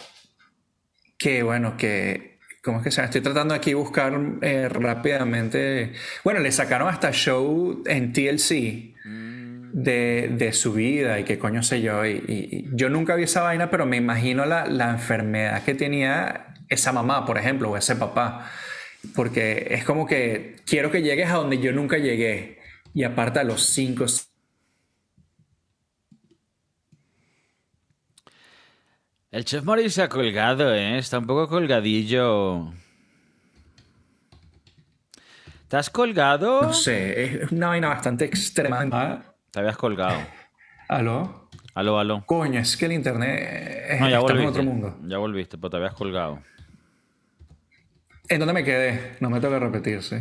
que, 1.19 1.43
bueno, 1.43 1.77
que, 1.77 2.39
¿cómo 2.63 2.79
es 2.79 2.85
que 2.85 2.91
se 2.91 2.97
llama? 2.97 3.07
Estoy 3.07 3.21
tratando 3.21 3.53
aquí 3.53 3.71
de 3.73 3.75
buscar 3.75 4.19
eh, 4.41 4.71
rápidamente. 4.71 5.93
Bueno, 6.25 6.41
le 6.41 6.51
sacaron 6.51 6.89
hasta 6.89 7.13
show 7.13 7.83
en 7.87 8.13
TLC 8.15 8.95
de, 9.75 10.31
de 10.39 10.53
su 10.53 10.73
vida 10.73 11.19
y 11.19 11.25
qué 11.25 11.37
coño 11.37 11.63
sé 11.63 11.83
yo. 11.83 12.07
Y, 12.07 12.69
yo 12.73 12.89
nunca 12.89 13.17
vi 13.17 13.25
esa 13.25 13.43
vaina, 13.43 13.71
pero 13.71 13.87
me 13.87 13.97
imagino 13.97 14.47
la, 14.47 14.67
la 14.67 14.91
enfermedad 14.91 15.65
que 15.65 15.75
tenía 15.75 16.55
esa 16.69 16.93
mamá, 16.93 17.27
por 17.27 17.39
ejemplo, 17.39 17.71
o 17.71 17.77
ese 17.77 17.97
papá. 17.97 18.49
Porque 19.15 19.67
es 19.71 19.85
como 19.85 20.07
que 20.07 20.57
quiero 20.65 20.91
que 20.91 21.03
llegues 21.03 21.29
a 21.29 21.35
donde 21.35 21.59
yo 21.59 21.73
nunca 21.73 21.99
llegué. 21.99 22.61
Y 22.95 23.03
aparte 23.03 23.41
a 23.41 23.45
los 23.45 23.67
cinco, 23.67 24.07
El 29.33 29.45
chef 29.45 29.65
Maurice 29.65 29.91
se 29.91 30.03
ha 30.03 30.09
colgado, 30.09 30.73
¿eh? 30.73 30.97
Está 30.97 31.19
un 31.19 31.27
poco 31.27 31.49
colgadillo. 31.49 32.73
¿Te 35.67 35.77
has 35.77 35.91
colgado? 35.91 36.63
no 36.63 36.73
sé, 36.73 37.43
es 37.43 37.51
una 37.51 37.67
vaina 37.67 37.89
bastante 37.89 38.27
extrema. 38.27 39.34
Te 39.55 39.61
habías 39.61 39.77
colgado. 39.77 40.19
¿Aló? 40.89 41.49
Aló, 41.77 42.01
aló. 42.01 42.27
Coño, 42.27 42.59
es 42.59 42.77
que 42.77 42.87
el 42.87 42.93
internet 42.93 43.87
es, 43.89 44.01
No, 44.01 44.09
ya 44.09 44.19
estamos 44.19 44.43
en 44.43 44.49
otro 44.49 44.63
mundo. 44.65 44.99
Ya 45.07 45.19
volviste, 45.19 45.57
pero 45.59 45.71
te 45.71 45.77
habías 45.77 45.95
colgado. 45.95 46.41
¿En 48.29 48.41
dónde 48.41 48.53
me 48.53 48.65
quedé? 48.65 49.15
No 49.21 49.31
me 49.31 49.41
toca 49.41 49.61
repetir, 49.61 50.03
sí. 50.03 50.17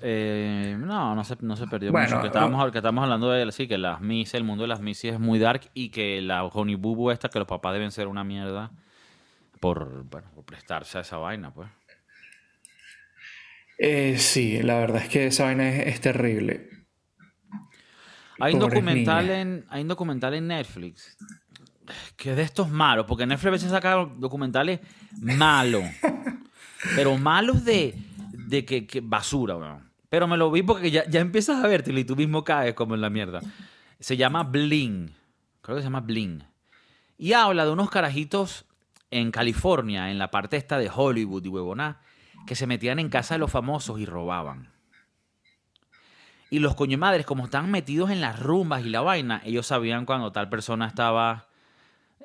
Eh, 0.00 0.74
no, 0.78 1.14
no 1.14 1.22
se, 1.22 1.36
no 1.42 1.54
se 1.54 1.66
perdió 1.66 1.92
Bueno, 1.92 2.08
mucho. 2.08 2.20
Que 2.22 2.28
estábamos, 2.28 2.72
que 2.72 2.78
estábamos 2.78 3.04
hablando 3.04 3.30
de 3.30 3.52
sí, 3.52 3.68
que 3.68 3.76
las 3.76 4.00
Miss, 4.00 4.32
el 4.32 4.44
mundo 4.44 4.62
de 4.62 4.68
las 4.68 4.80
Miss 4.80 5.04
es 5.04 5.20
muy 5.20 5.38
dark 5.38 5.68
y 5.74 5.90
que 5.90 6.22
la 6.22 6.44
Honey 6.44 6.76
Boo 6.76 7.10
esta, 7.10 7.28
que 7.28 7.38
los 7.38 7.48
papás 7.48 7.74
deben 7.74 7.90
ser 7.90 8.08
una 8.08 8.24
mierda 8.24 8.70
por, 9.60 10.04
bueno, 10.04 10.28
por 10.34 10.44
prestarse 10.44 10.96
a 10.96 11.00
esa 11.02 11.18
vaina, 11.18 11.52
pues. 11.52 11.68
Eh, 13.76 14.16
sí, 14.16 14.62
la 14.62 14.78
verdad 14.78 15.02
es 15.02 15.10
que 15.10 15.26
esa 15.26 15.44
vaina 15.44 15.68
es, 15.68 15.88
es 15.88 16.00
terrible. 16.00 16.77
Hay 18.40 18.54
un, 18.54 18.60
documental 18.60 19.30
en, 19.30 19.64
hay 19.68 19.82
un 19.82 19.88
documental 19.88 20.34
en 20.34 20.46
Netflix 20.46 21.16
que 22.16 22.30
es 22.30 22.36
de 22.36 22.42
estos 22.42 22.68
malos, 22.68 23.06
porque 23.06 23.26
Netflix 23.26 23.46
a 23.46 23.50
veces 23.50 23.70
saca 23.70 24.08
documentales 24.16 24.80
malos, 25.20 25.84
pero 26.96 27.16
malos 27.16 27.64
de, 27.64 27.94
de 28.32 28.64
que, 28.64 28.86
que 28.86 29.00
basura, 29.00 29.56
weón. 29.56 29.88
Pero 30.08 30.26
me 30.26 30.36
lo 30.36 30.50
vi 30.50 30.62
porque 30.62 30.90
ya, 30.90 31.08
ya 31.08 31.20
empiezas 31.20 31.62
a 31.62 31.68
vértelo 31.68 31.98
y 31.98 32.04
tú 32.04 32.16
mismo 32.16 32.42
caes 32.42 32.74
como 32.74 32.94
en 32.94 33.02
la 33.02 33.10
mierda. 33.10 33.40
Se 34.00 34.16
llama 34.16 34.42
Bling, 34.42 35.10
creo 35.60 35.76
que 35.76 35.82
se 35.82 35.86
llama 35.86 36.00
Bling. 36.00 36.44
Y 37.18 37.32
habla 37.34 37.66
de 37.66 37.72
unos 37.72 37.90
carajitos 37.90 38.64
en 39.10 39.30
California, 39.30 40.10
en 40.10 40.18
la 40.18 40.30
parte 40.30 40.56
esta 40.56 40.78
de 40.78 40.90
Hollywood 40.94 41.44
y 41.44 41.48
huevoná, 41.48 42.00
que 42.46 42.54
se 42.54 42.66
metían 42.66 42.98
en 42.98 43.10
casa 43.10 43.34
de 43.34 43.38
los 43.38 43.50
famosos 43.50 44.00
y 44.00 44.06
robaban. 44.06 44.70
Y 46.50 46.60
los 46.60 46.74
coño 46.74 46.96
madres, 46.96 47.26
como 47.26 47.44
están 47.44 47.70
metidos 47.70 48.10
en 48.10 48.20
las 48.20 48.40
rumbas 48.40 48.84
y 48.84 48.88
la 48.88 49.02
vaina, 49.02 49.42
ellos 49.44 49.66
sabían 49.66 50.06
cuando 50.06 50.32
tal 50.32 50.48
persona 50.48 50.86
estaba 50.86 51.46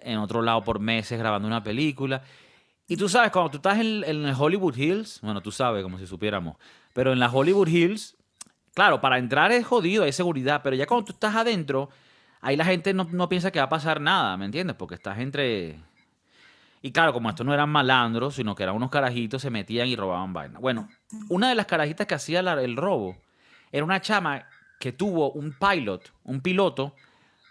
en 0.01 0.17
otro 0.17 0.41
lado 0.41 0.63
por 0.63 0.79
meses 0.79 1.19
grabando 1.19 1.47
una 1.47 1.63
película. 1.63 2.23
Y 2.87 2.97
tú 2.97 3.09
sabes, 3.09 3.31
cuando 3.31 3.51
tú 3.51 3.57
estás 3.57 3.79
en, 3.79 4.03
en 4.03 4.25
Hollywood 4.25 4.75
Hills, 4.75 5.19
bueno, 5.21 5.41
tú 5.41 5.51
sabes, 5.51 5.83
como 5.83 5.97
si 5.97 6.07
supiéramos, 6.07 6.57
pero 6.93 7.11
en 7.11 7.19
las 7.19 7.33
Hollywood 7.33 7.67
Hills, 7.67 8.15
claro, 8.73 9.01
para 9.01 9.17
entrar 9.17 9.51
es 9.51 9.65
jodido, 9.65 10.03
hay 10.03 10.13
seguridad, 10.13 10.61
pero 10.63 10.75
ya 10.75 10.85
cuando 10.85 11.05
tú 11.05 11.13
estás 11.13 11.35
adentro, 11.35 11.89
ahí 12.41 12.55
la 12.55 12.65
gente 12.65 12.93
no, 12.93 13.07
no 13.11 13.29
piensa 13.29 13.51
que 13.51 13.59
va 13.59 13.65
a 13.65 13.69
pasar 13.69 13.99
nada, 13.99 14.37
¿me 14.37 14.45
entiendes? 14.45 14.75
Porque 14.75 14.95
estás 14.95 15.19
entre... 15.19 15.79
Y 16.81 16.91
claro, 16.91 17.13
como 17.13 17.29
estos 17.29 17.45
no 17.45 17.53
eran 17.53 17.69
malandros, 17.69 18.35
sino 18.35 18.55
que 18.55 18.63
eran 18.63 18.75
unos 18.75 18.89
carajitos, 18.89 19.41
se 19.41 19.49
metían 19.49 19.87
y 19.87 19.95
robaban 19.95 20.33
vaina. 20.33 20.59
Bueno, 20.59 20.89
una 21.29 21.47
de 21.47 21.55
las 21.55 21.65
carajitas 21.65 22.05
que 22.07 22.15
hacía 22.15 22.41
el 22.41 22.75
robo 22.75 23.17
era 23.73 23.83
una 23.83 23.99
chama 23.99 24.45
que 24.79 24.93
tuvo 24.93 25.31
un 25.31 25.53
pilot, 25.53 26.13
un 26.23 26.39
piloto, 26.39 26.95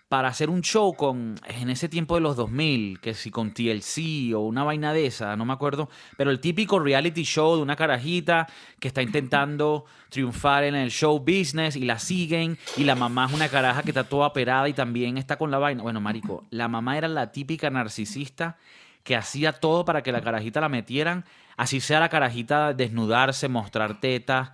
para 0.09 0.29
hacer 0.29 0.51
un 0.51 0.61
show 0.61 0.95
con, 0.95 1.37
en 1.47 1.71
ese 1.71 1.89
tiempo 1.89 2.17
de 2.17 2.21
los 2.21 2.37
2000, 2.37 3.01
que 3.01 3.15
si 3.15 3.31
con 3.31 3.55
TLC 3.55 4.35
o 4.37 4.41
una 4.41 4.63
vaina 4.63 4.93
de 4.93 5.07
esa, 5.07 5.35
no 5.37 5.47
me 5.47 5.55
acuerdo, 5.55 5.89
pero 6.19 6.31
el 6.31 6.39
típico 6.39 6.79
reality 6.79 7.25
show 7.25 7.57
de 7.57 7.63
una 7.63 7.77
carajita 7.77 8.47
que 8.79 8.89
está 8.89 9.01
intentando 9.01 9.87
triunfar 10.11 10.65
en 10.65 10.75
el 10.75 10.91
show 10.91 11.19
business 11.19 11.77
y 11.77 11.87
la 11.87 11.99
siguen 11.99 12.59
y 12.77 12.85
la 12.85 12.95
mamá 12.95 13.25
es 13.25 13.33
una 13.33 13.49
caraja 13.49 13.83
que 13.83 13.91
está 13.91 14.05
toda 14.05 14.27
operada 14.27 14.69
y 14.69 14.75
también 14.75 15.17
está 15.17 15.39
con 15.39 15.51
la 15.51 15.57
vaina. 15.57 15.83
Bueno, 15.83 16.03
marico, 16.03 16.45
la 16.51 16.69
mamá 16.69 16.99
era 16.99 17.09
la 17.09 17.33
típica 17.33 17.71
narcisista 17.71 18.59
que 19.05 19.17
hacía 19.17 19.55
todo 19.55 19.87
para 19.87 20.03
que 20.03 20.13
la 20.13 20.21
carajita 20.21 20.61
la 20.61 20.69
metieran, 20.69 21.25
así 21.57 21.81
sea 21.81 22.01
la 22.01 22.11
carajita 22.11 22.75
desnudarse, 22.75 23.49
mostrar 23.49 23.99
tetas, 23.99 24.51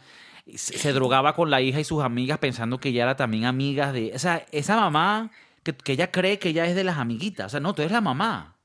se, 0.56 0.92
drogaba 0.92 1.34
con 1.34 1.50
la 1.50 1.60
hija 1.60 1.80
y 1.80 1.84
sus 1.84 2.02
amigas 2.02 2.38
pensando 2.38 2.78
que 2.78 2.90
ella 2.90 3.02
era 3.04 3.16
también 3.16 3.44
amigas 3.44 3.92
de... 3.92 4.12
O 4.14 4.18
sea, 4.18 4.46
esa 4.52 4.76
mamá 4.76 5.30
que, 5.62 5.74
que 5.74 5.92
ella 5.92 6.10
cree 6.10 6.38
que 6.38 6.50
ella 6.50 6.66
es 6.66 6.74
de 6.74 6.84
las 6.84 6.98
amiguitas. 6.98 7.46
O 7.46 7.48
sea, 7.50 7.60
no, 7.60 7.74
tú 7.74 7.82
eres 7.82 7.92
la 7.92 8.00
mamá. 8.00 8.56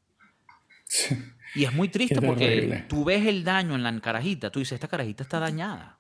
Y 1.56 1.66
es 1.66 1.74
muy 1.74 1.90
triste 1.90 2.22
porque 2.22 2.86
tú 2.88 3.04
ves 3.04 3.26
el 3.28 3.44
daño 3.44 3.76
en 3.76 3.84
la 3.84 4.00
carajita. 4.00 4.50
Tú 4.50 4.60
dices, 4.60 4.74
esta 4.74 4.88
carajita 4.88 5.24
está 5.24 5.40
dañada. 5.40 6.00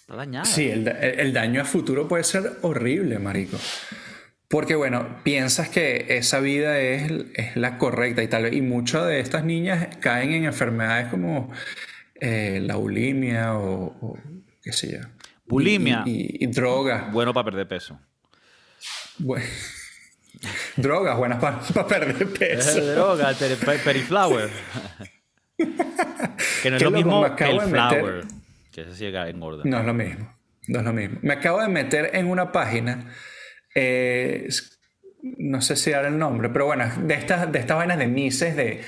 Está 0.00 0.16
dañada. 0.16 0.44
Sí, 0.44 0.68
el, 0.68 0.86
el 0.86 1.32
daño 1.32 1.62
a 1.62 1.64
futuro 1.64 2.06
puede 2.06 2.24
ser 2.24 2.58
horrible, 2.62 3.18
marico. 3.18 3.58
Porque, 4.48 4.74
bueno, 4.74 5.22
piensas 5.22 5.68
que 5.68 6.06
esa 6.08 6.40
vida 6.40 6.78
es, 6.80 7.10
es 7.34 7.56
la 7.56 7.78
correcta 7.78 8.22
y 8.22 8.28
tal 8.28 8.44
vez. 8.44 8.52
Y 8.54 8.62
muchas 8.62 9.06
de 9.06 9.20
estas 9.20 9.44
niñas 9.44 9.96
caen 10.00 10.32
en 10.32 10.44
enfermedades 10.44 11.08
como 11.08 11.52
eh, 12.20 12.60
la 12.62 12.76
bulimia 12.76 13.54
o, 13.56 13.86
o 14.00 14.18
qué 14.62 14.72
sé 14.72 14.92
yo. 14.92 15.00
Bulimia. 15.46 16.02
Y, 16.06 16.10
y- 16.40 16.44
y 16.44 16.46
drogas. 16.48 17.12
Bueno 17.12 17.32
para 17.34 17.44
perder 17.46 17.66
peso. 17.68 17.98
Bu- 19.18 19.42
drogas 20.76 21.16
buenas 21.18 21.38
para 21.40 21.86
perder 21.86 22.28
peso. 22.32 22.80
droga, 22.94 23.30
el 23.30 23.80
periflower. 23.84 24.50
que 26.62 26.70
no 26.70 26.76
es 26.76 26.82
lo 26.82 26.90
mismo 26.90 27.36
que 27.36 27.44
el 27.44 27.56
meter- 27.56 27.70
flower. 27.70 28.24
Que 28.72 28.84
sí 28.94 29.06
engorda. 29.06 29.62
No 29.64 29.80
es 29.80 29.84
lo 29.86 29.94
mismo. 29.94 30.32
No 30.68 30.78
es 30.78 30.84
lo 30.84 30.92
mismo. 30.92 31.18
Me 31.22 31.34
acabo 31.34 31.60
de 31.60 31.68
meter 31.68 32.10
en 32.14 32.26
una 32.28 32.52
página. 32.52 33.12
eh, 33.74 34.48
no 35.22 35.60
sé 35.60 35.76
si 35.76 35.90
dar 35.90 36.06
el 36.06 36.16
nombre, 36.16 36.48
pero 36.48 36.64
bueno, 36.66 36.90
de 37.02 37.12
estas, 37.14 37.50
de 37.52 37.58
estas 37.58 37.76
vainas 37.76 37.98
de 37.98 38.06
mises, 38.06 38.56
de. 38.56 38.80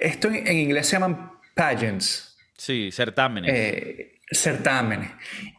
Esto 0.00 0.28
en, 0.28 0.46
en 0.46 0.56
inglés 0.58 0.86
se 0.86 0.92
llaman 0.96 1.32
pageants, 1.56 2.29
Sí, 2.60 2.90
certámenes. 2.92 3.50
eh, 3.54 4.20
certámenes. 4.30 5.10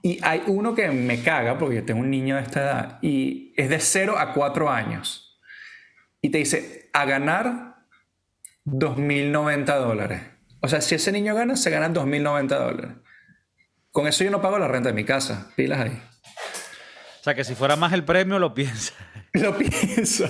Y 0.03 0.19
hay 0.23 0.43
uno 0.45 0.75
que 0.75 0.87
me 0.91 1.23
caga, 1.23 1.57
porque 1.57 1.77
yo 1.77 1.83
tengo 1.83 1.99
un 1.99 2.11
niño 2.11 2.35
de 2.35 2.43
esta 2.43 2.61
edad, 2.61 2.99
y 3.01 3.55
es 3.57 3.69
de 3.69 3.79
0 3.79 4.19
a 4.19 4.33
4 4.33 4.69
años. 4.69 5.41
Y 6.21 6.29
te 6.29 6.37
dice, 6.37 6.91
a 6.93 7.05
ganar 7.05 7.87
2.090 8.65 9.65
dólares. 9.79 10.21
O 10.59 10.67
sea, 10.67 10.79
si 10.79 10.93
ese 10.93 11.11
niño 11.11 11.33
gana, 11.33 11.55
se 11.55 11.71
ganan 11.71 11.95
2.090 11.95 12.47
dólares. 12.47 12.91
Con 13.89 14.05
eso 14.07 14.23
yo 14.23 14.29
no 14.29 14.39
pago 14.43 14.59
la 14.59 14.67
renta 14.67 14.89
de 14.89 14.95
mi 14.95 15.03
casa. 15.03 15.51
Pilas 15.55 15.79
ahí. 15.79 15.99
O 17.19 17.23
sea, 17.23 17.33
que 17.33 17.43
si 17.43 17.55
fuera 17.55 17.75
más 17.75 17.93
el 17.93 18.05
premio, 18.05 18.37
lo 18.37 18.53
piensa. 18.53 18.93
Lo 19.33 19.57
pienso. 19.57 20.25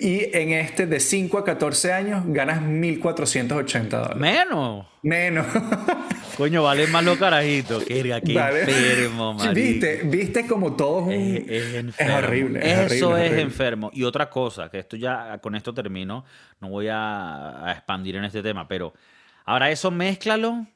Y 0.00 0.24
en 0.36 0.52
este 0.52 0.86
de 0.86 0.98
5 0.98 1.38
a 1.38 1.44
14 1.44 1.92
años 1.92 2.22
ganas 2.26 2.62
1.480 2.62 3.88
dólares. 3.90 4.16
Menos. 4.16 4.86
Menos. 5.02 5.46
Coño, 6.38 6.62
vale 6.62 6.86
más 6.86 7.04
los 7.04 7.18
carajitos. 7.18 7.84
Qué, 7.84 8.02
qué 8.24 8.34
Vale. 8.34 8.60
enfermo, 8.62 9.34
marico. 9.34 9.54
¿Viste? 9.54 10.00
¿Viste 10.04 10.46
como 10.46 10.74
todo 10.74 11.10
es 11.12 11.18
un... 11.18 11.36
Es, 11.36 11.48
es 11.50 11.74
enfermo. 11.74 12.16
horrible. 12.16 12.60
es 12.60 12.92
Eso 12.92 13.08
horrible, 13.10 13.24
es 13.26 13.30
horrible. 13.30 13.42
enfermo. 13.42 13.90
Y 13.92 14.02
otra 14.04 14.30
cosa, 14.30 14.70
que 14.70 14.78
esto 14.78 14.96
ya, 14.96 15.38
con 15.38 15.54
esto 15.54 15.74
termino, 15.74 16.24
no 16.60 16.68
voy 16.70 16.88
a, 16.88 17.66
a 17.68 17.72
expandir 17.72 18.16
en 18.16 18.24
este 18.24 18.42
tema, 18.42 18.66
pero 18.66 18.94
ahora 19.44 19.70
eso 19.70 19.90
mézclalo 19.90 20.66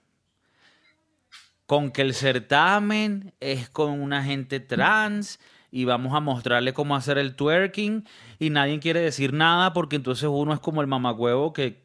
con 1.67 1.91
que 1.91 2.03
el 2.03 2.15
certamen 2.15 3.35
es 3.41 3.69
con 3.69 3.91
una 4.01 4.23
gente 4.23 4.61
trans 4.61 5.39
y 5.71 5.85
vamos 5.85 6.15
a 6.15 6.21
mostrarle 6.21 6.73
cómo 6.73 6.97
hacer 6.97 7.19
el 7.19 7.35
twerking 7.35 8.07
y 8.39 8.51
nadie 8.51 8.79
quiere 8.81 9.01
decir 9.01 9.33
nada 9.33 9.73
porque 9.73 9.97
entonces 9.97 10.29
uno 10.31 10.53
es 10.55 10.61
como 10.61 10.81
el 10.81 10.87
mamagüevo 10.87 11.53
que, 11.53 11.83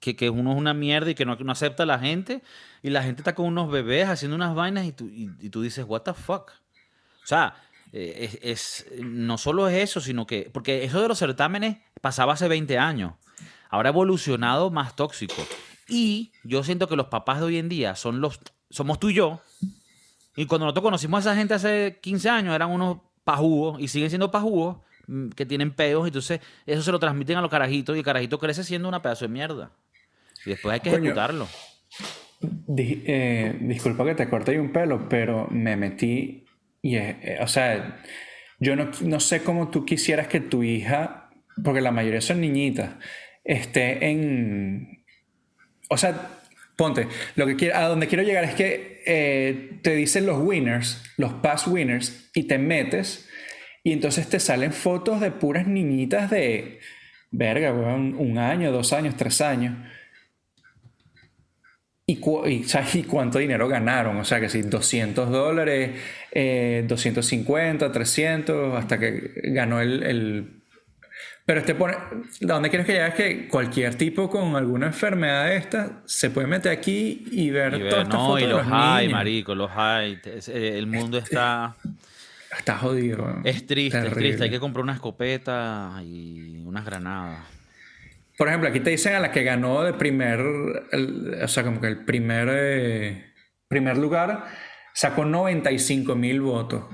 que, 0.00 0.16
que 0.16 0.30
uno 0.30 0.52
es 0.52 0.58
una 0.58 0.74
mierda 0.74 1.10
y 1.10 1.14
que 1.14 1.24
no, 1.24 1.36
acepta 1.48 1.84
a 1.84 1.86
la 1.86 1.98
gente 1.98 2.42
y 2.82 2.90
la 2.90 3.02
gente 3.02 3.20
está 3.20 3.34
con 3.34 3.46
unos 3.46 3.70
bebés 3.70 4.08
haciendo 4.08 4.34
unas 4.36 4.54
vainas 4.54 4.84
y 4.86 4.92
tú, 4.92 5.08
y 5.08 5.50
tú 5.50 5.62
dices, 5.62 5.84
what 5.86 6.02
the 6.02 6.14
fuck. 6.14 6.50
O 7.22 7.26
sea, 7.26 7.54
eh, 7.92 8.38
es, 8.42 8.84
es- 8.90 9.02
no 9.04 9.36
solo 9.38 9.68
es 9.68 9.76
eso, 9.82 10.00
sino 10.00 10.26
que, 10.26 10.50
porque 10.52 10.84
eso 10.84 11.00
de 11.02 11.08
los 11.08 11.18
certámenes 11.18 11.76
pasaba 12.00 12.32
hace 12.32 12.48
20 12.48 12.78
años, 12.78 13.12
ahora 13.68 13.90
ha 13.90 13.92
evolucionado 13.92 14.70
más 14.70 14.96
tóxico. 14.96 15.46
Y 15.88 16.32
yo 16.44 16.62
siento 16.64 16.88
que 16.88 16.96
los 16.96 17.06
papás 17.08 17.40
de 17.40 17.46
hoy 17.46 17.58
en 17.58 17.68
día 17.68 17.94
son 17.96 18.20
los, 18.20 18.40
somos 18.70 18.98
tú 18.98 19.10
y 19.10 19.14
yo, 19.14 19.40
y 20.36 20.46
cuando 20.46 20.64
nosotros 20.66 20.84
conocimos 20.84 21.18
a 21.18 21.30
esa 21.32 21.38
gente 21.38 21.54
hace 21.54 21.98
15 22.00 22.30
años, 22.30 22.54
eran 22.54 22.70
unos 22.70 22.98
y 23.80 23.88
siguen 23.88 24.10
siendo 24.10 24.30
pajugos, 24.30 24.78
mm, 25.06 25.28
que 25.30 25.46
tienen 25.46 25.72
pedos, 25.72 26.06
entonces 26.06 26.40
eso 26.66 26.82
se 26.82 26.92
lo 26.92 26.98
transmiten 26.98 27.36
a 27.36 27.40
los 27.42 27.50
carajitos, 27.50 27.94
y 27.96 28.00
el 28.00 28.04
carajito 28.04 28.38
crece 28.38 28.64
siendo 28.64 28.88
una 28.88 29.02
pedazo 29.02 29.24
de 29.26 29.32
mierda. 29.32 29.70
Y 30.46 30.50
después 30.50 30.72
hay 30.74 30.80
que 30.80 30.90
Coño. 30.90 31.02
ejecutarlo. 31.04 31.48
Di- 32.40 33.02
eh, 33.06 33.58
disculpa 33.60 34.04
que 34.04 34.14
te 34.14 34.28
corte 34.28 34.58
un 34.58 34.72
pelo, 34.72 35.08
pero 35.08 35.46
me 35.50 35.76
metí 35.76 36.44
y, 36.82 36.96
eh, 36.96 37.38
o 37.42 37.46
sea, 37.46 38.00
yo 38.58 38.74
no, 38.76 38.90
no 39.02 39.20
sé 39.20 39.42
cómo 39.42 39.68
tú 39.70 39.84
quisieras 39.84 40.28
que 40.28 40.40
tu 40.40 40.62
hija, 40.62 41.30
porque 41.62 41.82
la 41.82 41.92
mayoría 41.92 42.22
son 42.22 42.40
niñitas, 42.40 42.94
esté 43.44 44.08
en, 44.10 45.04
o 45.90 45.96
sea, 45.98 46.39
ponte, 46.80 47.08
lo 47.36 47.46
que 47.46 47.56
quiero, 47.56 47.76
a 47.76 47.82
donde 47.88 48.06
quiero 48.08 48.24
llegar 48.24 48.42
es 48.44 48.54
que 48.54 49.02
eh, 49.06 49.78
te 49.82 49.94
dicen 49.94 50.24
los 50.24 50.38
winners, 50.40 51.02
los 51.18 51.34
past 51.34 51.66
winners, 51.66 52.30
y 52.34 52.44
te 52.44 52.56
metes, 52.56 53.28
y 53.84 53.92
entonces 53.92 54.28
te 54.30 54.40
salen 54.40 54.72
fotos 54.72 55.20
de 55.20 55.30
puras 55.30 55.66
niñitas 55.66 56.30
de, 56.30 56.80
verga, 57.30 57.72
un 57.74 58.38
año, 58.38 58.72
dos 58.72 58.94
años, 58.94 59.14
tres 59.18 59.42
años. 59.42 59.76
¿Y, 62.06 62.16
cu- 62.16 62.46
y, 62.46 62.64
¿sabes? 62.64 62.94
¿Y 62.96 63.02
cuánto 63.04 63.38
dinero 63.38 63.68
ganaron? 63.68 64.16
O 64.16 64.24
sea, 64.24 64.40
que 64.40 64.48
si 64.48 64.62
200 64.62 65.30
dólares, 65.30 65.90
eh, 66.32 66.84
250, 66.88 67.92
300, 67.92 68.74
hasta 68.76 68.98
que 68.98 69.32
ganó 69.52 69.80
el- 69.80 70.59
Pero 71.50 71.60
este 71.62 71.74
pone... 71.74 71.94
¿A 71.94 72.46
dónde 72.46 72.68
quieres 72.70 72.86
que 72.86 72.92
llegue? 72.92 73.08
Es 73.08 73.14
que 73.14 73.48
cualquier 73.48 73.96
tipo 73.96 74.30
con 74.30 74.54
alguna 74.54 74.86
enfermedad 74.86 75.46
de 75.46 75.56
esta 75.56 76.00
se 76.04 76.30
puede 76.30 76.46
meter 76.46 76.70
aquí 76.70 77.24
y 77.32 77.50
ver, 77.50 77.74
Y 77.74 77.82
ver, 77.82 77.90
todas 77.90 78.08
no, 78.08 78.38
y 78.38 78.42
los 78.42 78.64
los 78.64 78.66
hay, 78.72 79.06
niños. 79.08 79.18
marico, 79.18 79.54
los 79.56 79.70
hay. 79.74 80.20
Eh, 80.24 80.74
El 80.78 80.86
mundo 80.86 81.18
está... 81.18 81.74
Está 82.56 82.78
jodido. 82.78 83.40
Es 83.42 83.66
triste, 83.66 83.98
es 84.06 84.12
triste. 84.14 84.44
Hay 84.44 84.50
que 84.50 84.60
comprar 84.60 84.84
una 84.84 84.92
escopeta 84.94 86.00
y 86.04 86.62
unas 86.64 86.84
granadas. 86.84 87.40
Por 88.38 88.46
ejemplo, 88.46 88.68
aquí 88.68 88.78
te 88.78 88.90
dicen 88.90 89.14
a 89.16 89.18
la 89.18 89.32
que 89.32 89.42
ganó 89.42 89.82
de 89.82 89.92
primer, 89.94 90.38
el- 90.92 91.36
o 91.42 91.48
sea, 91.48 91.64
como 91.64 91.80
que 91.80 91.88
el 91.88 92.04
primer, 92.04 92.48
eh, 92.48 93.32
primer 93.66 93.96
lugar, 93.98 94.44
sacó 94.94 95.24
95 95.24 96.14
mil 96.14 96.42
votos. 96.42 96.84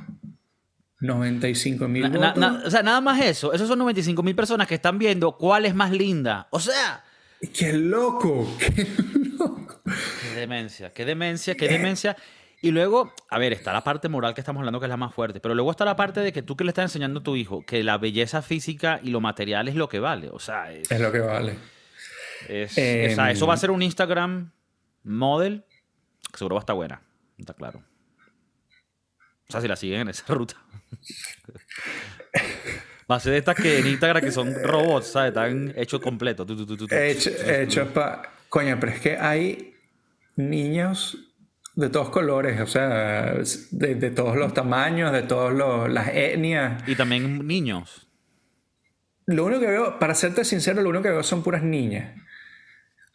95 1.00 1.88
mil 1.88 2.06
o 2.16 2.70
sea, 2.70 2.82
nada 2.82 3.00
más 3.00 3.20
eso. 3.20 3.52
Esos 3.52 3.68
son 3.68 3.78
95 3.78 4.22
mil 4.22 4.34
personas 4.34 4.66
que 4.66 4.76
están 4.76 4.98
viendo 4.98 5.36
cuál 5.36 5.66
es 5.66 5.74
más 5.74 5.90
linda. 5.92 6.48
O 6.50 6.60
sea, 6.60 7.04
¡Qué 7.52 7.72
loco! 7.74 8.48
¡Qué 8.58 8.86
loco! 9.38 9.82
qué 9.84 10.40
demencia, 10.40 10.92
qué 10.92 11.04
demencia, 11.04 11.54
qué 11.54 11.68
demencia. 11.68 12.16
Y 12.62 12.70
luego, 12.70 13.12
a 13.28 13.38
ver, 13.38 13.52
está 13.52 13.72
la 13.74 13.84
parte 13.84 14.08
moral 14.08 14.32
que 14.34 14.40
estamos 14.40 14.60
hablando 14.60 14.80
que 14.80 14.86
es 14.86 14.90
la 14.90 14.96
más 14.96 15.14
fuerte, 15.14 15.38
pero 15.40 15.54
luego 15.54 15.70
está 15.70 15.84
la 15.84 15.94
parte 15.96 16.20
de 16.20 16.32
que 16.32 16.42
tú 16.42 16.56
que 16.56 16.64
le 16.64 16.70
estás 16.70 16.84
enseñando 16.84 17.20
a 17.20 17.22
tu 17.22 17.36
hijo 17.36 17.62
que 17.66 17.84
la 17.84 17.98
belleza 17.98 18.40
física 18.40 18.98
y 19.02 19.10
lo 19.10 19.20
material 19.20 19.68
es 19.68 19.74
lo 19.74 19.88
que 19.90 20.00
vale. 20.00 20.30
O 20.32 20.38
sea, 20.38 20.72
es, 20.72 20.90
Es 20.90 20.98
lo 21.00 21.12
que 21.12 21.18
vale. 21.20 21.58
es- 22.48 22.76
Em. 22.78 23.12
o 23.12 23.14
sea, 23.14 23.30
eso 23.30 23.46
va 23.46 23.54
a 23.54 23.58
ser 23.58 23.70
un 23.70 23.82
Instagram 23.82 24.50
model 25.04 25.64
que 26.32 26.38
seguro 26.38 26.56
va 26.56 26.60
a 26.60 26.64
estar 26.64 26.74
buena. 26.74 27.02
Está 27.38 27.52
claro. 27.52 27.82
O 29.48 29.52
sea, 29.52 29.60
si 29.60 29.68
la 29.68 29.76
siguen 29.76 30.02
en 30.02 30.08
esa 30.08 30.34
ruta. 30.34 30.56
Va 33.10 33.16
a 33.16 33.20
ser 33.20 33.32
de 33.32 33.38
estas 33.38 33.54
que 33.54 33.78
en 33.78 33.86
Instagram 33.86 34.22
que 34.22 34.32
son 34.32 34.52
robots, 34.64 35.12
¿sabes? 35.12 35.28
Están 35.28 35.72
hechos 35.76 36.00
completos. 36.00 36.46
Tu. 36.46 36.88
Hecho, 36.90 37.30
hecho 37.30 37.86
pa... 37.94 38.22
Coño, 38.48 38.78
pero 38.80 38.92
es 38.92 39.00
que 39.00 39.16
hay 39.16 39.74
niños 40.34 41.16
de 41.76 41.88
todos 41.88 42.10
colores, 42.10 42.60
o 42.60 42.66
sea, 42.66 43.34
de, 43.70 43.94
de 43.94 44.10
todos 44.10 44.36
los 44.36 44.54
tamaños, 44.54 45.12
de 45.12 45.22
todas 45.22 45.54
las 45.88 46.08
etnias. 46.08 46.82
Y 46.88 46.96
también 46.96 47.46
niños. 47.46 48.08
Lo 49.26 49.44
único 49.44 49.60
que 49.60 49.66
veo, 49.66 49.98
para 49.98 50.14
serte 50.14 50.44
sincero, 50.44 50.82
lo 50.82 50.88
único 50.88 51.02
que 51.02 51.10
veo 51.10 51.22
son 51.22 51.42
puras 51.42 51.62
niñas. 51.62 52.14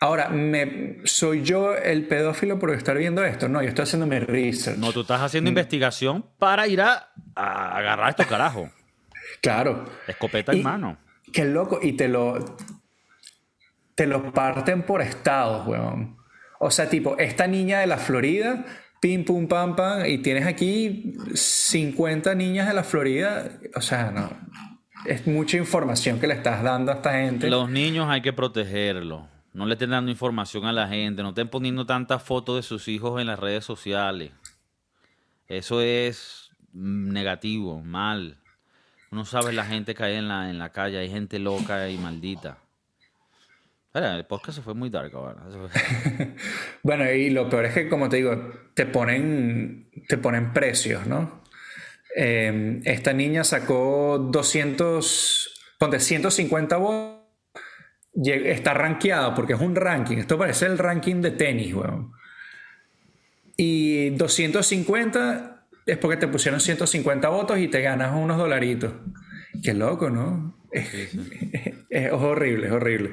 Ahora, 0.03 0.29
me, 0.29 0.97
¿soy 1.03 1.43
yo 1.43 1.75
el 1.75 2.07
pedófilo 2.07 2.57
por 2.57 2.71
estar 2.71 2.97
viendo 2.97 3.23
esto? 3.23 3.47
No, 3.47 3.61
yo 3.61 3.69
estoy 3.69 3.83
haciendo 3.83 4.07
mi 4.07 4.17
research. 4.17 4.77
No, 4.79 4.91
tú 4.91 5.01
estás 5.01 5.21
haciendo 5.21 5.47
investigación 5.49 6.25
para 6.39 6.67
ir 6.67 6.81
a, 6.81 7.11
a 7.35 7.77
agarrar 7.77 8.09
estos 8.09 8.25
carajos. 8.25 8.71
Claro. 9.41 9.85
Escopeta 10.07 10.53
Y- 10.53 10.57
en 10.57 10.63
mano. 10.63 10.97
Qué 11.31 11.45
loco. 11.45 11.79
Y 11.81 11.93
te 11.93 12.07
lo, 12.07 12.57
te 13.95 14.07
lo 14.07 14.33
parten 14.33 14.81
por 14.83 15.01
estados, 15.03 15.67
weón. 15.67 16.17
O 16.59 16.71
sea, 16.71 16.89
tipo, 16.89 17.15
esta 17.19 17.45
niña 17.45 17.79
de 17.79 17.87
la 17.87 17.97
Florida, 17.97 18.65
pim, 18.99 19.23
pum, 19.23 19.47
pam, 19.47 19.75
pam, 19.75 20.05
y 20.07 20.17
tienes 20.17 20.47
aquí 20.47 21.13
50 21.33 22.33
niñas 22.35 22.67
de 22.67 22.73
la 22.73 22.83
Florida. 22.83 23.51
O 23.75 23.81
sea, 23.81 24.09
no. 24.11 24.29
Es 25.05 25.25
mucha 25.27 25.57
información 25.57 26.19
que 26.19 26.25
le 26.27 26.33
estás 26.33 26.63
dando 26.63 26.91
a 26.91 26.95
esta 26.95 27.13
gente. 27.13 27.49
Los 27.51 27.69
niños 27.69 28.07
hay 28.09 28.21
que 28.21 28.33
protegerlos. 28.33 29.27
No 29.53 29.65
le 29.65 29.73
estén 29.73 29.89
dando 29.89 30.11
información 30.11 30.65
a 30.65 30.73
la 30.73 30.87
gente. 30.87 31.23
No 31.23 31.29
estén 31.29 31.49
poniendo 31.49 31.85
tantas 31.85 32.23
fotos 32.23 32.55
de 32.55 32.63
sus 32.63 32.87
hijos 32.87 33.19
en 33.19 33.27
las 33.27 33.39
redes 33.39 33.65
sociales. 33.65 34.31
Eso 35.47 35.81
es 35.81 36.51
negativo, 36.73 37.81
mal. 37.81 38.37
No 39.11 39.25
sabes 39.25 39.53
la 39.53 39.65
gente 39.65 39.93
que 39.93 40.03
hay 40.03 40.15
en 40.15 40.27
la, 40.27 40.49
en 40.49 40.57
la 40.57 40.71
calle. 40.71 40.99
Hay 40.99 41.09
gente 41.09 41.39
loca 41.39 41.89
y 41.89 41.97
maldita. 41.97 42.57
El 43.93 44.25
podcast 44.25 44.57
se 44.57 44.61
fue 44.63 44.73
muy 44.73 44.89
dark 44.89 45.13
ahora. 45.13 45.43
Bueno, 46.83 47.11
y 47.11 47.29
lo 47.29 47.49
peor 47.49 47.65
es 47.65 47.73
que, 47.73 47.89
como 47.89 48.07
te 48.07 48.17
digo, 48.17 48.53
te 48.73 48.85
ponen, 48.85 49.89
te 50.07 50.17
ponen 50.17 50.53
precios, 50.53 51.05
¿no? 51.05 51.43
Eh, 52.15 52.81
esta 52.85 53.13
niña 53.13 53.43
sacó 53.43 54.17
200, 54.31 55.75
ponte 55.77 55.99
150 55.99 56.77
votos, 56.77 57.20
está 58.13 58.73
rankeada 58.73 59.33
porque 59.35 59.53
es 59.53 59.59
un 59.61 59.75
ranking, 59.75 60.17
esto 60.17 60.37
parece 60.37 60.65
el 60.65 60.77
ranking 60.77 61.21
de 61.21 61.31
tenis, 61.31 61.73
weón. 61.73 62.11
Y 63.57 64.09
250 64.11 65.63
es 65.85 65.97
porque 65.97 66.17
te 66.17 66.27
pusieron 66.27 66.59
150 66.59 67.29
votos 67.29 67.59
y 67.59 67.67
te 67.67 67.81
ganas 67.81 68.13
unos 68.15 68.37
dolaritos. 68.37 68.93
Qué 69.63 69.73
loco, 69.73 70.09
¿no? 70.09 70.55
Es, 70.71 70.89
es 71.89 72.11
horrible, 72.11 72.67
es 72.67 72.73
horrible. 72.73 73.11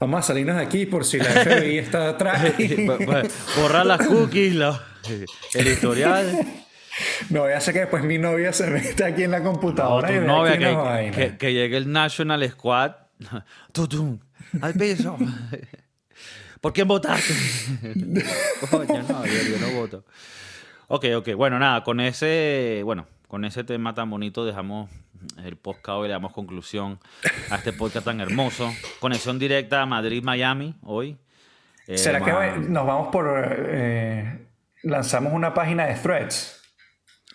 Vamos 0.00 0.20
a 0.20 0.22
salirnos 0.22 0.56
de 0.56 0.62
aquí 0.62 0.86
por 0.86 1.04
si 1.04 1.18
la 1.18 1.24
FBI 1.24 1.78
está 1.78 2.08
atrás. 2.10 2.52
Bo- 2.86 2.98
bo- 2.98 3.62
Borrar 3.62 3.86
las 3.86 4.06
cookies, 4.06 4.54
la- 4.54 4.84
el 5.54 5.66
historial. 5.66 6.38
No 7.30 7.42
voy 7.42 7.52
a 7.52 7.58
hacer 7.58 7.74
que 7.74 7.80
después 7.80 8.02
mi 8.04 8.18
novia 8.18 8.52
se 8.52 8.66
meta 8.68 9.06
aquí 9.06 9.22
en 9.22 9.30
la 9.30 9.42
computadora 9.42 10.08
tu 10.08 10.14
y 10.14 10.18
vea 10.18 10.26
novia 10.26 10.52
aquí 10.52 11.10
que, 11.10 11.30
que- 11.30 11.36
que 11.38 11.52
llegue 11.54 11.76
el 11.76 11.90
National 11.90 12.48
Squad. 12.50 12.92
Tutum, 13.72 14.18
al 14.60 14.74
piso. 14.74 15.16
¿Por 16.60 16.72
quién 16.72 16.88
votaste? 16.88 17.32
Coño, 18.70 19.02
no, 19.08 19.24
yo, 19.26 19.32
yo 19.32 19.58
no 19.60 19.70
voto. 19.72 20.04
Ok, 20.88 21.04
ok. 21.16 21.34
Bueno, 21.36 21.58
nada, 21.58 21.84
con 21.84 22.00
ese, 22.00 22.82
bueno, 22.84 23.06
con 23.28 23.44
ese 23.44 23.62
tema 23.62 23.94
tan 23.94 24.10
bonito 24.10 24.44
dejamos 24.44 24.90
el 25.44 25.56
podcast 25.56 25.98
hoy, 25.98 26.08
le 26.08 26.14
damos 26.14 26.32
conclusión 26.32 26.98
a 27.50 27.56
este 27.56 27.72
podcast 27.72 28.06
tan 28.06 28.20
hermoso. 28.20 28.72
Conexión 28.98 29.38
directa 29.38 29.82
a 29.82 29.86
Madrid-Miami 29.86 30.76
hoy. 30.82 31.16
Eh, 31.86 31.98
¿Será 31.98 32.20
que 32.22 32.32
nos 32.60 32.86
vamos 32.86 33.08
por... 33.08 33.28
eh, 33.68 34.46
lanzamos 34.82 35.32
una 35.32 35.54
página 35.54 35.86
de 35.86 35.94
threads? 35.94 36.62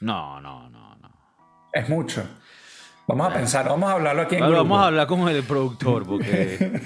No, 0.01 0.41
no, 0.41 0.69
no, 0.69 0.95
no. 0.95 1.11
Es 1.71 1.87
mucho. 1.89 2.27
Vamos 3.07 3.27
a 3.31 3.33
pensar, 3.33 3.67
vamos 3.67 3.89
a 3.89 3.93
hablarlo 3.93 4.21
aquí 4.23 4.35
en 4.35 4.41
Bueno, 4.41 4.55
grupo. 4.55 4.69
vamos 4.69 4.83
a 4.83 4.87
hablar 4.87 5.07
con 5.07 5.27
el 5.29 5.43
productor, 5.43 6.05
porque, 6.05 6.81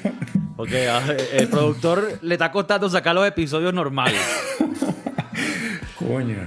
porque 0.55 0.89
el 1.33 1.47
productor 1.47 2.19
le 2.21 2.35
está 2.35 2.51
costando 2.51 2.89
sacar 2.89 3.13
los 3.15 3.27
episodios 3.27 3.73
normales. 3.73 4.19
Coño. 5.99 6.37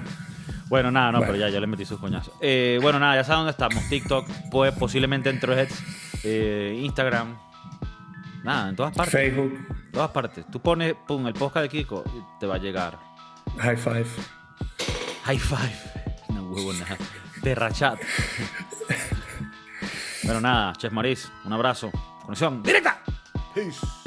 Bueno, 0.68 0.90
nada, 0.90 1.12
no, 1.12 1.18
Bueno. 1.18 1.32
pero 1.32 1.46
ya, 1.46 1.52
ya 1.52 1.60
le 1.60 1.66
metí 1.66 1.84
sus 1.84 1.98
coñazos. 2.00 2.32
Eh, 2.40 2.78
bueno, 2.82 2.98
nada, 2.98 3.16
ya 3.16 3.24
sabes 3.24 3.38
dónde 3.38 3.50
estamos. 3.52 3.88
TikTok, 3.88 4.26
pues 4.50 4.72
posiblemente 4.74 5.28
en 5.30 5.40
Threads, 5.40 5.82
eh, 6.24 6.78
Instagram. 6.82 7.36
Nada, 8.44 8.68
en 8.70 8.76
todas 8.76 8.94
partes. 8.94 9.12
Facebook, 9.12 9.52
En 9.68 9.92
todas 9.92 10.10
partes. 10.10 10.44
Tú 10.50 10.60
pones, 10.60 10.94
pum, 11.06 11.26
el 11.26 11.34
podcast 11.34 11.64
de 11.64 11.68
Kiko 11.68 12.04
y 12.06 12.40
te 12.40 12.46
va 12.46 12.54
a 12.56 12.58
llegar. 12.58 12.98
high 13.58 13.76
five. 13.76 14.06
High 15.24 15.38
five. 15.38 15.72
No 16.34 16.42
huevo 16.50 16.72
nada. 16.72 16.96
Terrachat. 17.42 17.98
bueno, 20.24 20.40
nada, 20.40 20.72
Chef 20.76 20.92
Maris, 20.92 21.30
un 21.44 21.52
abrazo. 21.52 21.90
Conexión 22.24 22.62
directa. 22.62 23.02
Peace. 23.54 23.99